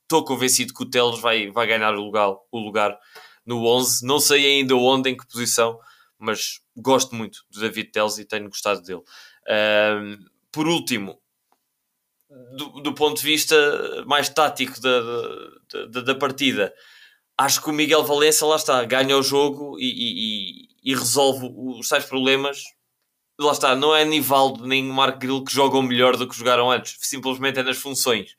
estou 0.09 0.25
convencido 0.25 0.73
que 0.73 0.83
o 0.83 0.87
Teles 0.87 1.21
vai, 1.21 1.51
vai 1.51 1.67
ganhar 1.67 1.95
o 1.95 2.01
lugar, 2.01 2.31
o 2.51 2.59
lugar 2.59 2.99
no 3.45 3.67
11. 3.67 4.05
Não 4.07 4.19
sei 4.19 4.47
ainda 4.47 4.75
onde, 4.75 5.11
em 5.11 5.17
que 5.17 5.29
posição, 5.29 5.79
mas 6.19 6.61
gosto 6.75 7.15
muito 7.15 7.45
do 7.51 7.61
David 7.61 7.93
Teles 7.93 8.19
e 8.19 8.25
tenho 8.25 8.49
gostado 8.49 8.83
dele. 8.83 9.01
Uh, 9.01 10.19
por 10.51 10.67
último, 10.67 11.21
do, 12.57 12.81
do, 12.81 12.95
ponto 12.95 13.19
de 13.19 13.27
vista 13.27 13.55
mais 14.07 14.29
tático 14.31 14.81
da, 14.81 15.01
da, 15.87 16.01
da, 16.01 16.15
partida, 16.15 16.75
acho 17.37 17.63
que 17.63 17.71
o 17.71 17.73
Miguel 17.73 18.05
Valença 18.05 18.47
lá 18.47 18.57
está, 18.57 18.85
ganha 18.85 19.17
o 19.17 19.23
jogo 19.23 19.79
e, 19.79 20.69
e, 20.85 20.93
e 20.93 20.95
resolve 20.95 21.51
os 21.55 21.89
tais 21.89 22.05
problemas. 22.05 22.63
Lá 23.39 23.53
está, 23.53 23.77
não 23.77 23.95
é 23.95 24.05
Nivaldo 24.05 24.67
nem 24.67 24.83
Marco 24.83 25.19
Grilo 25.19 25.45
que 25.45 25.53
jogam 25.53 25.83
melhor 25.83 26.17
do 26.17 26.27
que 26.27 26.37
jogaram 26.37 26.71
antes, 26.71 26.97
simplesmente 27.01 27.61
é 27.61 27.63
nas 27.63 27.77
funções. 27.77 28.35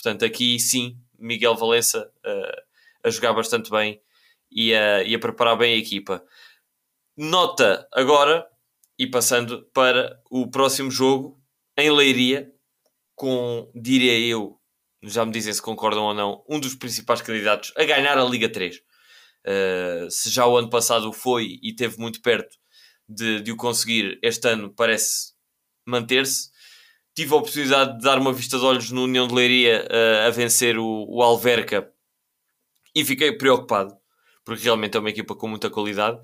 Portanto, 0.00 0.24
aqui 0.24 0.60
sim, 0.60 0.96
Miguel 1.18 1.56
Valença 1.56 2.08
uh, 2.24 2.62
a 3.02 3.10
jogar 3.10 3.32
bastante 3.32 3.68
bem 3.68 4.00
e 4.48 4.72
a, 4.72 5.02
e 5.02 5.12
a 5.12 5.18
preparar 5.18 5.58
bem 5.58 5.74
a 5.74 5.76
equipa. 5.76 6.24
Nota 7.16 7.88
agora, 7.92 8.46
e 8.96 9.08
passando 9.08 9.64
para 9.74 10.22
o 10.30 10.48
próximo 10.48 10.88
jogo, 10.88 11.42
em 11.76 11.90
Leiria, 11.90 12.48
com, 13.16 13.68
diria 13.74 14.16
eu, 14.20 14.60
já 15.02 15.26
me 15.26 15.32
dizem 15.32 15.52
se 15.52 15.60
concordam 15.60 16.04
ou 16.04 16.14
não, 16.14 16.44
um 16.48 16.60
dos 16.60 16.76
principais 16.76 17.20
candidatos 17.20 17.72
a 17.76 17.82
ganhar 17.82 18.16
a 18.16 18.24
Liga 18.24 18.48
3. 18.48 18.76
Uh, 18.76 18.80
eh, 19.44 20.06
se 20.10 20.30
já 20.30 20.46
o 20.46 20.56
ano 20.56 20.70
passado 20.70 21.12
foi 21.12 21.58
e 21.60 21.74
teve 21.74 21.98
muito 21.98 22.22
perto 22.22 22.56
de, 23.08 23.40
de 23.40 23.50
o 23.50 23.56
conseguir, 23.56 24.18
este 24.22 24.48
ano 24.48 24.72
parece 24.72 25.32
manter-se. 25.84 26.50
Tive 27.18 27.34
a 27.34 27.38
oportunidade 27.38 27.98
de 27.98 28.04
dar 28.04 28.16
uma 28.16 28.32
vista 28.32 28.56
de 28.60 28.64
olhos 28.64 28.92
no 28.92 29.02
União 29.02 29.26
de 29.26 29.34
Leiria 29.34 29.84
uh, 29.90 30.28
a 30.28 30.30
vencer 30.30 30.78
o, 30.78 31.04
o 31.08 31.20
Alverca 31.20 31.90
e 32.94 33.04
fiquei 33.04 33.36
preocupado, 33.36 33.92
porque 34.44 34.62
realmente 34.62 34.96
é 34.96 35.00
uma 35.00 35.10
equipa 35.10 35.34
com 35.34 35.48
muita 35.48 35.68
qualidade. 35.68 36.16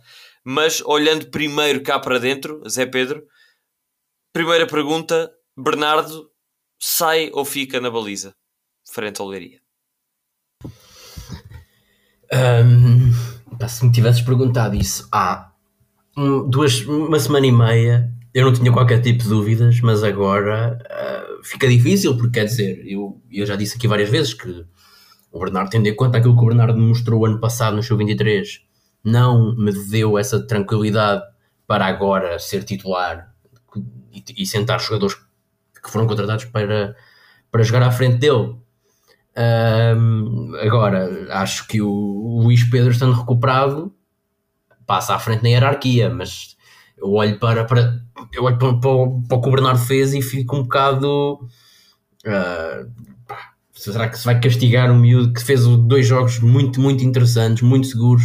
Mas 0.45 0.81
olhando 0.83 1.33
primeiro 1.33 1.83
cá 1.83 1.99
para 1.99 2.21
dentro, 2.21 2.63
Zé 2.69 2.87
Pedro, 2.87 3.25
primeira 4.33 4.69
pergunta: 4.69 5.33
Bernardo 5.57 6.31
sai 6.79 7.29
ou 7.33 7.45
fica 7.45 7.81
na 7.81 7.91
baliza 7.91 8.33
frente 8.89 9.21
ao 9.21 9.27
Leiria? 9.27 9.61
Um, 12.33 13.11
se 13.67 13.85
me 13.85 13.91
tivesses 13.91 14.23
perguntado 14.23 14.77
isso 14.77 15.09
há 15.11 15.53
duas, 16.49 16.83
uma 16.83 17.19
semana 17.19 17.49
e 17.49 17.51
meia, 17.51 18.15
eu 18.35 18.45
não 18.45 18.53
tinha 18.53 18.73
qualquer 18.73 19.01
tipo 19.01 19.23
de 19.23 19.29
dúvidas, 19.29 19.81
mas 19.81 20.03
agora 20.03 20.77
uh, 20.83 21.45
fica 21.45 21.69
difícil, 21.69 22.17
porque 22.17 22.41
quer 22.41 22.47
dizer, 22.47 22.83
eu, 22.85 23.23
eu 23.31 23.47
já 23.47 23.55
disse 23.55 23.77
aqui 23.77 23.87
várias 23.87 24.11
vezes 24.11 24.35
que 24.35 24.67
o 25.31 25.39
Bernardo, 25.39 25.71
tendo 25.71 25.87
em 25.87 25.95
conta 25.95 26.19
aquilo 26.19 26.37
que 26.37 26.43
o 26.43 26.47
Bernardo 26.47 26.77
mostrou 26.77 27.25
ano 27.25 27.39
passado 27.39 27.77
no 27.77 27.83
show 27.83 27.97
23, 27.97 28.61
não 29.05 29.57
me 29.57 29.73
deu 29.89 30.19
essa 30.19 30.45
tranquilidade 30.45 31.23
para 31.65 31.87
agora 31.87 32.39
ser 32.41 32.65
titular 32.65 33.33
e, 34.13 34.25
e 34.43 34.47
sentar 34.47 34.81
jogadores 34.81 35.17
que 35.83 35.91
foram 35.91 36.07
contratados 36.07 36.45
para, 36.47 36.97
para 37.53 37.63
jogar 37.63 37.83
à 37.83 37.91
frente 37.93 38.19
dele. 38.19 38.57
Um, 39.37 40.55
agora, 40.61 41.29
acho 41.31 41.69
que 41.69 41.81
o 41.81 42.41
Luís 42.43 42.65
Pedro, 42.65 42.91
estando 42.91 43.13
recuperado, 43.13 43.95
passa 44.87 45.15
à 45.15 45.19
frente 45.19 45.43
na 45.43 45.51
hierarquia, 45.51 46.11
mas 46.11 46.54
eu 47.05 47.13
olho 47.13 47.39
para, 47.39 47.65
para, 47.65 48.01
eu 48.33 48.45
olho 48.45 48.59
para, 48.59 48.75
para, 48.75 48.91
para 49.29 49.37
o 49.37 49.41
que 49.41 49.49
o 49.49 49.53
Bernardo 49.53 49.81
fez 49.81 50.15
e 50.15 50.23
fico 50.23 50.57
um 50.57 50.63
bocado. 50.63 51.41
Uh, 52.27 52.91
será 53.73 54.09
que 54.09 54.19
se 54.19 54.25
vai 54.25 54.41
castigar 54.41 54.91
um 54.91 54.99
miúdo 54.99 55.33
que 55.33 55.43
fez 55.43 55.67
dois 55.67 56.07
jogos 56.07 56.39
muito, 56.41 56.81
muito 56.81 57.05
interessantes, 57.05 57.63
muito 57.63 57.87
seguros? 57.87 58.25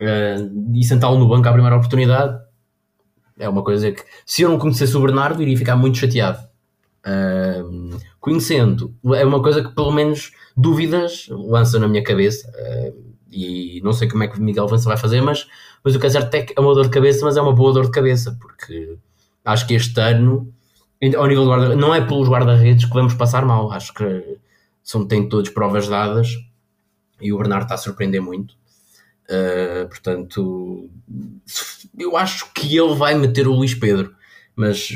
uh, 0.00 0.74
e 0.74 0.84
sentá-lo 0.84 1.18
no 1.18 1.28
banco 1.28 1.48
à 1.48 1.52
primeira 1.52 1.76
oportunidade 1.76 2.38
é 3.38 3.48
uma 3.48 3.62
coisa 3.62 3.92
que, 3.92 4.02
se 4.24 4.42
eu 4.42 4.48
não 4.48 4.58
conhecesse 4.58 4.96
o 4.96 5.00
Bernardo, 5.00 5.42
iria 5.42 5.56
ficar 5.56 5.76
muito 5.76 5.98
chateado. 5.98 6.38
Uh, 7.06 7.98
conhecendo, 8.18 8.94
é 9.14 9.24
uma 9.24 9.42
coisa 9.42 9.62
que 9.62 9.74
pelo 9.74 9.92
menos 9.92 10.32
dúvidas 10.56 11.28
lança 11.30 11.78
na 11.78 11.86
minha 11.86 12.02
cabeça. 12.02 12.50
Uh, 12.50 13.14
e 13.30 13.80
não 13.84 13.92
sei 13.92 14.08
como 14.08 14.22
é 14.22 14.28
que 14.28 14.38
o 14.38 14.42
Miguel 14.42 14.66
Vança 14.66 14.88
vai 14.88 14.96
fazer, 14.96 15.20
mas, 15.20 15.46
mas 15.86 15.94
o 15.94 16.00
que 16.00 16.06
é 16.08 16.60
uma 16.60 16.74
dor 16.74 16.86
de 16.86 16.90
cabeça, 16.90 17.24
mas 17.24 17.36
é 17.36 17.40
uma 17.40 17.52
boa 17.52 17.72
dor 17.72 17.84
de 17.84 17.92
cabeça, 17.92 18.36
porque 18.40 18.98
acho 19.44 19.64
que 19.68 19.74
este 19.74 20.00
ano, 20.00 20.52
ao 21.16 21.28
nível 21.28 21.44
do 21.44 21.48
guarda 21.48 21.76
não 21.76 21.94
é 21.94 22.04
pelos 22.04 22.28
guarda-redes 22.28 22.86
que 22.86 22.92
vamos 22.92 23.14
passar 23.14 23.44
mal. 23.44 23.70
Acho 23.70 23.94
que 23.94 24.36
são, 24.82 25.06
tem 25.06 25.28
todos 25.28 25.48
provas 25.50 25.86
dadas 25.86 26.34
e 27.20 27.32
o 27.32 27.38
Bernardo 27.38 27.62
está 27.62 27.76
a 27.76 27.78
surpreender 27.78 28.20
muito. 28.20 28.56
Uh, 29.30 29.86
portanto, 29.86 30.90
eu 31.96 32.16
acho 32.16 32.52
que 32.52 32.76
ele 32.76 32.96
vai 32.96 33.14
meter 33.14 33.46
o 33.46 33.52
Luís 33.52 33.72
Pedro, 33.72 34.12
mas 34.56 34.88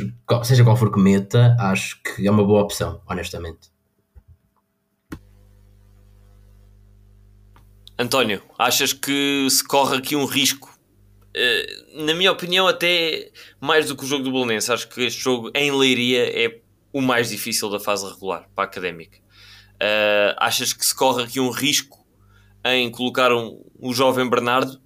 seja 0.42 0.64
qual 0.64 0.76
for 0.76 0.90
que 0.90 0.98
meta, 0.98 1.56
acho 1.60 2.02
que 2.02 2.26
é 2.26 2.30
uma 2.32 2.44
boa 2.44 2.62
opção, 2.62 3.00
honestamente. 3.08 3.70
António, 7.96 8.42
achas 8.58 8.92
que 8.92 9.46
se 9.48 9.62
corre 9.62 9.98
aqui 9.98 10.16
um 10.16 10.24
risco? 10.24 10.79
Uh, 11.36 12.04
na 12.04 12.14
minha 12.14 12.32
opinião, 12.32 12.66
até 12.66 13.30
mais 13.60 13.86
do 13.86 13.96
que 13.96 14.04
o 14.04 14.06
jogo 14.06 14.24
do 14.24 14.32
Bolonense, 14.32 14.72
acho 14.72 14.88
que 14.88 15.02
este 15.02 15.20
jogo 15.20 15.50
em 15.54 15.70
Leiria 15.70 16.46
é 16.46 16.60
o 16.92 17.00
mais 17.00 17.28
difícil 17.30 17.70
da 17.70 17.78
fase 17.78 18.08
regular 18.08 18.48
para 18.54 18.64
a 18.64 18.66
Académica. 18.66 19.18
Uh, 19.76 20.34
achas 20.36 20.72
que 20.72 20.84
se 20.84 20.94
corre 20.94 21.22
aqui 21.22 21.38
um 21.38 21.50
risco 21.50 22.04
em 22.64 22.90
colocar 22.90 23.32
um, 23.32 23.64
um 23.80 23.92
jovem 23.92 24.28
Bernardo? 24.28 24.80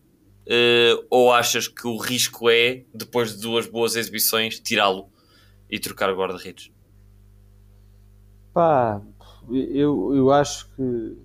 Uh, 0.47 1.07
ou 1.09 1.33
achas 1.33 1.67
que 1.67 1.87
o 1.87 1.97
risco 1.97 2.51
é, 2.51 2.85
depois 2.95 3.35
de 3.35 3.41
duas 3.41 3.67
boas 3.67 3.97
exibições, 3.97 4.61
tirá-lo 4.61 5.09
e 5.71 5.79
trocar 5.79 6.11
o 6.11 6.17
guarda-redes? 6.17 6.71
Pá, 8.53 9.01
eu, 9.51 10.15
eu 10.15 10.31
acho 10.31 10.69
que, 10.77 11.17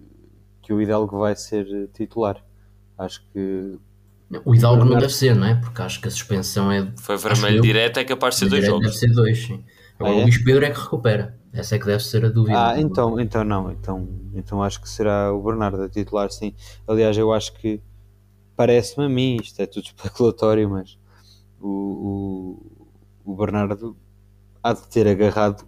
que 0.61 0.74
o 0.74 0.82
Hidalgo 0.82 1.20
vai 1.20 1.36
ser 1.36 1.89
titular. 1.93 2.43
Acho 2.97 3.24
que. 3.32 3.78
O 4.46 4.54
Hidalgo 4.54 4.78
Bernardo... 4.78 4.86
não 4.86 5.00
deve 5.00 5.14
ser, 5.14 5.36
não 5.36 5.48
é? 5.48 5.56
Porque 5.56 5.82
acho 5.82 6.00
que 6.00 6.08
a 6.08 6.12
suspensão 6.12 6.72
é. 6.72 6.92
Foi 6.98 7.18
vermelho 7.18 7.62
direto, 7.62 7.98
é 7.98 8.04
capaz 8.04 8.36
de 8.36 8.42
ser 8.42 8.50
dois 8.50 8.66
jogos. 8.66 8.86
Deve 8.86 8.98
ser 8.98 9.12
dois, 9.12 9.46
sim. 9.46 9.64
Agora 9.98 10.14
ah, 10.14 10.18
é? 10.18 10.20
o 10.20 10.24
Luís 10.24 10.44
Pedro 10.44 10.66
é 10.66 10.70
que 10.70 10.80
recupera. 10.80 11.38
Essa 11.52 11.76
é 11.76 11.80
que 11.80 11.86
deve 11.86 12.04
ser 12.04 12.24
a 12.26 12.30
dúvida. 12.30 12.70
Ah, 12.70 12.80
então, 12.80 13.20
então 13.20 13.44
não. 13.44 13.72
Então, 13.72 14.08
então 14.34 14.64
acho 14.64 14.80
que 14.82 14.88
será 14.88 15.34
o 15.34 15.42
Bernardo 15.42 15.82
a 15.82 15.90
titular, 15.90 16.30
sim. 16.32 16.54
Aliás, 16.88 17.18
eu 17.18 17.34
acho 17.34 17.54
que 17.54 17.82
parece-me 18.56 19.06
a 19.06 19.10
mim, 19.10 19.38
isto 19.42 19.60
é 19.62 19.66
tudo 19.66 19.86
especulatório, 19.88 20.70
mas 20.70 20.98
o, 21.60 22.62
o, 23.26 23.32
o 23.32 23.36
Bernardo 23.36 23.98
há 24.62 24.74
de 24.74 24.88
ter 24.90 25.08
agarrado 25.08 25.68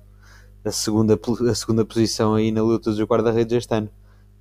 a 0.64 0.72
segunda, 0.72 1.20
a 1.50 1.56
segunda 1.56 1.84
posição 1.84 2.36
aí 2.36 2.52
na 2.52 2.62
luta 2.62 2.92
dos 2.92 3.02
guarda-redes 3.02 3.58
este 3.58 3.74
ano. 3.74 3.90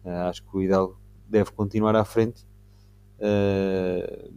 Uh, 0.04 0.28
acho 0.28 0.42
que 0.42 0.56
o 0.56 0.62
Hidalgo 0.62 1.00
deve 1.26 1.50
continuar 1.52 1.96
à 1.96 2.04
frente. 2.04 2.46
Uh, 3.20 4.32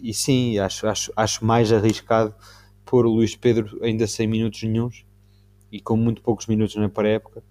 e 0.00 0.14
sim, 0.14 0.58
acho, 0.58 0.86
acho, 0.86 1.12
acho 1.16 1.44
mais 1.44 1.72
arriscado 1.72 2.34
pôr 2.84 3.04
o 3.04 3.10
Luís 3.10 3.34
Pedro 3.34 3.78
ainda 3.82 4.06
sem 4.06 4.26
minutos 4.26 4.62
nenhums 4.62 5.04
e 5.72 5.80
com 5.80 5.96
muito 5.96 6.22
poucos 6.22 6.46
minutos 6.46 6.76
na 6.76 6.88
pré-época 6.88 7.42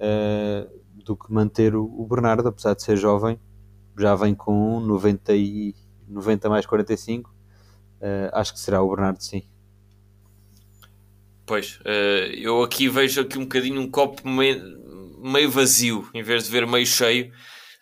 uh, 0.00 0.80
do 1.04 1.16
que 1.16 1.32
manter 1.32 1.74
o, 1.74 1.84
o, 1.84 2.06
Bernardo, 2.06 2.48
apesar 2.48 2.74
de 2.74 2.82
ser 2.82 2.96
jovem, 2.96 3.38
já 3.98 4.14
vem 4.14 4.34
com 4.34 4.80
90, 4.80 5.34
e, 5.34 5.74
90 6.08 6.48
mais 6.48 6.64
45. 6.64 7.28
Uh, 7.28 7.34
eh, 8.00 8.30
acho 8.32 8.54
que 8.54 8.60
será 8.60 8.82
o 8.82 8.88
Bernardo, 8.88 9.22
sim. 9.22 9.42
Pois, 11.44 11.78
uh, 11.80 12.32
eu 12.34 12.62
aqui 12.62 12.88
vejo 12.88 13.20
aqui 13.20 13.38
um 13.38 13.42
bocadinho 13.42 13.80
um 13.80 13.90
copo 13.90 14.22
meio 14.26 15.50
vazio, 15.50 16.08
em 16.14 16.22
vez 16.22 16.44
de 16.44 16.50
ver 16.50 16.66
meio 16.66 16.86
cheio. 16.86 17.30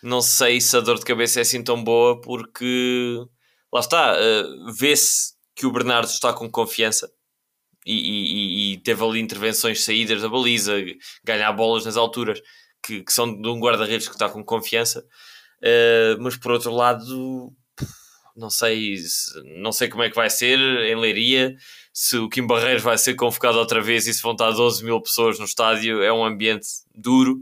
Não 0.03 0.21
sei 0.21 0.61
se 0.61 0.77
a 0.77 0.81
dor 0.81 0.99
de 0.99 1.05
cabeça 1.05 1.41
é 1.41 1.43
assim 1.43 1.63
tão 1.63 1.83
boa, 1.83 2.21
porque 2.21 3.19
lá 3.73 3.81
está, 3.81 4.17
vê-se 4.79 5.35
que 5.57 5.67
o 5.67 5.73
Bernardo 5.73 6.09
está 6.09 6.33
com 6.33 6.49
confiança 6.49 7.11
e, 7.85 7.95
e, 7.95 8.73
e, 8.73 8.77
teve 8.79 9.03
ali 9.03 9.19
intervenções 9.19 9.83
saídas 9.83 10.21
da 10.21 10.29
baliza, 10.29 10.75
ganhar 11.25 11.51
bolas 11.53 11.87
nas 11.87 11.97
alturas 11.97 12.41
que, 12.83 13.03
que 13.03 13.13
são 13.13 13.41
de 13.41 13.49
um 13.49 13.59
guarda-redes 13.59 14.07
que 14.07 14.15
está 14.15 14.29
com 14.29 14.45
confiança. 14.45 15.05
Uh, 15.63 16.21
mas 16.21 16.37
por 16.37 16.53
outro 16.53 16.71
lado, 16.71 17.53
não 18.37 18.51
sei, 18.51 18.97
não 19.57 19.73
sei 19.73 19.89
como 19.89 20.03
é 20.03 20.11
que 20.11 20.17
vai 20.17 20.29
ser 20.29 20.59
em 20.59 20.95
Leiria, 20.97 21.57
se 21.93 22.17
o 22.19 22.29
Kim 22.29 22.47
Barreiros 22.47 22.83
vai 22.83 22.99
ser 22.99 23.15
convocado 23.15 23.59
outra 23.59 23.81
vez 23.81 24.07
e 24.07 24.15
se 24.15 24.23
vão 24.23 24.33
estar 24.33 24.51
12 24.51 24.85
mil 24.85 25.01
pessoas 25.01 25.39
no 25.39 25.47
estádio, 25.47 26.03
é 26.03 26.13
um 26.13 26.25
ambiente 26.25 26.69
duro 26.95 27.41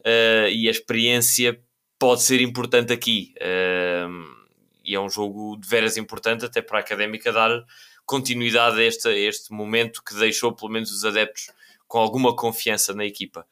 uh, 0.00 0.48
e 0.50 0.68
a 0.68 0.70
experiência 0.70 1.58
pode 2.04 2.22
ser 2.22 2.42
importante 2.42 2.92
aqui. 2.92 3.32
Uh, 3.38 4.44
e 4.84 4.94
é 4.94 5.00
um 5.00 5.08
jogo 5.08 5.56
de 5.56 5.66
veras 5.66 5.96
importante 5.96 6.44
até 6.44 6.60
para 6.60 6.76
a 6.76 6.80
Académica 6.82 7.32
dar 7.32 7.64
continuidade 8.04 8.78
a 8.78 8.84
este, 8.84 9.08
a 9.08 9.16
este 9.16 9.50
momento 9.50 10.02
que 10.04 10.14
deixou 10.14 10.52
pelo 10.52 10.70
menos 10.70 10.92
os 10.92 11.02
adeptos 11.02 11.50
com 11.88 11.96
alguma 11.96 12.36
confiança 12.36 12.92
na 12.92 13.06
equipa. 13.06 13.46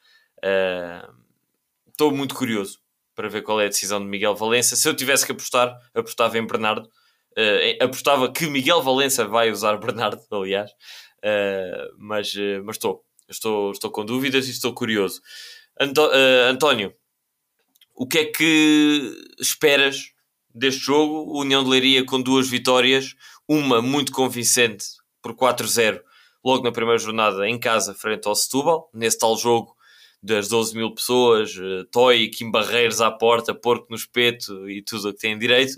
Estou 1.89 2.11
uh, 2.11 2.15
muito 2.15 2.35
curioso 2.35 2.79
para 3.15 3.27
ver 3.27 3.41
qual 3.41 3.59
é 3.59 3.65
a 3.65 3.69
decisão 3.69 3.99
de 3.99 4.05
Miguel 4.05 4.35
Valença. 4.35 4.77
Se 4.77 4.87
eu 4.87 4.95
tivesse 4.95 5.25
que 5.25 5.33
apostar, 5.33 5.75
apostava 5.95 6.37
em 6.37 6.47
Bernardo. 6.47 6.87
Uh, 7.31 7.83
apostava 7.83 8.31
que 8.31 8.47
Miguel 8.49 8.83
Valença 8.83 9.25
vai 9.27 9.51
usar 9.51 9.79
Bernardo, 9.79 10.21
aliás. 10.31 10.71
Uh, 11.25 11.89
mas 11.97 12.35
mas 12.65 12.77
estou, 12.77 13.03
estou, 13.31 13.71
estou 13.71 13.91
com 13.91 14.05
dúvidas 14.05 14.47
e 14.47 14.51
estou 14.51 14.75
curioso. 14.75 15.23
Anto 15.81 16.03
António, 16.51 16.95
o 17.95 18.07
que 18.07 18.19
é 18.19 18.25
que 18.25 19.35
esperas 19.41 20.13
deste 20.55 20.81
jogo? 20.81 21.39
União 21.39 21.63
de 21.63 21.71
Leiria 21.71 22.05
com 22.05 22.21
duas 22.21 22.49
vitórias, 22.49 23.15
uma 23.49 23.83
muito 23.83 24.13
convincente 24.13 24.87
por 25.21 25.35
4-0 25.35 26.01
logo 26.45 26.65
na 26.65 26.73
primeira 26.73 26.99
jornada 26.99 27.49
em 27.49 27.59
casa 27.59 27.95
frente 27.95 28.27
ao 28.27 28.35
Setúbal, 28.35 28.91
nesse 28.93 29.19
tal 29.19 29.37
jogo 29.37 29.77
das 30.23 30.49
12 30.49 30.77
mil 30.77 30.95
pessoas, 30.95 31.55
uh, 31.57 31.85
Toy, 31.91 32.29
Kim 32.29 32.51
Barreiros 32.51 33.01
à 33.01 33.11
porta, 33.11 33.55
porco 33.55 33.87
no 33.91 33.97
espeto 33.97 34.69
e 34.69 34.83
tudo 34.83 35.09
o 35.09 35.13
que 35.13 35.21
tem 35.21 35.39
direito. 35.39 35.75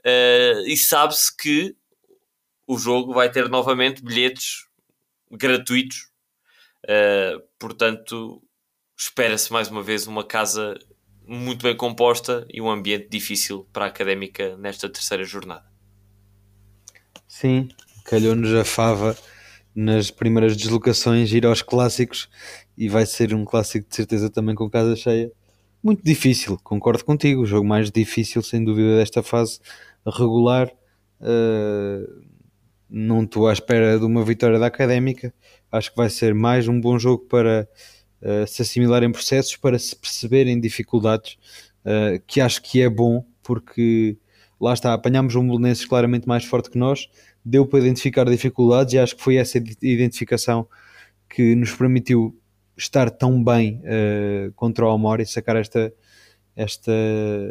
Uh, 0.00 0.66
e 0.66 0.76
sabe-se 0.76 1.34
que 1.36 1.76
o 2.66 2.78
jogo 2.78 3.12
vai 3.12 3.30
ter 3.30 3.48
novamente 3.48 4.02
bilhetes 4.02 4.66
gratuitos. 5.30 6.08
Uh, 6.84 7.42
portanto, 7.58 8.42
espera-se 8.98 9.52
mais 9.52 9.68
uma 9.68 9.82
vez 9.82 10.06
uma 10.06 10.24
casa 10.24 10.78
muito 11.26 11.62
bem 11.64 11.76
composta 11.76 12.46
e 12.52 12.60
um 12.60 12.70
ambiente 12.70 13.08
difícil 13.08 13.66
para 13.72 13.86
a 13.86 13.88
académica 13.88 14.56
nesta 14.56 14.88
terceira 14.88 15.24
jornada. 15.24 15.64
Sim, 17.26 17.68
calhou-nos 18.04 18.54
a 18.54 18.64
fava 18.64 19.16
nas 19.74 20.10
primeiras 20.10 20.56
deslocações 20.56 21.32
ir 21.32 21.44
aos 21.44 21.60
clássicos 21.60 22.28
e 22.78 22.88
vai 22.88 23.04
ser 23.04 23.34
um 23.34 23.44
clássico 23.44 23.88
de 23.88 23.96
certeza 23.96 24.30
também 24.30 24.54
com 24.54 24.70
casa 24.70 24.94
cheia. 24.96 25.30
Muito 25.82 26.02
difícil, 26.02 26.58
concordo 26.62 27.04
contigo. 27.04 27.42
O 27.42 27.46
jogo 27.46 27.66
mais 27.66 27.90
difícil, 27.90 28.42
sem 28.42 28.64
dúvida, 28.64 28.96
desta 28.96 29.22
fase 29.22 29.60
regular. 30.06 30.72
Uh, 31.20 32.24
não 32.88 33.24
estou 33.24 33.48
à 33.48 33.52
espera 33.52 33.98
de 33.98 34.04
uma 34.04 34.24
vitória 34.24 34.58
da 34.58 34.66
académica. 34.66 35.34
Acho 35.70 35.90
que 35.90 35.96
vai 35.96 36.08
ser 36.08 36.34
mais 36.34 36.68
um 36.68 36.80
bom 36.80 36.98
jogo 36.98 37.24
para 37.26 37.68
se 38.46 38.62
assimilar 38.62 39.02
em 39.02 39.12
processos, 39.12 39.56
para 39.56 39.78
se 39.78 39.94
perceberem 39.94 40.60
dificuldades, 40.60 41.36
uh, 41.84 42.20
que 42.26 42.40
acho 42.40 42.62
que 42.62 42.80
é 42.82 42.88
bom, 42.88 43.24
porque 43.42 44.16
lá 44.60 44.72
está, 44.72 44.94
apanhámos 44.94 45.34
um 45.34 45.46
Belenenses 45.46 45.84
claramente 45.84 46.26
mais 46.26 46.44
forte 46.44 46.70
que 46.70 46.78
nós, 46.78 47.08
deu 47.44 47.66
para 47.66 47.78
identificar 47.80 48.24
dificuldades 48.24 48.94
e 48.94 48.98
acho 48.98 49.16
que 49.16 49.22
foi 49.22 49.36
essa 49.36 49.58
identificação 49.82 50.66
que 51.28 51.54
nos 51.54 51.72
permitiu 51.72 52.36
estar 52.76 53.10
tão 53.10 53.42
bem 53.42 53.80
uh, 53.84 54.52
contra 54.54 54.84
o 54.84 54.88
Almor 54.88 55.20
e 55.20 55.26
sacar 55.26 55.56
esta, 55.56 55.92
esta, 56.54 56.92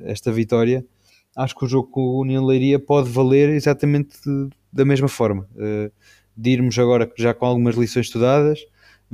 esta 0.04 0.32
vitória. 0.32 0.86
Acho 1.36 1.56
que 1.56 1.66
o 1.66 1.68
jogo 1.68 1.90
com 1.90 2.02
o 2.02 2.22
União 2.22 2.46
Leiria 2.46 2.80
pode 2.80 3.10
valer 3.10 3.50
exatamente 3.50 4.18
de, 4.24 4.50
da 4.72 4.86
mesma 4.86 5.08
forma. 5.08 5.48
Uh, 5.56 5.92
de 6.38 6.50
irmos 6.50 6.78
agora 6.78 7.10
já 7.18 7.34
com 7.34 7.46
algumas 7.46 7.76
lições 7.76 8.08
estudadas, 8.08 8.60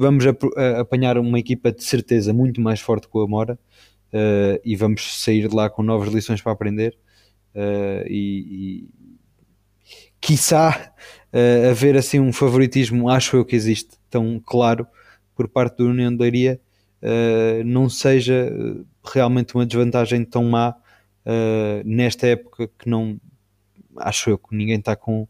vamos 0.01 0.25
a, 0.25 0.31
a, 0.31 0.81
apanhar 0.81 1.17
uma 1.17 1.39
equipa 1.39 1.71
de 1.71 1.83
certeza 1.83 2.33
muito 2.33 2.59
mais 2.59 2.79
forte 2.79 3.07
que 3.07 3.17
o 3.17 3.21
Amora 3.21 3.57
uh, 4.11 4.59
e 4.65 4.75
vamos 4.75 5.21
sair 5.21 5.47
de 5.47 5.55
lá 5.55 5.69
com 5.69 5.83
novas 5.83 6.11
lições 6.11 6.41
para 6.41 6.51
aprender. 6.51 6.97
Uh, 7.53 8.07
e, 8.07 8.89
quiçá 10.19 10.93
uh, 11.33 11.69
haver 11.69 11.95
assim 11.95 12.19
um 12.19 12.33
favoritismo, 12.33 13.09
acho 13.09 13.37
eu 13.37 13.45
que 13.45 13.55
existe, 13.55 13.97
tão 14.09 14.41
claro 14.43 14.87
por 15.35 15.47
parte 15.47 15.77
do 15.77 15.87
União 15.87 16.11
de 16.11 16.21
Leiria, 16.21 16.59
não 17.65 17.89
seja 17.89 18.53
realmente 19.03 19.55
uma 19.55 19.65
desvantagem 19.65 20.23
tão 20.23 20.43
má 20.43 20.75
nesta 21.83 22.27
época 22.27 22.69
que 22.77 22.87
não 22.87 23.19
acho 23.97 24.29
eu 24.29 24.37
que 24.37 24.55
ninguém 24.55 24.77
está 24.77 24.95
com 24.95 25.27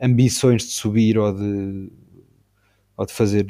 ambições 0.00 0.62
de 0.62 0.70
subir 0.70 1.18
ou 1.18 1.34
de, 1.34 1.90
ou 2.96 3.04
de 3.04 3.12
fazer 3.12 3.44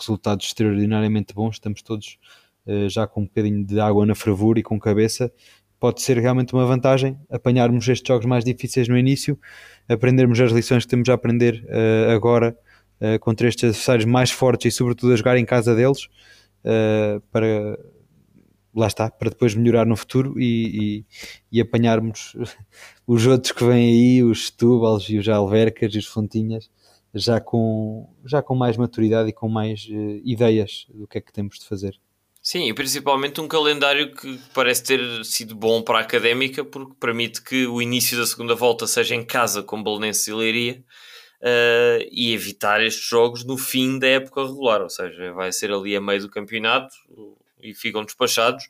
resultados 0.00 0.46
extraordinariamente 0.46 1.34
bons, 1.34 1.56
estamos 1.56 1.82
todos 1.82 2.18
uh, 2.66 2.88
já 2.88 3.06
com 3.06 3.22
um 3.22 3.24
bocadinho 3.24 3.64
de 3.64 3.80
água 3.80 4.04
na 4.06 4.14
fervura 4.14 4.60
e 4.60 4.62
com 4.62 4.78
cabeça. 4.78 5.32
Pode 5.78 6.02
ser 6.02 6.18
realmente 6.18 6.52
uma 6.52 6.66
vantagem 6.66 7.18
apanharmos 7.30 7.88
estes 7.88 8.06
jogos 8.06 8.26
mais 8.26 8.44
difíceis 8.44 8.86
no 8.88 8.98
início, 8.98 9.38
aprendermos 9.88 10.38
as 10.40 10.52
lições 10.52 10.84
que 10.84 10.90
temos 10.90 11.08
a 11.08 11.14
aprender 11.14 11.64
uh, 11.64 12.10
agora 12.10 12.56
uh, 13.00 13.18
contra 13.18 13.48
estes 13.48 13.64
adversários 13.64 14.04
mais 14.04 14.30
fortes 14.30 14.74
e 14.74 14.76
sobretudo 14.76 15.12
a 15.12 15.16
jogar 15.16 15.36
em 15.36 15.44
casa 15.44 15.74
deles 15.74 16.08
para 17.32 17.78
lá 18.74 18.86
está, 18.86 19.10
para 19.10 19.30
depois 19.30 19.54
melhorar 19.54 19.86
no 19.86 19.96
futuro 19.96 20.38
e, 20.38 21.04
e, 21.50 21.58
e, 21.58 21.60
apanharmos 21.60 22.36
os 23.06 23.26
outros 23.26 23.52
que 23.52 23.64
vêm 23.64 23.88
aí, 23.88 24.22
os 24.22 24.46
Setúbals 24.46 25.08
e 25.08 25.18
os 25.18 25.28
Alvercas 25.28 25.94
e 25.94 25.98
os 25.98 26.06
Fontinhas 26.06 26.70
já 27.14 27.40
com, 27.40 28.08
já 28.24 28.42
com 28.42 28.54
mais 28.54 28.76
maturidade 28.76 29.30
e 29.30 29.32
com 29.32 29.48
mais 29.48 29.86
ideias 30.24 30.86
do 30.90 31.06
que 31.06 31.18
é 31.18 31.20
que 31.20 31.32
temos 31.32 31.58
de 31.58 31.66
fazer. 31.66 31.98
Sim, 32.42 32.68
e 32.68 32.74
principalmente 32.74 33.40
um 33.40 33.46
calendário 33.46 34.14
que 34.14 34.40
parece 34.54 34.82
ter 34.82 35.24
sido 35.26 35.54
bom 35.54 35.82
para 35.82 35.98
a 35.98 36.00
académica, 36.00 36.64
porque 36.64 36.94
permite 36.98 37.42
que 37.42 37.66
o 37.66 37.82
início 37.82 38.16
da 38.16 38.26
segunda 38.26 38.54
volta 38.54 38.86
seja 38.86 39.14
em 39.14 39.22
casa 39.22 39.62
com 39.62 39.82
Belenense 39.82 40.30
e 40.30 40.34
Leiria 40.34 40.84
uh, 41.42 42.08
e 42.10 42.32
evitar 42.32 42.82
estes 42.82 43.04
jogos 43.06 43.44
no 43.44 43.58
fim 43.58 43.98
da 43.98 44.06
época 44.06 44.46
regular, 44.46 44.80
ou 44.80 44.88
seja, 44.88 45.34
vai 45.34 45.52
ser 45.52 45.70
ali 45.70 45.94
a 45.94 46.00
meio 46.00 46.22
do 46.22 46.30
campeonato 46.30 46.94
e 47.62 47.74
ficam 47.74 48.04
despachados. 48.04 48.64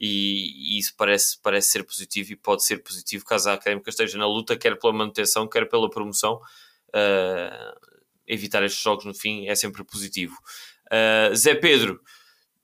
E, 0.00 0.76
e 0.76 0.78
isso 0.78 0.94
parece, 0.96 1.38
parece 1.42 1.68
ser 1.68 1.84
positivo 1.84 2.32
e 2.32 2.36
pode 2.36 2.64
ser 2.64 2.78
positivo 2.78 3.24
caso 3.24 3.50
a 3.50 3.52
académica 3.52 3.90
esteja 3.90 4.16
na 4.18 4.26
luta, 4.26 4.56
quer 4.56 4.78
pela 4.78 4.92
manutenção, 4.92 5.46
quer 5.46 5.68
pela 5.68 5.90
promoção. 5.90 6.40
Uh, 6.94 7.74
evitar 8.26 8.62
estes 8.62 8.82
jogos 8.82 9.04
no 9.04 9.14
fim 9.14 9.46
é 9.48 9.54
sempre 9.54 9.84
positivo. 9.84 10.36
Uh, 10.86 11.34
Zé 11.34 11.54
Pedro, 11.54 12.00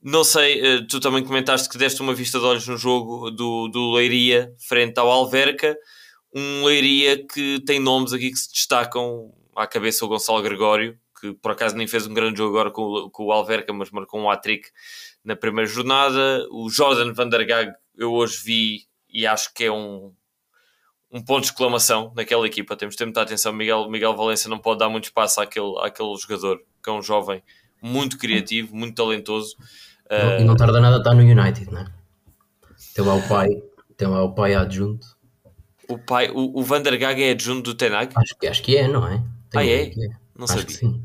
não 0.02 0.24
sei, 0.24 0.60
eh, 0.60 0.86
tu 0.88 0.98
também 0.98 1.22
comentaste 1.22 1.68
que 1.68 1.76
deste 1.76 2.00
uma 2.00 2.14
vista 2.14 2.38
de 2.38 2.44
olhos 2.46 2.66
no 2.66 2.78
jogo 2.78 3.30
do, 3.30 3.68
do 3.68 3.92
Leiria 3.92 4.54
frente 4.58 4.98
ao 4.98 5.10
Alverca. 5.10 5.76
Um 6.34 6.64
Leiria 6.64 7.26
que 7.26 7.60
tem 7.66 7.78
nomes 7.78 8.14
aqui 8.14 8.30
que 8.30 8.38
se 8.38 8.50
destacam 8.50 9.30
à 9.54 9.66
cabeça 9.66 10.02
o 10.04 10.08
Gonçalo 10.08 10.42
Gregório, 10.42 10.98
que 11.20 11.34
por 11.34 11.50
acaso 11.50 11.76
nem 11.76 11.86
fez 11.86 12.06
um 12.06 12.14
grande 12.14 12.38
jogo 12.38 12.56
agora 12.56 12.70
com, 12.70 13.10
com 13.10 13.26
o 13.26 13.32
Alverca, 13.32 13.74
mas 13.74 13.90
marcou 13.90 14.20
um 14.20 14.30
hat-trick 14.30 14.70
na 15.22 15.36
primeira 15.36 15.68
jornada. 15.68 16.46
O 16.50 16.70
Jordan 16.70 17.12
van 17.12 17.28
der 17.28 17.74
eu 17.94 18.12
hoje 18.12 18.40
vi 18.42 18.86
e 19.10 19.26
acho 19.26 19.52
que 19.52 19.64
é 19.64 19.72
um, 19.72 20.14
um 21.12 21.20
ponto 21.20 21.40
de 21.40 21.46
exclamação 21.46 22.12
naquela 22.14 22.46
equipa. 22.46 22.76
Temos 22.76 22.94
de 22.94 22.98
ter 22.98 23.04
muita 23.04 23.22
atenção. 23.22 23.52
Miguel, 23.52 23.90
Miguel 23.90 24.16
Valença 24.16 24.48
não 24.48 24.58
pode 24.58 24.78
dar 24.78 24.88
muito 24.88 25.04
espaço 25.04 25.40
àquele, 25.40 25.78
àquele 25.80 26.16
jogador, 26.16 26.60
que 26.82 26.88
é 26.88 26.92
um 26.92 27.02
jovem 27.02 27.42
muito 27.82 28.18
criativo, 28.18 28.74
muito 28.74 28.94
talentoso. 28.94 29.56
Uh, 30.06 30.40
e 30.40 30.44
não 30.44 30.56
tarda 30.56 30.80
nada 30.80 30.96
a 30.96 30.98
estar 30.98 31.14
no 31.14 31.22
United, 31.22 31.70
não 31.70 31.80
é? 31.80 31.86
Tem 32.94 33.04
lá 33.04 33.14
o 33.14 33.28
pai, 33.28 33.48
tem 33.96 34.08
lá 34.08 34.22
o 34.22 34.34
pai 34.34 34.54
adjunto. 34.54 35.06
O 35.88 35.98
pai, 35.98 36.30
o, 36.30 36.58
o 36.58 36.62
Van 36.62 36.82
der 36.82 36.96
Gag 36.96 37.22
é 37.22 37.30
adjunto 37.30 37.62
do 37.62 37.74
Tenag? 37.74 38.12
Acho, 38.14 38.34
acho 38.48 38.62
que 38.62 38.76
é, 38.76 38.86
não 38.86 39.06
é? 39.06 39.22
Tem 39.50 39.60
ah, 39.60 39.66
é? 39.66 39.82
é? 39.88 39.94
Não 40.36 40.44
acho 40.44 40.58
sabia. 40.58 41.00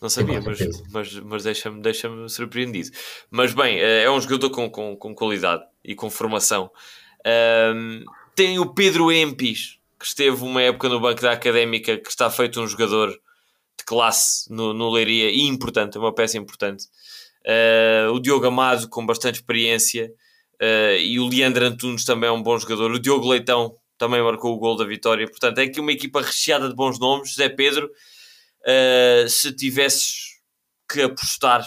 Não 0.00 0.08
sabia, 0.10 0.40
mas, 0.40 0.58
mas, 0.90 1.14
mas 1.20 1.44
deixa-me 1.44 1.80
deixa 1.80 2.10
surpreendido. 2.28 2.90
Mas 3.30 3.54
bem, 3.54 3.78
eh, 3.78 4.02
é 4.02 4.10
um 4.10 4.20
jogador 4.20 4.50
com, 4.50 4.68
com, 4.68 4.94
com 4.94 5.14
qualidade 5.14 5.62
e 5.82 5.94
com 5.94 6.10
formação. 6.10 6.70
Um, 7.74 8.04
tem 8.34 8.58
o 8.58 8.72
Pedro 8.72 9.12
Empis, 9.12 9.78
que 9.98 10.06
esteve 10.06 10.42
uma 10.42 10.62
época 10.62 10.88
no 10.88 11.00
banco 11.00 11.22
da 11.22 11.32
Académica, 11.32 11.96
que 11.98 12.08
está 12.08 12.30
feito 12.30 12.60
um 12.60 12.66
jogador 12.66 13.10
de 13.10 13.84
classe 13.84 14.52
no, 14.52 14.72
no 14.72 14.90
Leiria 14.90 15.30
e 15.30 15.42
importante, 15.42 15.96
é 15.96 16.00
uma 16.00 16.14
peça 16.14 16.38
importante. 16.38 16.86
Uh, 17.44 18.10
o 18.12 18.20
Diogo 18.20 18.46
Amado 18.46 18.88
com 18.88 19.04
bastante 19.04 19.36
experiência 19.36 20.12
uh, 20.62 20.96
e 20.98 21.18
o 21.20 21.28
Leandro 21.28 21.64
Antunes 21.64 22.04
também 22.04 22.28
é 22.28 22.32
um 22.32 22.42
bom 22.42 22.58
jogador. 22.58 22.90
O 22.90 22.98
Diogo 22.98 23.28
Leitão 23.28 23.76
também 23.98 24.22
marcou 24.22 24.54
o 24.54 24.58
gol 24.58 24.76
da 24.76 24.84
vitória. 24.84 25.26
Portanto, 25.28 25.58
é 25.58 25.64
aqui 25.64 25.80
uma 25.80 25.92
equipa 25.92 26.20
recheada 26.20 26.68
de 26.68 26.74
bons 26.74 26.98
nomes. 26.98 27.30
José 27.30 27.48
Pedro, 27.48 27.86
uh, 27.86 29.28
se 29.28 29.52
tivesses 29.52 30.40
que 30.90 31.02
apostar 31.02 31.64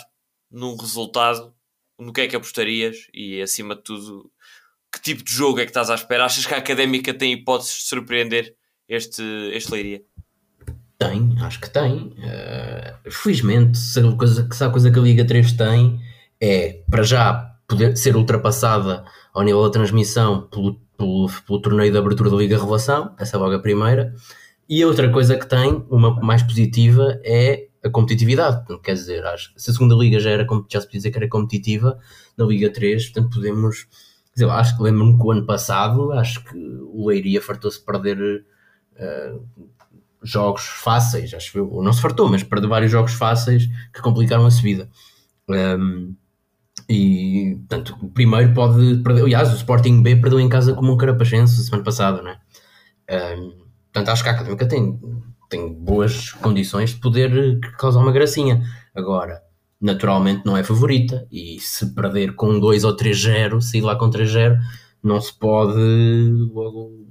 num 0.50 0.76
resultado, 0.76 1.54
no 2.00 2.14
que 2.14 2.22
é 2.22 2.28
que 2.28 2.36
apostarias 2.36 3.08
e, 3.14 3.42
acima 3.42 3.76
de 3.76 3.84
tudo, 3.84 4.32
que 4.92 5.02
tipo 5.02 5.24
de 5.24 5.32
jogo 5.32 5.60
é 5.60 5.64
que 5.64 5.70
estás 5.70 5.90
à 5.90 5.96
espera? 5.96 6.26
Achas 6.26 6.46
que 6.46 6.54
a 6.54 6.58
Académica 6.58 7.14
tem 7.14 7.34
hipóteses 7.34 7.76
de 7.76 7.84
surpreender 7.84 8.56
este, 8.88 9.24
este 9.54 9.72
Leiria? 9.72 10.02
Tem, 10.98 11.36
acho 11.42 11.60
que 11.60 11.70
tem. 11.70 12.16
Uh, 12.18 13.12
felizmente, 13.12 13.78
se 13.78 14.00
a, 14.00 14.12
coisa, 14.14 14.48
se 14.52 14.64
a 14.64 14.70
coisa 14.70 14.92
que 14.92 14.98
a 14.98 15.02
Liga 15.02 15.26
3 15.26 15.52
tem 15.54 16.00
é, 16.42 16.82
para 16.90 17.04
já, 17.04 17.56
poder 17.68 17.98
ser 17.98 18.16
ultrapassada 18.16 19.04
ao 19.34 19.44
nível 19.44 19.64
da 19.64 19.70
transmissão 19.70 20.48
pelo, 20.48 20.80
pelo, 20.98 21.30
pelo 21.46 21.62
torneio 21.62 21.92
de 21.92 21.98
abertura 21.98 22.30
da 22.30 22.38
Liga 22.38 22.58
Revelação, 22.58 23.14
essa 23.20 23.36
é 23.36 23.40
logo 23.40 23.54
a 23.54 23.60
primeira. 23.60 24.14
E 24.70 24.84
outra 24.84 25.12
coisa 25.12 25.38
que 25.38 25.48
tem, 25.48 25.86
uma 25.90 26.16
mais 26.22 26.44
positiva, 26.44 27.20
é 27.24 27.68
a 27.84 27.90
competitividade. 27.90 28.66
Quer 28.84 28.94
dizer, 28.94 29.26
acho, 29.26 29.54
se 29.56 29.70
a 29.70 29.74
segunda 29.74 29.96
liga 29.96 30.20
já, 30.20 30.32
era, 30.32 30.46
já 30.70 30.82
se 30.82 30.88
podia 30.88 31.00
dizer 31.00 31.12
que 31.12 31.18
era 31.18 31.30
competitiva, 31.30 31.98
na 32.38 32.46
Liga 32.46 32.70
3, 32.70 33.10
portanto 33.10 33.36
podemos. 33.36 33.88
Dizer, 34.38 34.52
acho 34.52 34.78
que 34.78 34.84
lembro-me 34.84 35.18
que 35.18 35.24
o 35.24 35.32
ano 35.32 35.48
passado, 35.48 36.12
acho 36.12 36.44
que 36.44 36.56
o 36.56 37.08
Leiria 37.08 37.42
fartou-se 37.42 37.84
perder 37.84 38.46
uh, 38.94 39.68
jogos 40.22 40.64
fáceis, 40.64 41.34
acho 41.34 41.52
que 41.52 41.58
não 41.58 41.92
se 41.92 42.00
fartou, 42.00 42.30
mas 42.30 42.44
perdeu 42.44 42.70
vários 42.70 42.92
jogos 42.92 43.14
fáceis 43.14 43.66
que 43.92 44.00
complicaram 44.00 44.46
a 44.46 44.52
subida. 44.52 44.88
Um, 45.50 46.16
e, 46.88 47.56
portanto, 47.68 47.98
o 48.00 48.10
primeiro 48.10 48.54
pode 48.54 48.98
perder. 48.98 49.24
Aliás, 49.24 49.52
o 49.52 49.56
Sporting 49.56 50.04
B 50.04 50.18
perdeu 50.18 50.40
em 50.40 50.48
casa 50.48 50.76
como 50.76 50.94
um 50.94 50.98
Carapachense 50.98 51.64
semana 51.64 51.84
passada, 51.84 52.22
não 52.22 52.30
é? 52.30 52.40
Um, 53.36 53.66
portanto, 53.92 54.10
acho 54.10 54.22
que 54.22 54.30
a 54.30 54.34
Académica 54.34 54.68
tem 54.68 55.00
tem 55.50 55.74
boas 55.74 56.32
condições 56.34 56.92
de 56.92 57.00
poder 57.00 57.60
causar 57.78 58.02
uma 58.02 58.12
gracinha. 58.12 58.62
Agora, 58.94 59.42
naturalmente 59.80 60.46
não 60.46 60.58
é 60.58 60.64
favorita 60.64 61.28
e 61.32 61.60
se 61.60 61.94
perder 61.94 62.34
com 62.36 62.60
2 62.60 62.84
ou 62.84 62.96
3-0, 62.96 63.62
se 63.62 63.78
ir 63.78 63.82
lá 63.82 63.96
com 63.96 64.10
3-0, 64.10 64.58
não 65.04 65.22
se 65.22 65.34
pode 65.34 65.80
logo 66.52 67.06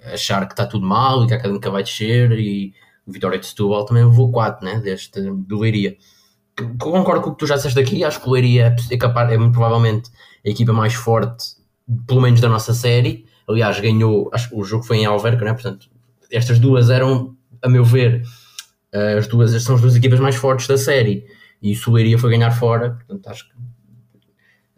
eh, 0.00 0.12
achar 0.12 0.46
que 0.46 0.52
está 0.52 0.66
tudo 0.66 0.86
mal 0.86 1.24
e 1.24 1.26
que 1.26 1.34
a 1.34 1.36
Académica 1.36 1.70
vai 1.70 1.82
descer 1.82 2.32
e 2.32 2.74
o 3.06 3.12
Vitória 3.12 3.38
de 3.38 3.46
Setúbal 3.46 3.84
também 3.84 4.04
levou 4.04 4.30
4, 4.30 4.64
né, 4.64 4.78
deste, 4.80 5.20
do 5.20 5.58
Leiria. 5.58 5.96
Concordo 6.78 7.22
com 7.22 7.30
o 7.30 7.32
que 7.32 7.38
tu 7.38 7.46
já 7.46 7.56
disseste 7.56 7.78
aqui, 7.80 8.04
acho 8.04 8.20
que 8.20 8.28
o 8.28 8.32
Leiria 8.32 8.76
é, 8.90 8.96
capaz, 8.96 9.32
é 9.32 9.36
muito 9.36 9.52
provavelmente 9.52 10.10
a 10.46 10.48
equipa 10.48 10.72
mais 10.72 10.94
forte, 10.94 11.56
pelo 12.06 12.20
menos 12.20 12.40
da 12.40 12.48
nossa 12.48 12.72
série. 12.72 13.26
Aliás, 13.48 13.80
ganhou, 13.80 14.30
acho 14.32 14.56
o 14.56 14.64
jogo 14.64 14.84
foi 14.84 14.98
em 14.98 15.06
Alverca, 15.06 15.44
né? 15.44 15.52
portanto 15.52 15.88
estas 16.30 16.58
duas 16.58 16.90
eram, 16.90 17.36
a 17.62 17.68
meu 17.68 17.84
ver, 17.84 18.22
eh, 18.92 19.18
as 19.18 19.26
duas 19.26 19.50
são 19.62 19.74
as 19.74 19.80
duas 19.80 19.96
equipas 19.96 20.20
mais 20.20 20.36
fortes 20.36 20.66
da 20.66 20.78
série 20.78 21.24
e 21.64 21.74
o 21.74 21.92
Leiria 21.92 22.18
foi 22.18 22.28
ganhar 22.28 22.50
fora, 22.50 22.90
portanto 22.90 23.26
acho 23.26 23.48
que 23.48 23.54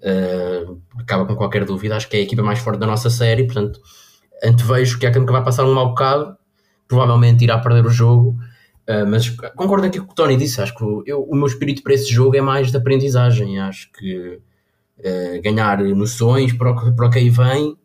uh, 0.08 0.80
acaba 1.00 1.26
com 1.26 1.34
qualquer 1.34 1.64
dúvida, 1.64 1.96
acho 1.96 2.08
que 2.08 2.16
é 2.16 2.20
a 2.20 2.22
equipa 2.22 2.44
mais 2.44 2.60
forte 2.60 2.78
da 2.78 2.86
nossa 2.86 3.10
série, 3.10 3.42
portanto 3.42 3.80
antevejo 4.44 4.96
que 4.96 5.04
a 5.04 5.08
Académica 5.08 5.32
vai 5.32 5.42
passar 5.42 5.64
um 5.64 5.74
mau 5.74 5.88
bocado, 5.88 6.36
provavelmente 6.86 7.42
irá 7.42 7.58
perder 7.58 7.84
o 7.84 7.90
jogo, 7.90 8.38
uh, 8.88 9.04
mas 9.04 9.28
concordo 9.56 9.88
aqui 9.88 9.98
com 9.98 10.04
o 10.04 10.06
que 10.06 10.12
o 10.12 10.14
Tony 10.14 10.36
disse, 10.36 10.62
acho 10.62 10.76
que 10.76 10.84
eu, 11.10 11.24
o 11.24 11.34
meu 11.34 11.48
espírito 11.48 11.82
para 11.82 11.92
esse 11.92 12.08
jogo 12.08 12.36
é 12.36 12.40
mais 12.40 12.70
de 12.70 12.76
aprendizagem, 12.76 13.58
acho 13.58 13.90
que 13.90 14.38
uh, 15.00 15.42
ganhar 15.42 15.82
noções 15.82 16.52
para 16.52 16.70
o, 16.70 16.94
para 16.94 17.08
o 17.08 17.10
que 17.10 17.18
aí 17.18 17.30
vem 17.30 17.76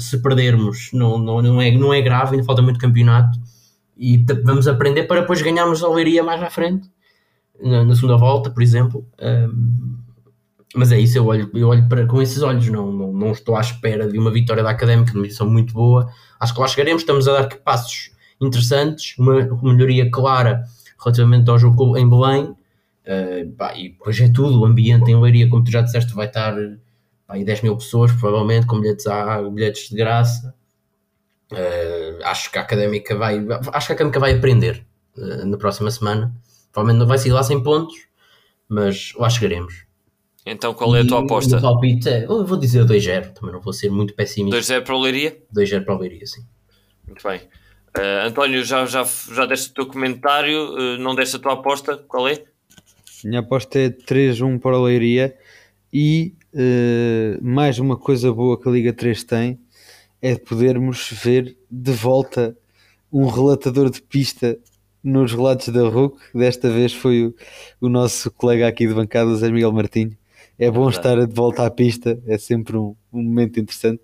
se 0.00 0.20
perdermos, 0.20 0.90
não, 0.92 1.18
não, 1.18 1.40
não, 1.40 1.62
é, 1.62 1.70
não 1.70 1.94
é 1.94 2.02
grave, 2.02 2.32
ainda 2.32 2.44
falta 2.44 2.60
muito 2.60 2.80
campeonato. 2.80 3.38
E 3.96 4.18
vamos 4.44 4.66
aprender 4.66 5.04
para 5.04 5.20
depois 5.20 5.40
ganharmos 5.40 5.84
a 5.84 5.88
Leiria 5.88 6.24
mais 6.24 6.42
à 6.42 6.50
frente, 6.50 6.90
na, 7.62 7.84
na 7.84 7.94
segunda 7.94 8.16
volta, 8.16 8.50
por 8.50 8.62
exemplo. 8.62 9.06
Uh, 9.14 10.02
mas 10.74 10.90
é 10.90 10.98
isso, 10.98 11.18
eu 11.18 11.26
olho, 11.26 11.50
eu 11.54 11.68
olho 11.68 11.86
para, 11.88 12.06
com 12.06 12.22
esses 12.22 12.42
olhos, 12.42 12.66
não, 12.68 12.90
não, 12.90 13.12
não 13.12 13.32
estou 13.32 13.56
à 13.56 13.60
espera 13.60 14.08
de 14.08 14.18
uma 14.18 14.30
vitória 14.30 14.62
da 14.62 14.70
Académica, 14.70 15.12
de 15.12 15.18
uma 15.18 15.26
edição 15.26 15.48
muito 15.48 15.74
boa. 15.74 16.08
Acho 16.40 16.54
que 16.54 16.60
lá 16.60 16.68
chegaremos, 16.68 17.02
estamos 17.02 17.28
a 17.28 17.32
dar 17.32 17.56
passos 17.58 18.10
interessantes, 18.40 19.16
uma, 19.18 19.34
melhoria 19.62 20.10
clara 20.10 20.64
relativamente 20.98 21.50
ao 21.50 21.58
jogo 21.58 21.96
em 21.96 22.08
Belém. 22.08 22.44
Uh, 23.04 23.52
pá, 23.56 23.76
e 23.76 23.90
depois 23.90 24.18
é 24.20 24.28
tudo, 24.28 24.60
o 24.60 24.64
ambiente 24.64 25.10
em 25.10 25.20
Leiria, 25.20 25.48
como 25.48 25.62
tu 25.62 25.70
já 25.70 25.82
disseste, 25.82 26.14
vai 26.14 26.26
estar 26.26 26.54
aí 27.28 27.44
10 27.44 27.62
mil 27.62 27.76
pessoas, 27.76 28.12
provavelmente, 28.12 28.66
com 28.66 28.80
bilhetes, 28.80 29.06
a, 29.06 29.42
bilhetes 29.42 29.90
de 29.90 29.96
graça. 29.96 30.54
Uh, 31.52 32.24
acho 32.24 32.50
que 32.50 32.56
a 32.56 32.62
académica 32.62 33.14
vai 33.14 33.44
acho 33.74 33.86
que 33.86 33.92
a 33.92 33.94
académica 33.94 34.18
vai 34.18 34.32
aprender 34.32 34.86
uh, 35.18 35.44
na 35.46 35.58
próxima 35.58 35.90
semana. 35.90 36.34
Provavelmente 36.72 37.00
não 37.00 37.06
vai 37.06 37.18
sair 37.18 37.32
lá 37.32 37.42
sem 37.42 37.62
pontos, 37.62 37.94
mas 38.68 39.12
lá 39.16 39.28
chegaremos. 39.28 39.84
Então 40.44 40.74
qual 40.74 40.96
é 40.96 41.02
a 41.02 41.06
tua 41.06 41.20
e 41.20 41.24
aposta? 41.24 41.58
O 41.58 41.60
palpite 41.60 42.08
é, 42.08 42.24
eu 42.24 42.44
vou 42.44 42.58
dizer 42.58 42.84
2-0, 42.84 43.32
também 43.32 43.52
não 43.52 43.60
vou 43.60 43.72
ser 43.72 43.90
muito 43.90 44.14
pessimista. 44.14 44.58
2-0 44.58 44.84
para 44.84 44.96
o 44.96 45.00
Leiria? 45.00 45.38
2-0 45.54 45.84
para 45.84 45.94
o 45.94 45.98
Leiria, 45.98 46.26
sim. 46.26 46.44
Muito 47.06 47.26
bem. 47.26 47.40
Uh, 47.96 48.26
António, 48.26 48.64
já, 48.64 48.86
já, 48.86 49.04
já 49.04 49.44
deste 49.46 49.70
o 49.70 49.74
teu 49.74 49.86
comentário, 49.86 50.98
não 50.98 51.14
deste 51.14 51.36
a 51.36 51.38
tua 51.38 51.52
aposta, 51.52 51.98
qual 52.08 52.26
é? 52.26 52.42
Minha 53.24 53.40
aposta 53.40 53.78
é 53.78 53.90
3-1 53.90 54.58
para 54.58 54.78
o 54.78 54.84
Leiria 54.84 55.36
e 55.92 56.34
uh, 56.54 57.44
mais 57.44 57.78
uma 57.78 57.96
coisa 57.96 58.32
boa 58.32 58.60
que 58.60 58.68
a 58.68 58.72
Liga 58.72 58.92
3 58.92 59.22
tem 59.24 59.60
é 60.20 60.36
podermos 60.36 61.10
ver 61.12 61.56
de 61.70 61.92
volta 61.92 62.56
um 63.12 63.26
relatador 63.26 63.90
de 63.90 64.00
pista 64.00 64.58
nos 65.02 65.32
relatos 65.32 65.68
da 65.68 65.88
RUC. 65.88 66.18
Desta 66.34 66.70
vez 66.70 66.92
foi 66.92 67.26
o, 67.26 67.34
o 67.80 67.88
nosso 67.88 68.30
colega 68.30 68.68
aqui 68.68 68.86
de 68.86 68.94
bancada, 68.94 69.34
Zé 69.36 69.50
Miguel 69.50 69.72
Martinho. 69.72 70.16
É 70.58 70.70
bom 70.70 70.88
estar 70.88 71.26
de 71.26 71.34
volta 71.34 71.66
à 71.66 71.70
pista, 71.70 72.22
é 72.26 72.38
sempre 72.38 72.76
um, 72.76 72.94
um 73.12 73.22
momento 73.22 73.58
interessante 73.58 74.02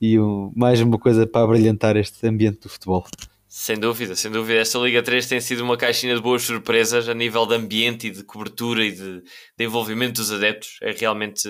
e 0.00 0.18
um, 0.18 0.52
mais 0.54 0.80
uma 0.80 0.98
coisa 0.98 1.26
para 1.26 1.46
brilhantar 1.46 1.96
este 1.96 2.26
ambiente 2.26 2.60
do 2.60 2.68
futebol. 2.68 3.06
Sem 3.46 3.78
dúvida, 3.78 4.16
sem 4.16 4.30
dúvida. 4.30 4.58
Esta 4.58 4.78
Liga 4.80 5.02
3 5.02 5.28
tem 5.28 5.40
sido 5.40 5.62
uma 5.62 5.76
caixinha 5.76 6.16
de 6.16 6.20
boas 6.20 6.42
surpresas 6.42 7.08
a 7.08 7.14
nível 7.14 7.46
de 7.46 7.54
ambiente 7.54 8.08
e 8.08 8.10
de 8.10 8.24
cobertura 8.24 8.84
e 8.84 8.90
de, 8.90 9.20
de 9.56 9.64
envolvimento 9.64 10.14
dos 10.14 10.32
adeptos. 10.32 10.78
É 10.82 10.90
realmente 10.90 11.48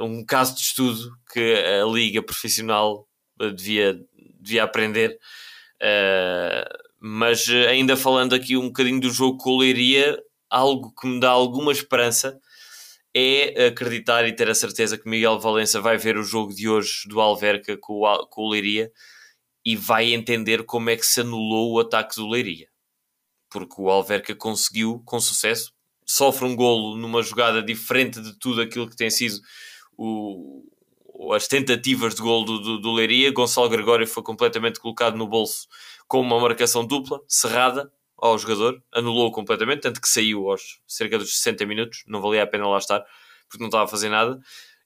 um 0.00 0.24
caso 0.24 0.54
de 0.54 0.60
estudo 0.60 1.10
que 1.32 1.54
a 1.54 1.84
Liga 1.84 2.22
Profissional 2.22 3.08
devia, 3.56 3.98
devia 4.40 4.62
aprender. 4.62 5.18
Uh, 5.82 6.79
mas 7.00 7.48
ainda 7.48 7.96
falando 7.96 8.34
aqui 8.34 8.56
um 8.56 8.66
bocadinho 8.66 9.00
do 9.00 9.10
jogo 9.10 9.38
com 9.38 9.52
o 9.52 9.58
Leiria, 9.58 10.22
algo 10.50 10.92
que 10.94 11.06
me 11.06 11.18
dá 11.18 11.30
alguma 11.30 11.72
esperança 11.72 12.38
é 13.14 13.66
acreditar 13.66 14.26
e 14.28 14.36
ter 14.36 14.48
a 14.48 14.54
certeza 14.54 14.98
que 14.98 15.08
Miguel 15.08 15.40
Valença 15.40 15.80
vai 15.80 15.96
ver 15.96 16.16
o 16.16 16.22
jogo 16.22 16.54
de 16.54 16.68
hoje 16.68 17.08
do 17.08 17.20
Alverca 17.20 17.76
com 17.76 18.04
o, 18.04 18.26
com 18.26 18.42
o 18.42 18.50
Leiria 18.50 18.92
e 19.64 19.74
vai 19.76 20.12
entender 20.12 20.64
como 20.64 20.90
é 20.90 20.96
que 20.96 21.06
se 21.06 21.22
anulou 21.22 21.72
o 21.72 21.80
ataque 21.80 22.16
do 22.16 22.28
Leiria. 22.28 22.68
Porque 23.50 23.80
o 23.80 23.90
Alverca 23.90 24.34
conseguiu, 24.34 25.02
com 25.04 25.18
sucesso, 25.18 25.72
sofre 26.06 26.44
um 26.46 26.54
golo 26.54 26.96
numa 26.96 27.22
jogada 27.22 27.62
diferente 27.62 28.20
de 28.20 28.38
tudo 28.38 28.60
aquilo 28.60 28.88
que 28.88 28.96
tem 28.96 29.10
sido 29.10 29.40
o, 29.96 30.62
as 31.32 31.48
tentativas 31.48 32.14
de 32.14 32.22
golo 32.22 32.44
do, 32.44 32.58
do, 32.60 32.80
do 32.80 32.92
Leiria. 32.92 33.32
Gonçalo 33.32 33.68
Gregório 33.68 34.06
foi 34.06 34.22
completamente 34.22 34.78
colocado 34.78 35.16
no 35.16 35.26
bolso 35.26 35.66
com 36.10 36.20
uma 36.20 36.40
marcação 36.40 36.84
dupla, 36.84 37.20
cerrada 37.28 37.88
ao 38.18 38.36
jogador, 38.36 38.82
anulou 38.92 39.30
completamente, 39.30 39.82
tanto 39.82 40.00
que 40.00 40.08
saiu 40.08 40.50
aos 40.50 40.80
cerca 40.84 41.16
dos 41.16 41.36
60 41.38 41.64
minutos, 41.66 42.02
não 42.08 42.20
valia 42.20 42.42
a 42.42 42.46
pena 42.48 42.66
lá 42.66 42.78
estar, 42.78 43.00
porque 43.48 43.60
não 43.60 43.68
estava 43.68 43.84
a 43.84 43.86
fazer 43.86 44.08
nada 44.08 44.40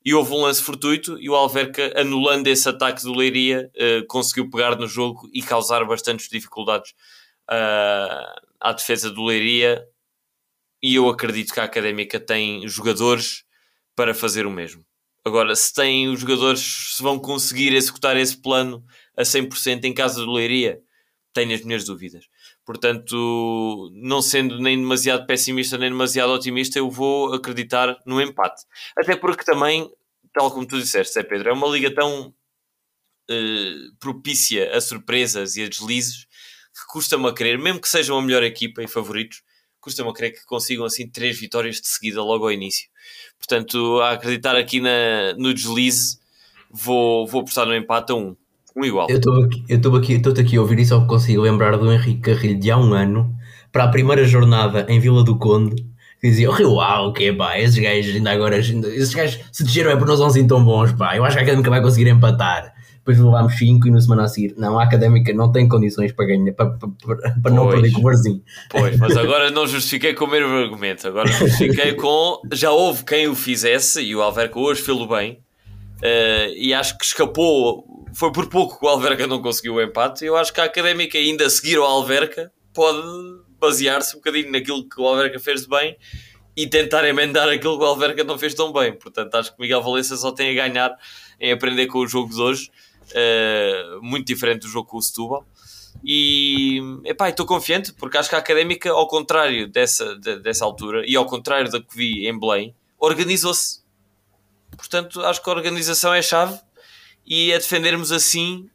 e 0.04 0.12
houve 0.12 0.34
um 0.34 0.42
lance 0.42 0.62
fortuito 0.62 1.18
e 1.18 1.30
o 1.30 1.34
Alverca, 1.34 1.98
anulando 1.98 2.46
esse 2.48 2.68
ataque 2.68 3.02
do 3.02 3.14
Leiria, 3.14 3.70
uh, 3.74 4.06
conseguiu 4.06 4.50
pegar 4.50 4.76
no 4.76 4.86
jogo 4.86 5.26
e 5.32 5.40
causar 5.40 5.82
bastantes 5.86 6.28
dificuldades 6.28 6.90
uh, 7.50 8.40
à 8.60 8.72
defesa 8.74 9.10
do 9.10 9.24
Leiria. 9.24 9.82
E 10.82 10.96
eu 10.96 11.08
acredito 11.08 11.54
que 11.54 11.60
a 11.60 11.64
Académica 11.64 12.20
tem 12.20 12.68
jogadores 12.68 13.44
para 13.96 14.12
fazer 14.12 14.44
o 14.44 14.50
mesmo. 14.50 14.84
Agora, 15.24 15.56
se 15.56 15.72
tem 15.72 16.06
os 16.08 16.20
jogadores, 16.20 16.94
se 16.94 17.02
vão 17.02 17.18
conseguir 17.18 17.72
executar 17.74 18.14
esse 18.14 18.36
plano 18.36 18.84
a 19.16 19.22
100% 19.22 19.84
em 19.84 19.94
casa 19.94 20.22
do 20.22 20.30
Leiria, 20.30 20.83
tenho 21.34 21.52
as 21.52 21.62
minhas 21.62 21.84
dúvidas. 21.84 22.26
Portanto, 22.64 23.90
não 23.92 24.22
sendo 24.22 24.58
nem 24.60 24.78
demasiado 24.78 25.26
pessimista 25.26 25.76
nem 25.76 25.90
demasiado 25.90 26.32
otimista, 26.32 26.78
eu 26.78 26.88
vou 26.88 27.34
acreditar 27.34 27.98
no 28.06 28.22
empate. 28.22 28.62
Até 28.96 29.16
porque 29.16 29.44
também, 29.44 29.92
tal 30.32 30.50
como 30.50 30.66
tu 30.66 30.78
disseste, 30.78 31.18
é 31.18 31.22
Pedro, 31.22 31.50
é 31.50 31.52
uma 31.52 31.66
liga 31.66 31.92
tão 31.92 32.28
uh, 32.28 33.96
propícia 33.98 34.74
a 34.74 34.80
surpresas 34.80 35.56
e 35.56 35.64
a 35.64 35.68
deslizes 35.68 36.26
que 36.72 36.86
custa-me 36.88 37.28
a 37.28 37.32
crer, 37.32 37.58
mesmo 37.58 37.80
que 37.80 37.88
sejam 37.88 38.16
a 38.16 38.22
melhor 38.22 38.42
equipa 38.42 38.82
e 38.82 38.88
favoritos, 38.88 39.42
custa-me 39.80 40.10
a 40.10 40.12
crer 40.12 40.32
que 40.32 40.44
consigam 40.44 40.84
assim 40.84 41.08
três 41.08 41.38
vitórias 41.38 41.80
de 41.80 41.88
seguida 41.88 42.22
logo 42.22 42.44
ao 42.44 42.52
início. 42.52 42.88
Portanto, 43.38 44.00
a 44.00 44.12
acreditar 44.12 44.56
aqui 44.56 44.80
na, 44.80 45.34
no 45.36 45.52
deslize, 45.52 46.18
vou, 46.70 47.26
vou 47.26 47.42
apostar 47.42 47.66
no 47.66 47.74
empate 47.74 48.12
a 48.12 48.14
um 48.14 48.36
um 48.76 48.84
igual. 48.84 49.06
Eu 49.08 49.16
estou 49.16 49.44
aqui, 49.44 49.64
estou 49.68 49.96
aqui, 49.96 50.12
estou 50.14 50.32
aqui 50.32 50.56
a 50.56 50.60
ouvir 50.60 50.78
e 50.80 50.86
só 50.86 51.00
consigo 51.06 51.42
lembrar 51.42 51.76
do 51.76 51.92
Henrique 51.92 52.20
Carrilho 52.20 52.58
de 52.58 52.70
há 52.70 52.76
um 52.76 52.92
ano, 52.92 53.34
para 53.72 53.84
a 53.84 53.88
primeira 53.88 54.24
jornada 54.24 54.86
em 54.88 54.98
Vila 54.98 55.24
do 55.24 55.38
Conde, 55.38 55.84
diziam, 56.22 56.52
uau, 56.74 57.12
que 57.12 57.32
pá, 57.32 57.58
esses 57.58 57.78
gajos 57.78 58.14
ainda 58.14 58.30
agora, 58.30 58.58
esses 58.58 59.14
gajos 59.14 59.40
se 59.52 59.64
desceram 59.64 59.90
é 59.90 59.96
por 59.96 60.06
não 60.06 60.16
são 60.16 60.26
assim 60.26 60.46
tão 60.46 60.64
bons, 60.64 60.92
pá, 60.92 61.16
eu 61.16 61.24
acho 61.24 61.36
que 61.36 61.40
a 61.40 61.42
Académica 61.42 61.70
vai 61.70 61.82
conseguir 61.82 62.08
empatar. 62.08 62.72
Depois 62.98 63.18
levámos 63.18 63.58
5 63.58 63.86
e 63.86 63.90
na 63.90 64.00
semana 64.00 64.22
a 64.22 64.28
seguir, 64.28 64.54
não, 64.56 64.78
a 64.78 64.84
Académica 64.84 65.30
não 65.34 65.52
tem 65.52 65.68
condições 65.68 66.10
para 66.10 66.24
ganhar, 66.24 66.54
para, 66.54 66.70
para, 66.70 67.30
para 67.42 67.52
não 67.52 67.68
perder 67.68 67.92
com 67.92 68.00
o 68.00 68.02
Barzinho. 68.02 68.40
Pois, 68.70 68.96
mas 68.96 69.14
agora 69.14 69.50
não 69.50 69.66
justifiquei 69.66 70.14
com 70.14 70.24
o 70.24 70.30
mesmo 70.30 70.48
argumento. 70.48 71.06
Agora 71.06 71.30
justifiquei 71.30 71.92
com. 71.92 72.40
Já 72.54 72.70
houve 72.70 73.04
quem 73.04 73.28
o 73.28 73.34
fizesse 73.34 74.00
e 74.00 74.16
o 74.16 74.22
Alverca 74.22 74.58
hoje 74.58 74.80
fez-o 74.80 75.06
bem. 75.06 75.43
Eh, 76.04 76.52
e 76.56 76.72
acho 76.74 76.96
que 76.98 77.04
escapou. 77.04 78.04
Foi 78.14 78.30
por 78.30 78.48
pouco 78.48 78.78
que 78.78 78.84
o 78.86 78.88
Alverca 78.88 79.26
não 79.26 79.42
conseguiu 79.42 79.74
o 79.74 79.82
empate. 79.82 80.24
Eu 80.24 80.36
acho 80.36 80.52
que 80.52 80.60
a 80.60 80.64
académica, 80.64 81.18
ainda 81.18 81.46
a 81.46 81.50
seguir 81.50 81.78
ao 81.78 81.84
Alverca, 81.84 82.52
pode 82.72 83.02
basear-se 83.58 84.14
um 84.14 84.18
bocadinho 84.20 84.52
naquilo 84.52 84.88
que 84.88 85.00
o 85.00 85.06
Alverca 85.08 85.38
fez 85.40 85.62
de 85.62 85.68
bem 85.68 85.96
e 86.56 86.68
tentar 86.68 87.04
emendar 87.08 87.48
aquilo 87.48 87.76
que 87.78 87.84
o 87.84 87.86
Alverca 87.86 88.22
não 88.22 88.38
fez 88.38 88.54
tão 88.54 88.72
bem. 88.72 88.92
Portanto, 88.96 89.34
acho 89.34 89.52
que 89.56 89.60
Miguel 89.60 89.82
Valença 89.82 90.16
só 90.16 90.30
tem 90.30 90.50
a 90.58 90.68
ganhar 90.68 90.96
em 91.40 91.50
aprender 91.50 91.86
com 91.88 91.98
o 91.98 92.06
jogo 92.06 92.32
de 92.32 92.40
hoje. 92.40 92.70
eh, 93.14 93.84
muito 94.00 94.26
diferente 94.26 94.62
do 94.62 94.68
jogo 94.68 94.88
com 94.88 94.96
o 94.96 95.02
Setúbal. 95.02 95.44
E 96.02 96.80
epá, 97.04 97.28
estou 97.28 97.44
confiante 97.46 97.92
porque 97.92 98.16
acho 98.16 98.28
que 98.30 98.34
a 98.34 98.38
académica, 98.38 98.90
ao 98.90 99.06
contrário 99.06 99.68
dessa, 99.68 100.16
de- 100.18 100.38
dessa 100.40 100.64
altura 100.64 101.04
e 101.06 101.14
ao 101.14 101.26
contrário 101.26 101.70
da 101.70 101.80
que 101.80 101.94
vi 101.96 102.26
em 102.26 102.38
Belém, 102.38 102.74
organizou-se. 102.98 103.83
Portanto, 104.76 105.20
acho 105.22 105.42
que 105.42 105.48
a 105.48 105.52
organização 105.52 106.12
é 106.12 106.22
chave 106.22 106.58
e 107.26 107.52
a 107.52 107.58
defendermos 107.58 108.12
assim. 108.12 108.68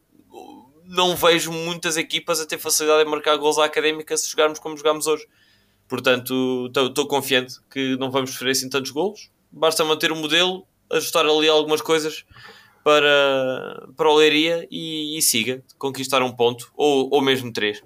Não 0.85 1.15
vejo 1.15 1.51
muitas 1.51 1.97
equipas 1.97 2.41
a 2.41 2.45
ter 2.45 2.57
facilidade 2.57 3.07
em 3.07 3.11
marcar 3.11 3.37
gols 3.37 3.59
à 3.59 3.65
académica 3.65 4.17
se 4.17 4.29
jogarmos 4.29 4.57
como 4.57 4.75
jogamos 4.75 5.05
hoje. 5.05 5.25
Portanto, 5.87 6.71
estou 6.75 7.07
confiante 7.07 7.55
que 7.71 7.95
não 7.97 8.09
vamos 8.09 8.31
sofrer 8.31 8.51
assim 8.51 8.69
tantos 8.69 8.91
golos. 8.91 9.29
Basta 9.51 9.83
manter 9.83 10.11
o 10.11 10.15
modelo, 10.15 10.65
ajustar 10.91 11.25
ali 11.25 11.47
algumas 11.47 11.81
coisas 11.81 12.25
para, 12.83 13.87
para 13.95 14.09
o 14.09 14.15
Leiria 14.15 14.67
e, 14.71 15.17
e 15.17 15.21
siga, 15.21 15.63
conquistar 15.77 16.21
um 16.21 16.31
ponto 16.31 16.71
ou, 16.75 17.09
ou 17.11 17.21
mesmo 17.21 17.51
três 17.51 17.83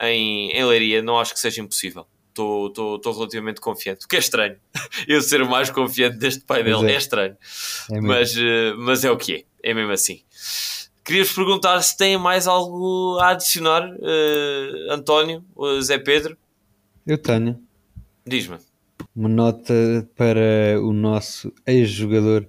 em, 0.00 0.50
em 0.50 0.64
Leiria. 0.64 1.02
Não 1.02 1.18
acho 1.18 1.32
que 1.32 1.40
seja 1.40 1.60
impossível. 1.60 2.06
Estou 2.34 3.12
relativamente 3.14 3.60
confiante, 3.60 4.04
o 4.04 4.08
que 4.08 4.16
é 4.16 4.18
estranho. 4.18 4.56
Eu 5.06 5.22
ser 5.22 5.40
o 5.40 5.48
mais 5.48 5.70
confiante 5.70 6.16
deste 6.18 6.44
painel 6.44 6.84
é. 6.84 6.94
é. 6.94 6.96
estranho, 6.96 7.36
É 7.90 8.00
mas, 8.00 8.36
eh, 8.36 8.74
mas 8.76 9.04
é 9.04 9.10
o 9.10 9.16
que 9.16 9.46
é, 9.62 9.70
é 9.70 9.74
mesmo 9.74 9.92
assim. 9.92 10.22
Queria-vos 11.04 11.32
perguntar 11.32 11.80
se 11.82 11.96
têm 11.96 12.16
mais 12.18 12.46
algo 12.46 13.18
a 13.20 13.30
adicionar, 13.30 13.94
eh, 14.02 14.86
António, 14.90 15.44
ou 15.54 15.80
Zé 15.80 15.98
Pedro. 15.98 16.36
Eu 17.06 17.18
tenho 17.18 17.60
Diz-me. 18.26 18.56
uma 19.14 19.28
nota 19.28 20.08
para 20.16 20.80
o 20.80 20.92
nosso 20.92 21.52
ex-jogador 21.66 22.48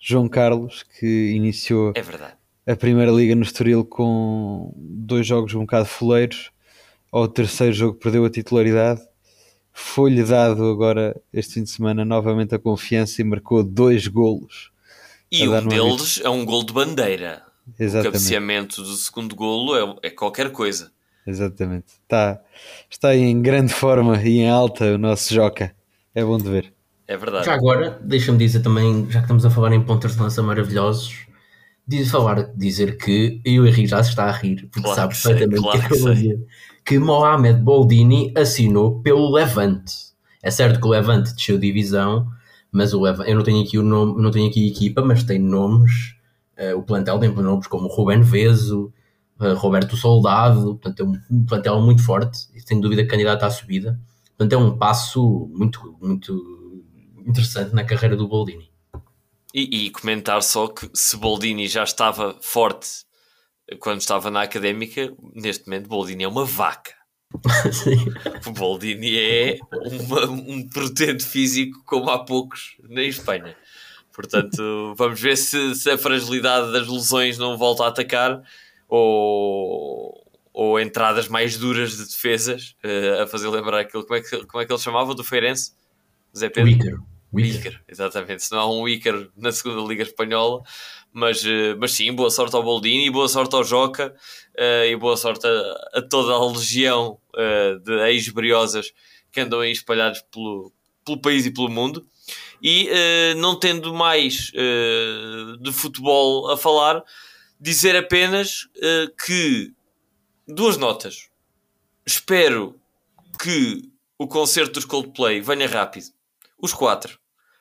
João 0.00 0.28
Carlos, 0.28 0.82
que 0.82 1.32
iniciou 1.32 1.92
É 2.66 2.72
a 2.72 2.76
Primeira 2.76 3.12
Liga 3.12 3.36
no 3.36 3.42
Estoril 3.42 3.84
com 3.84 4.72
dois 4.76 5.24
jogos 5.24 5.54
um 5.54 5.60
bocado 5.60 5.86
foleiros. 5.86 6.50
Ao 7.12 7.28
terceiro 7.28 7.72
jogo 7.72 7.98
perdeu 7.98 8.24
a 8.24 8.30
titularidade. 8.30 9.00
Foi-lhe 9.72 10.22
dado 10.22 10.64
agora, 10.70 11.18
este 11.32 11.54
fim 11.54 11.62
de 11.62 11.70
semana, 11.70 12.04
novamente 12.04 12.54
a 12.54 12.58
confiança 12.58 13.20
e 13.20 13.24
marcou 13.24 13.62
dois 13.62 14.06
golos. 14.06 14.70
E 15.30 15.48
um 15.48 15.66
deles 15.66 16.20
é 16.22 16.28
um 16.28 16.44
gol 16.44 16.64
de 16.64 16.72
bandeira. 16.72 17.42
O 17.66 17.82
Exatamente. 17.82 18.12
cabeceamento 18.12 18.82
do 18.82 18.94
segundo 18.96 19.34
golo 19.34 19.98
é, 20.02 20.08
é 20.08 20.10
qualquer 20.10 20.50
coisa. 20.50 20.90
Exatamente. 21.26 21.86
Está, 22.02 22.40
está 22.90 23.16
em 23.16 23.40
grande 23.40 23.72
forma 23.72 24.20
e 24.22 24.40
em 24.40 24.50
alta 24.50 24.84
o 24.94 24.98
nosso 24.98 25.32
Joca. 25.32 25.74
É 26.14 26.22
bom 26.22 26.36
de 26.36 26.50
ver. 26.50 26.72
É 27.06 27.16
verdade. 27.16 27.46
Já 27.46 27.54
agora, 27.54 27.98
deixa-me 28.02 28.38
dizer 28.38 28.60
também, 28.60 29.06
já 29.10 29.20
que 29.20 29.24
estamos 29.24 29.44
a 29.44 29.50
falar 29.50 29.72
em 29.72 29.82
pontas 29.82 30.14
de 30.14 30.20
lança 30.20 30.42
maravilhosos, 30.42 31.26
diz, 31.86 32.10
falar, 32.10 32.52
dizer 32.54 32.96
que 32.96 33.40
eu 33.44 33.52
e 33.52 33.60
o 33.60 33.66
Henrique 33.66 33.86
já 33.86 34.02
se 34.02 34.10
está 34.10 34.24
a 34.24 34.32
rir, 34.32 34.68
porque 34.70 34.82
Claro 34.82 34.96
sabe 34.96 35.14
que 35.14 35.20
sei, 35.20 35.32
perfeitamente 35.32 35.60
o 35.60 35.62
claro 35.62 35.80
que, 35.80 35.88
que 35.88 35.94
eu 35.94 36.00
vou 36.00 36.14
dizer, 36.14 36.46
que 36.84 36.98
Mohamed 36.98 37.60
Boldini 37.60 38.32
assinou 38.36 39.00
pelo 39.00 39.30
Levante. 39.30 40.12
É 40.42 40.50
certo 40.50 40.80
que 40.80 40.86
o 40.86 40.90
Levante 40.90 41.32
desceu 41.34 41.58
divisão, 41.58 42.28
mas 42.70 42.92
o 42.92 43.00
Levante, 43.00 43.30
eu 43.30 43.36
não 43.36 43.44
tenho 43.44 43.62
aqui 43.62 43.78
o 43.78 43.82
nome, 43.82 44.20
não 44.20 44.30
tenho 44.30 44.48
aqui 44.48 44.68
equipa, 44.68 45.02
mas 45.02 45.22
tem 45.22 45.38
nomes, 45.38 46.16
eh, 46.56 46.74
o 46.74 46.82
plantel 46.82 47.18
tem 47.18 47.32
nomes 47.32 47.66
como 47.66 47.86
Ruben 47.86 48.22
Veso, 48.22 48.92
eh, 49.40 49.52
Roberto 49.52 49.96
Soldado, 49.96 50.76
portanto 50.76 51.00
é 51.00 51.32
um 51.32 51.44
plantel 51.44 51.80
muito 51.80 52.04
forte 52.04 52.48
e 52.54 52.60
sem 52.60 52.80
dúvida 52.80 53.06
candidato 53.06 53.44
à 53.44 53.50
subida. 53.50 54.00
Portanto 54.36 54.52
é 54.52 54.56
um 54.56 54.76
passo 54.76 55.48
muito, 55.52 55.96
muito 56.00 56.82
interessante 57.26 57.74
na 57.74 57.84
carreira 57.84 58.16
do 58.16 58.26
Boldini. 58.26 58.70
E, 59.54 59.86
e 59.86 59.90
comentar 59.90 60.42
só 60.42 60.66
que 60.66 60.88
se 60.94 61.16
Boldini 61.16 61.68
já 61.68 61.84
estava 61.84 62.36
forte 62.40 63.04
quando 63.78 64.00
estava 64.00 64.30
na 64.30 64.42
académica, 64.42 65.12
neste 65.34 65.66
momento 65.66 65.88
Boldini 65.88 66.24
é 66.24 66.28
uma 66.28 66.44
vaca. 66.44 66.94
O 68.46 68.50
Boldini 68.52 69.16
é 69.18 69.58
uma- 69.72 70.26
um 70.30 70.68
pretende 70.68 71.24
físico 71.24 71.82
como 71.86 72.10
há 72.10 72.24
poucos 72.24 72.76
na 72.88 73.02
Espanha. 73.02 73.56
Portanto, 74.12 74.94
vamos 74.98 75.18
ver 75.20 75.36
se, 75.36 75.74
se 75.74 75.90
a 75.90 75.96
fragilidade 75.96 76.72
das 76.72 76.86
lesões 76.88 77.38
não 77.38 77.56
volta 77.56 77.84
a 77.84 77.88
atacar 77.88 78.42
ou, 78.88 80.22
ou 80.52 80.78
entradas 80.80 81.28
mais 81.28 81.56
duras 81.56 81.96
de 81.96 82.04
defesas 82.04 82.74
eh, 82.82 83.22
a 83.22 83.26
fazer 83.26 83.48
lembrar 83.48 83.80
aquilo. 83.80 84.04
Como 84.04 84.18
é, 84.18 84.22
que, 84.22 84.44
como 84.46 84.62
é 84.62 84.66
que 84.66 84.72
ele 84.72 84.80
chamava 84.80 85.14
do 85.14 85.24
Feirense? 85.24 85.72
Zé 86.36 86.48
Pedro? 86.48 86.70
Wicker. 86.70 86.98
Wicker, 87.32 87.82
exatamente. 87.88 88.42
Se 88.44 88.52
não 88.52 88.58
há 88.60 88.70
um 88.70 88.82
Wicker 88.82 89.30
na 89.36 89.50
segunda 89.52 89.80
Liga 89.88 90.02
Espanhola, 90.02 90.62
mas, 91.12 91.44
eh, 91.44 91.74
mas 91.78 91.92
sim, 91.92 92.12
boa 92.12 92.30
sorte 92.30 92.56
ao 92.56 92.62
Boldini, 92.62 93.10
boa 93.10 93.28
sorte 93.28 93.54
ao 93.54 93.62
Joca 93.62 94.14
eh, 94.56 94.90
e 94.90 94.96
boa 94.96 95.16
sorte 95.16 95.46
a, 95.46 95.98
a 95.98 96.02
toda 96.02 96.32
a 96.32 96.46
legião 96.46 97.18
eh, 97.36 97.76
de 97.84 97.92
ex-briosas 98.10 98.92
que 99.30 99.40
andam 99.40 99.60
aí 99.60 99.72
espalhados 99.72 100.22
pelo, 100.30 100.72
pelo 101.04 101.20
país 101.20 101.46
e 101.46 101.50
pelo 101.50 101.68
mundo. 101.68 102.06
E 102.64 102.88
não 103.38 103.58
tendo 103.58 103.92
mais 103.92 104.52
de 105.60 105.72
futebol 105.72 106.48
a 106.48 106.56
falar, 106.56 107.02
dizer 107.60 107.96
apenas 107.96 108.68
que 109.26 109.72
duas 110.46 110.76
notas. 110.76 111.28
Espero 112.06 112.78
que 113.42 113.90
o 114.16 114.28
concerto 114.28 114.74
dos 114.74 114.84
Coldplay 114.84 115.40
venha 115.40 115.66
rápido 115.66 116.12
os 116.56 116.72
quatro 116.72 117.18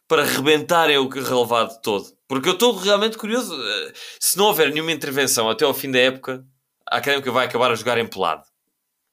para 0.08 0.24
rebentarem 0.24 0.97
o 0.97 1.08
relevado 1.08 1.82
todo. 1.82 2.14
Porque 2.32 2.47
eu 2.47 2.53
estou 2.53 2.73
realmente 2.77 3.17
curioso. 3.17 3.53
eh, 3.61 3.91
Se 4.17 4.38
não 4.38 4.45
houver 4.45 4.71
nenhuma 4.71 4.93
intervenção 4.93 5.49
até 5.49 5.65
ao 5.65 5.73
fim 5.73 5.91
da 5.91 5.99
época, 5.99 6.45
a 6.89 6.95
Académica 6.95 7.29
vai 7.29 7.45
acabar 7.45 7.69
a 7.69 7.75
jogar 7.75 7.97
em 7.97 8.07
pelado. 8.07 8.43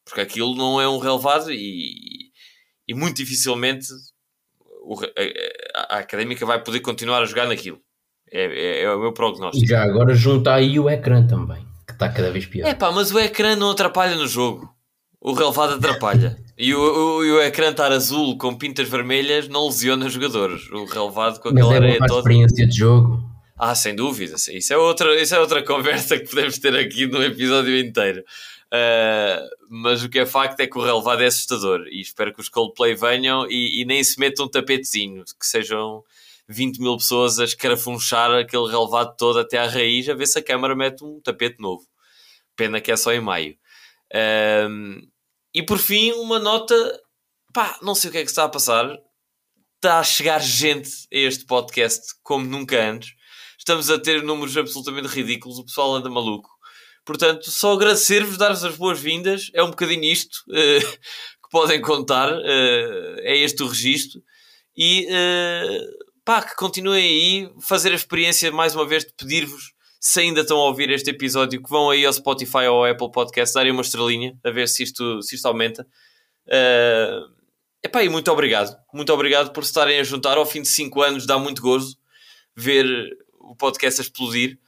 Porque 0.04 0.20
aquilo 0.20 0.54
não 0.54 0.80
é 0.80 0.88
um 0.88 0.98
relevado 0.98 1.50
e, 1.50 2.30
e 2.86 2.94
muito 2.94 3.16
dificilmente 3.16 3.88
o 4.84 4.94
a- 5.74 5.96
a 5.96 5.98
Académica 5.98 6.46
vai 6.46 6.62
poder 6.62 6.78
continuar 6.78 7.20
a 7.20 7.24
jogar 7.26 7.48
naquilo. 7.48 7.80
É, 8.30 8.44
é- 8.44 8.82
é 8.84 8.90
o 8.94 9.00
meu 9.00 9.12
prognóstico. 9.12 9.64
E 9.64 9.68
já 9.68 9.82
agora 9.82 10.14
junta 10.14 10.54
aí 10.54 10.78
o 10.78 10.88
ecrã 10.88 11.26
também, 11.26 11.66
que 11.88 11.92
está 11.94 12.08
cada 12.12 12.30
vez 12.30 12.46
pior. 12.46 12.68
É 12.68 12.74
pá, 12.74 12.92
mas 12.92 13.10
o 13.10 13.18
ecrã 13.18 13.56
não 13.56 13.72
atrapalha 13.72 14.14
no 14.14 14.28
jogo. 14.28 14.72
O 15.20 15.32
relevado 15.32 15.74
atrapalha. 15.74 16.38
E 16.59 16.74
o, 16.74 16.80
o, 16.80 17.24
e 17.24 17.30
o 17.30 17.40
ecrã 17.40 17.70
estar 17.70 17.92
azul 17.92 18.36
com 18.36 18.56
pintas 18.56 18.88
vermelhas 18.88 19.46
não 19.48 19.66
lesiona 19.66 20.06
os 20.06 20.12
jogadores. 20.12 20.68
O 20.70 20.84
relevado 20.84 21.38
com 21.40 21.50
Mas 21.52 21.64
aquela 21.64 21.76
é 21.76 21.78
bom 21.78 21.84
areia 21.86 21.98
toda. 22.00 22.18
experiência 22.18 22.66
de 22.66 22.76
jogo. 22.76 23.22
Ah, 23.56 23.74
sem 23.74 23.94
dúvida. 23.94 24.34
Isso 24.52 24.72
é 24.72 24.76
outra, 24.76 25.20
isso 25.20 25.34
é 25.34 25.38
outra 25.40 25.62
conversa 25.64 26.18
que 26.18 26.28
podemos 26.28 26.59
ter 26.59 26.74
aqui 26.76 27.06
no 27.06 27.22
episódio 27.22 27.78
inteiro. 27.78 28.24
Ah, 28.72 29.40
mas 29.70 30.02
o 30.02 30.09
que 30.09 30.18
é 30.18 30.26
facto 30.26 30.59
é 30.61 30.66
que 30.66 30.76
o 30.76 30.82
relevado 30.82 31.22
é 31.22 31.26
assustador. 31.26 31.86
E 31.90 32.00
espero 32.00 32.34
que 32.34 32.40
os 32.40 32.48
Coldplay 32.48 32.94
venham 32.94 33.46
e, 33.48 33.80
e 33.80 33.84
nem 33.84 34.02
se 34.02 34.18
metam 34.18 34.46
um 34.46 34.48
tapetezinho. 34.48 35.24
Que 35.38 35.46
sejam 35.46 36.02
20 36.48 36.80
mil 36.80 36.96
pessoas 36.96 37.38
a 37.38 37.44
escarafunchar 37.44 38.32
aquele 38.32 38.66
relevado 38.68 39.14
todo 39.16 39.38
até 39.38 39.59
à 39.59 39.68
raiz 39.68 40.09
a 40.09 40.14
ver 40.14 40.26
se 40.26 40.38
a 40.38 40.42
câmara 40.42 40.74
mete 40.74 41.04
um 41.04 41.20
tapete 41.20 41.61
novo. 41.61 41.84
Pena 42.56 42.80
que 42.80 42.90
é 42.90 42.96
só 42.96 43.12
em 43.12 43.20
maio. 43.20 43.54
Ahm, 44.12 45.02
e 45.55 45.62
por 45.62 45.78
fim, 45.78 46.12
uma 46.12 46.38
nota. 46.38 46.74
Pá, 47.53 47.78
não 47.82 47.94
sei 47.94 48.11
o 48.11 48.12
que 48.12 48.18
é 48.18 48.22
que 48.22 48.30
está 48.30 48.44
a 48.44 48.49
passar. 48.49 48.96
Está 49.76 50.01
a 50.01 50.05
chegar 50.05 50.40
gente 50.40 50.90
a 51.12 51.16
este 51.16 51.46
podcast 51.46 52.03
como 52.22 52.44
nunca 52.44 52.82
antes. 52.82 53.11
Estamos 53.59 53.90
a 53.90 53.99
ter 53.99 54.22
números 54.22 54.57
absolutamente 54.57 55.09
ridículos. 55.09 55.59
O 55.59 55.64
pessoal 55.64 55.94
anda 55.94 56.11
maluco. 56.11 56.51
Portanto, 57.05 57.51
só 57.51 57.72
agradecer-vos, 57.72 58.36
dar-vos 58.36 58.64
as 58.64 58.76
boas-vindas. 58.76 59.51
É 59.55 59.62
um 59.62 59.70
bocadinho 59.70 60.05
isto 60.05 60.38
eh, 60.53 60.80
que 61.42 61.51
podem 61.51 61.80
contar. 61.80 62.30
eh, 62.44 63.16
é 63.20 63.36
este 63.38 63.62
o 63.62 63.66
registro. 63.68 64.22
E 64.76 65.07
eh, 65.11 65.80
pá, 66.24 66.42
que 66.42 66.55
continuem 66.57 67.05
aí. 67.05 67.51
Fazer 67.61 67.92
a 67.92 67.96
experiência, 67.96 68.53
mais 68.53 68.74
uma 68.74 68.86
vez, 68.86 69.05
de 69.05 69.14
pedir-vos 69.14 69.72
se 70.01 70.20
ainda 70.20 70.42
estão 70.42 70.59
a 70.59 70.64
ouvir 70.64 70.90
este 70.90 71.11
episódio, 71.11 71.62
que 71.62 71.68
vão 71.68 71.90
aí 71.90 72.05
ao 72.05 72.12
Spotify 72.12 72.66
ou 72.68 72.84
ao 72.84 72.90
Apple 72.90 73.11
Podcast, 73.11 73.55
darem 73.55 73.72
uma 73.72 73.82
estrelinha, 73.82 74.36
a 74.44 74.51
ver 74.51 74.68
se 74.68 74.82
isto, 74.82 75.22
se 75.22 75.34
isto 75.34 75.46
aumenta. 75.46 75.86
Uh, 76.46 77.38
Epá, 77.82 78.03
e 78.03 78.09
muito 78.09 78.30
obrigado. 78.30 78.76
Muito 78.92 79.12
obrigado 79.12 79.53
por 79.53 79.62
estarem 79.62 80.01
a 80.01 80.03
juntar 80.03 80.36
ao 80.36 80.44
fim 80.44 80.62
de 80.62 80.68
5 80.68 81.01
anos. 81.01 81.26
Dá 81.26 81.38
muito 81.38 81.62
gozo 81.62 81.96
ver 82.55 82.86
o 83.38 83.55
podcast 83.55 84.01
a 84.01 84.05
explodir. 84.05 84.59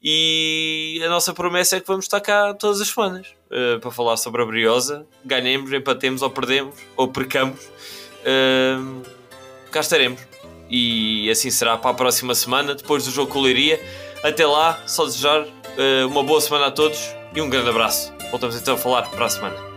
E 0.00 1.00
a 1.04 1.08
nossa 1.08 1.32
promessa 1.32 1.76
é 1.76 1.80
que 1.80 1.86
vamos 1.86 2.04
estar 2.04 2.20
cá 2.20 2.54
todas 2.54 2.80
as 2.80 2.88
semanas 2.88 3.34
uh, 3.46 3.80
para 3.80 3.90
falar 3.90 4.16
sobre 4.16 4.42
a 4.42 4.44
Briosa. 4.44 5.06
Ganhemos, 5.24 5.72
empatemos 5.72 6.22
ou 6.22 6.30
perdemos, 6.30 6.76
ou 6.94 7.08
percamos. 7.08 7.64
Uh, 8.22 9.02
cá 9.72 9.80
estaremos. 9.80 10.20
E 10.70 11.28
assim 11.30 11.50
será 11.50 11.78
para 11.78 11.90
a 11.90 11.94
próxima 11.94 12.34
semana, 12.34 12.74
depois 12.74 13.06
do 13.06 13.10
jogo 13.10 13.32
com 13.32 13.38
o 13.38 13.42
Leiria. 13.42 13.80
Até 14.22 14.46
lá, 14.46 14.80
só 14.86 15.04
desejar 15.04 15.42
uh, 15.42 16.08
uma 16.08 16.22
boa 16.22 16.40
semana 16.40 16.66
a 16.66 16.70
todos 16.70 17.14
e 17.34 17.40
um 17.40 17.48
grande 17.48 17.70
abraço. 17.70 18.12
Voltamos 18.30 18.56
então 18.60 18.74
a 18.74 18.78
falar 18.78 19.02
para 19.10 19.26
a 19.26 19.28
semana. 19.28 19.67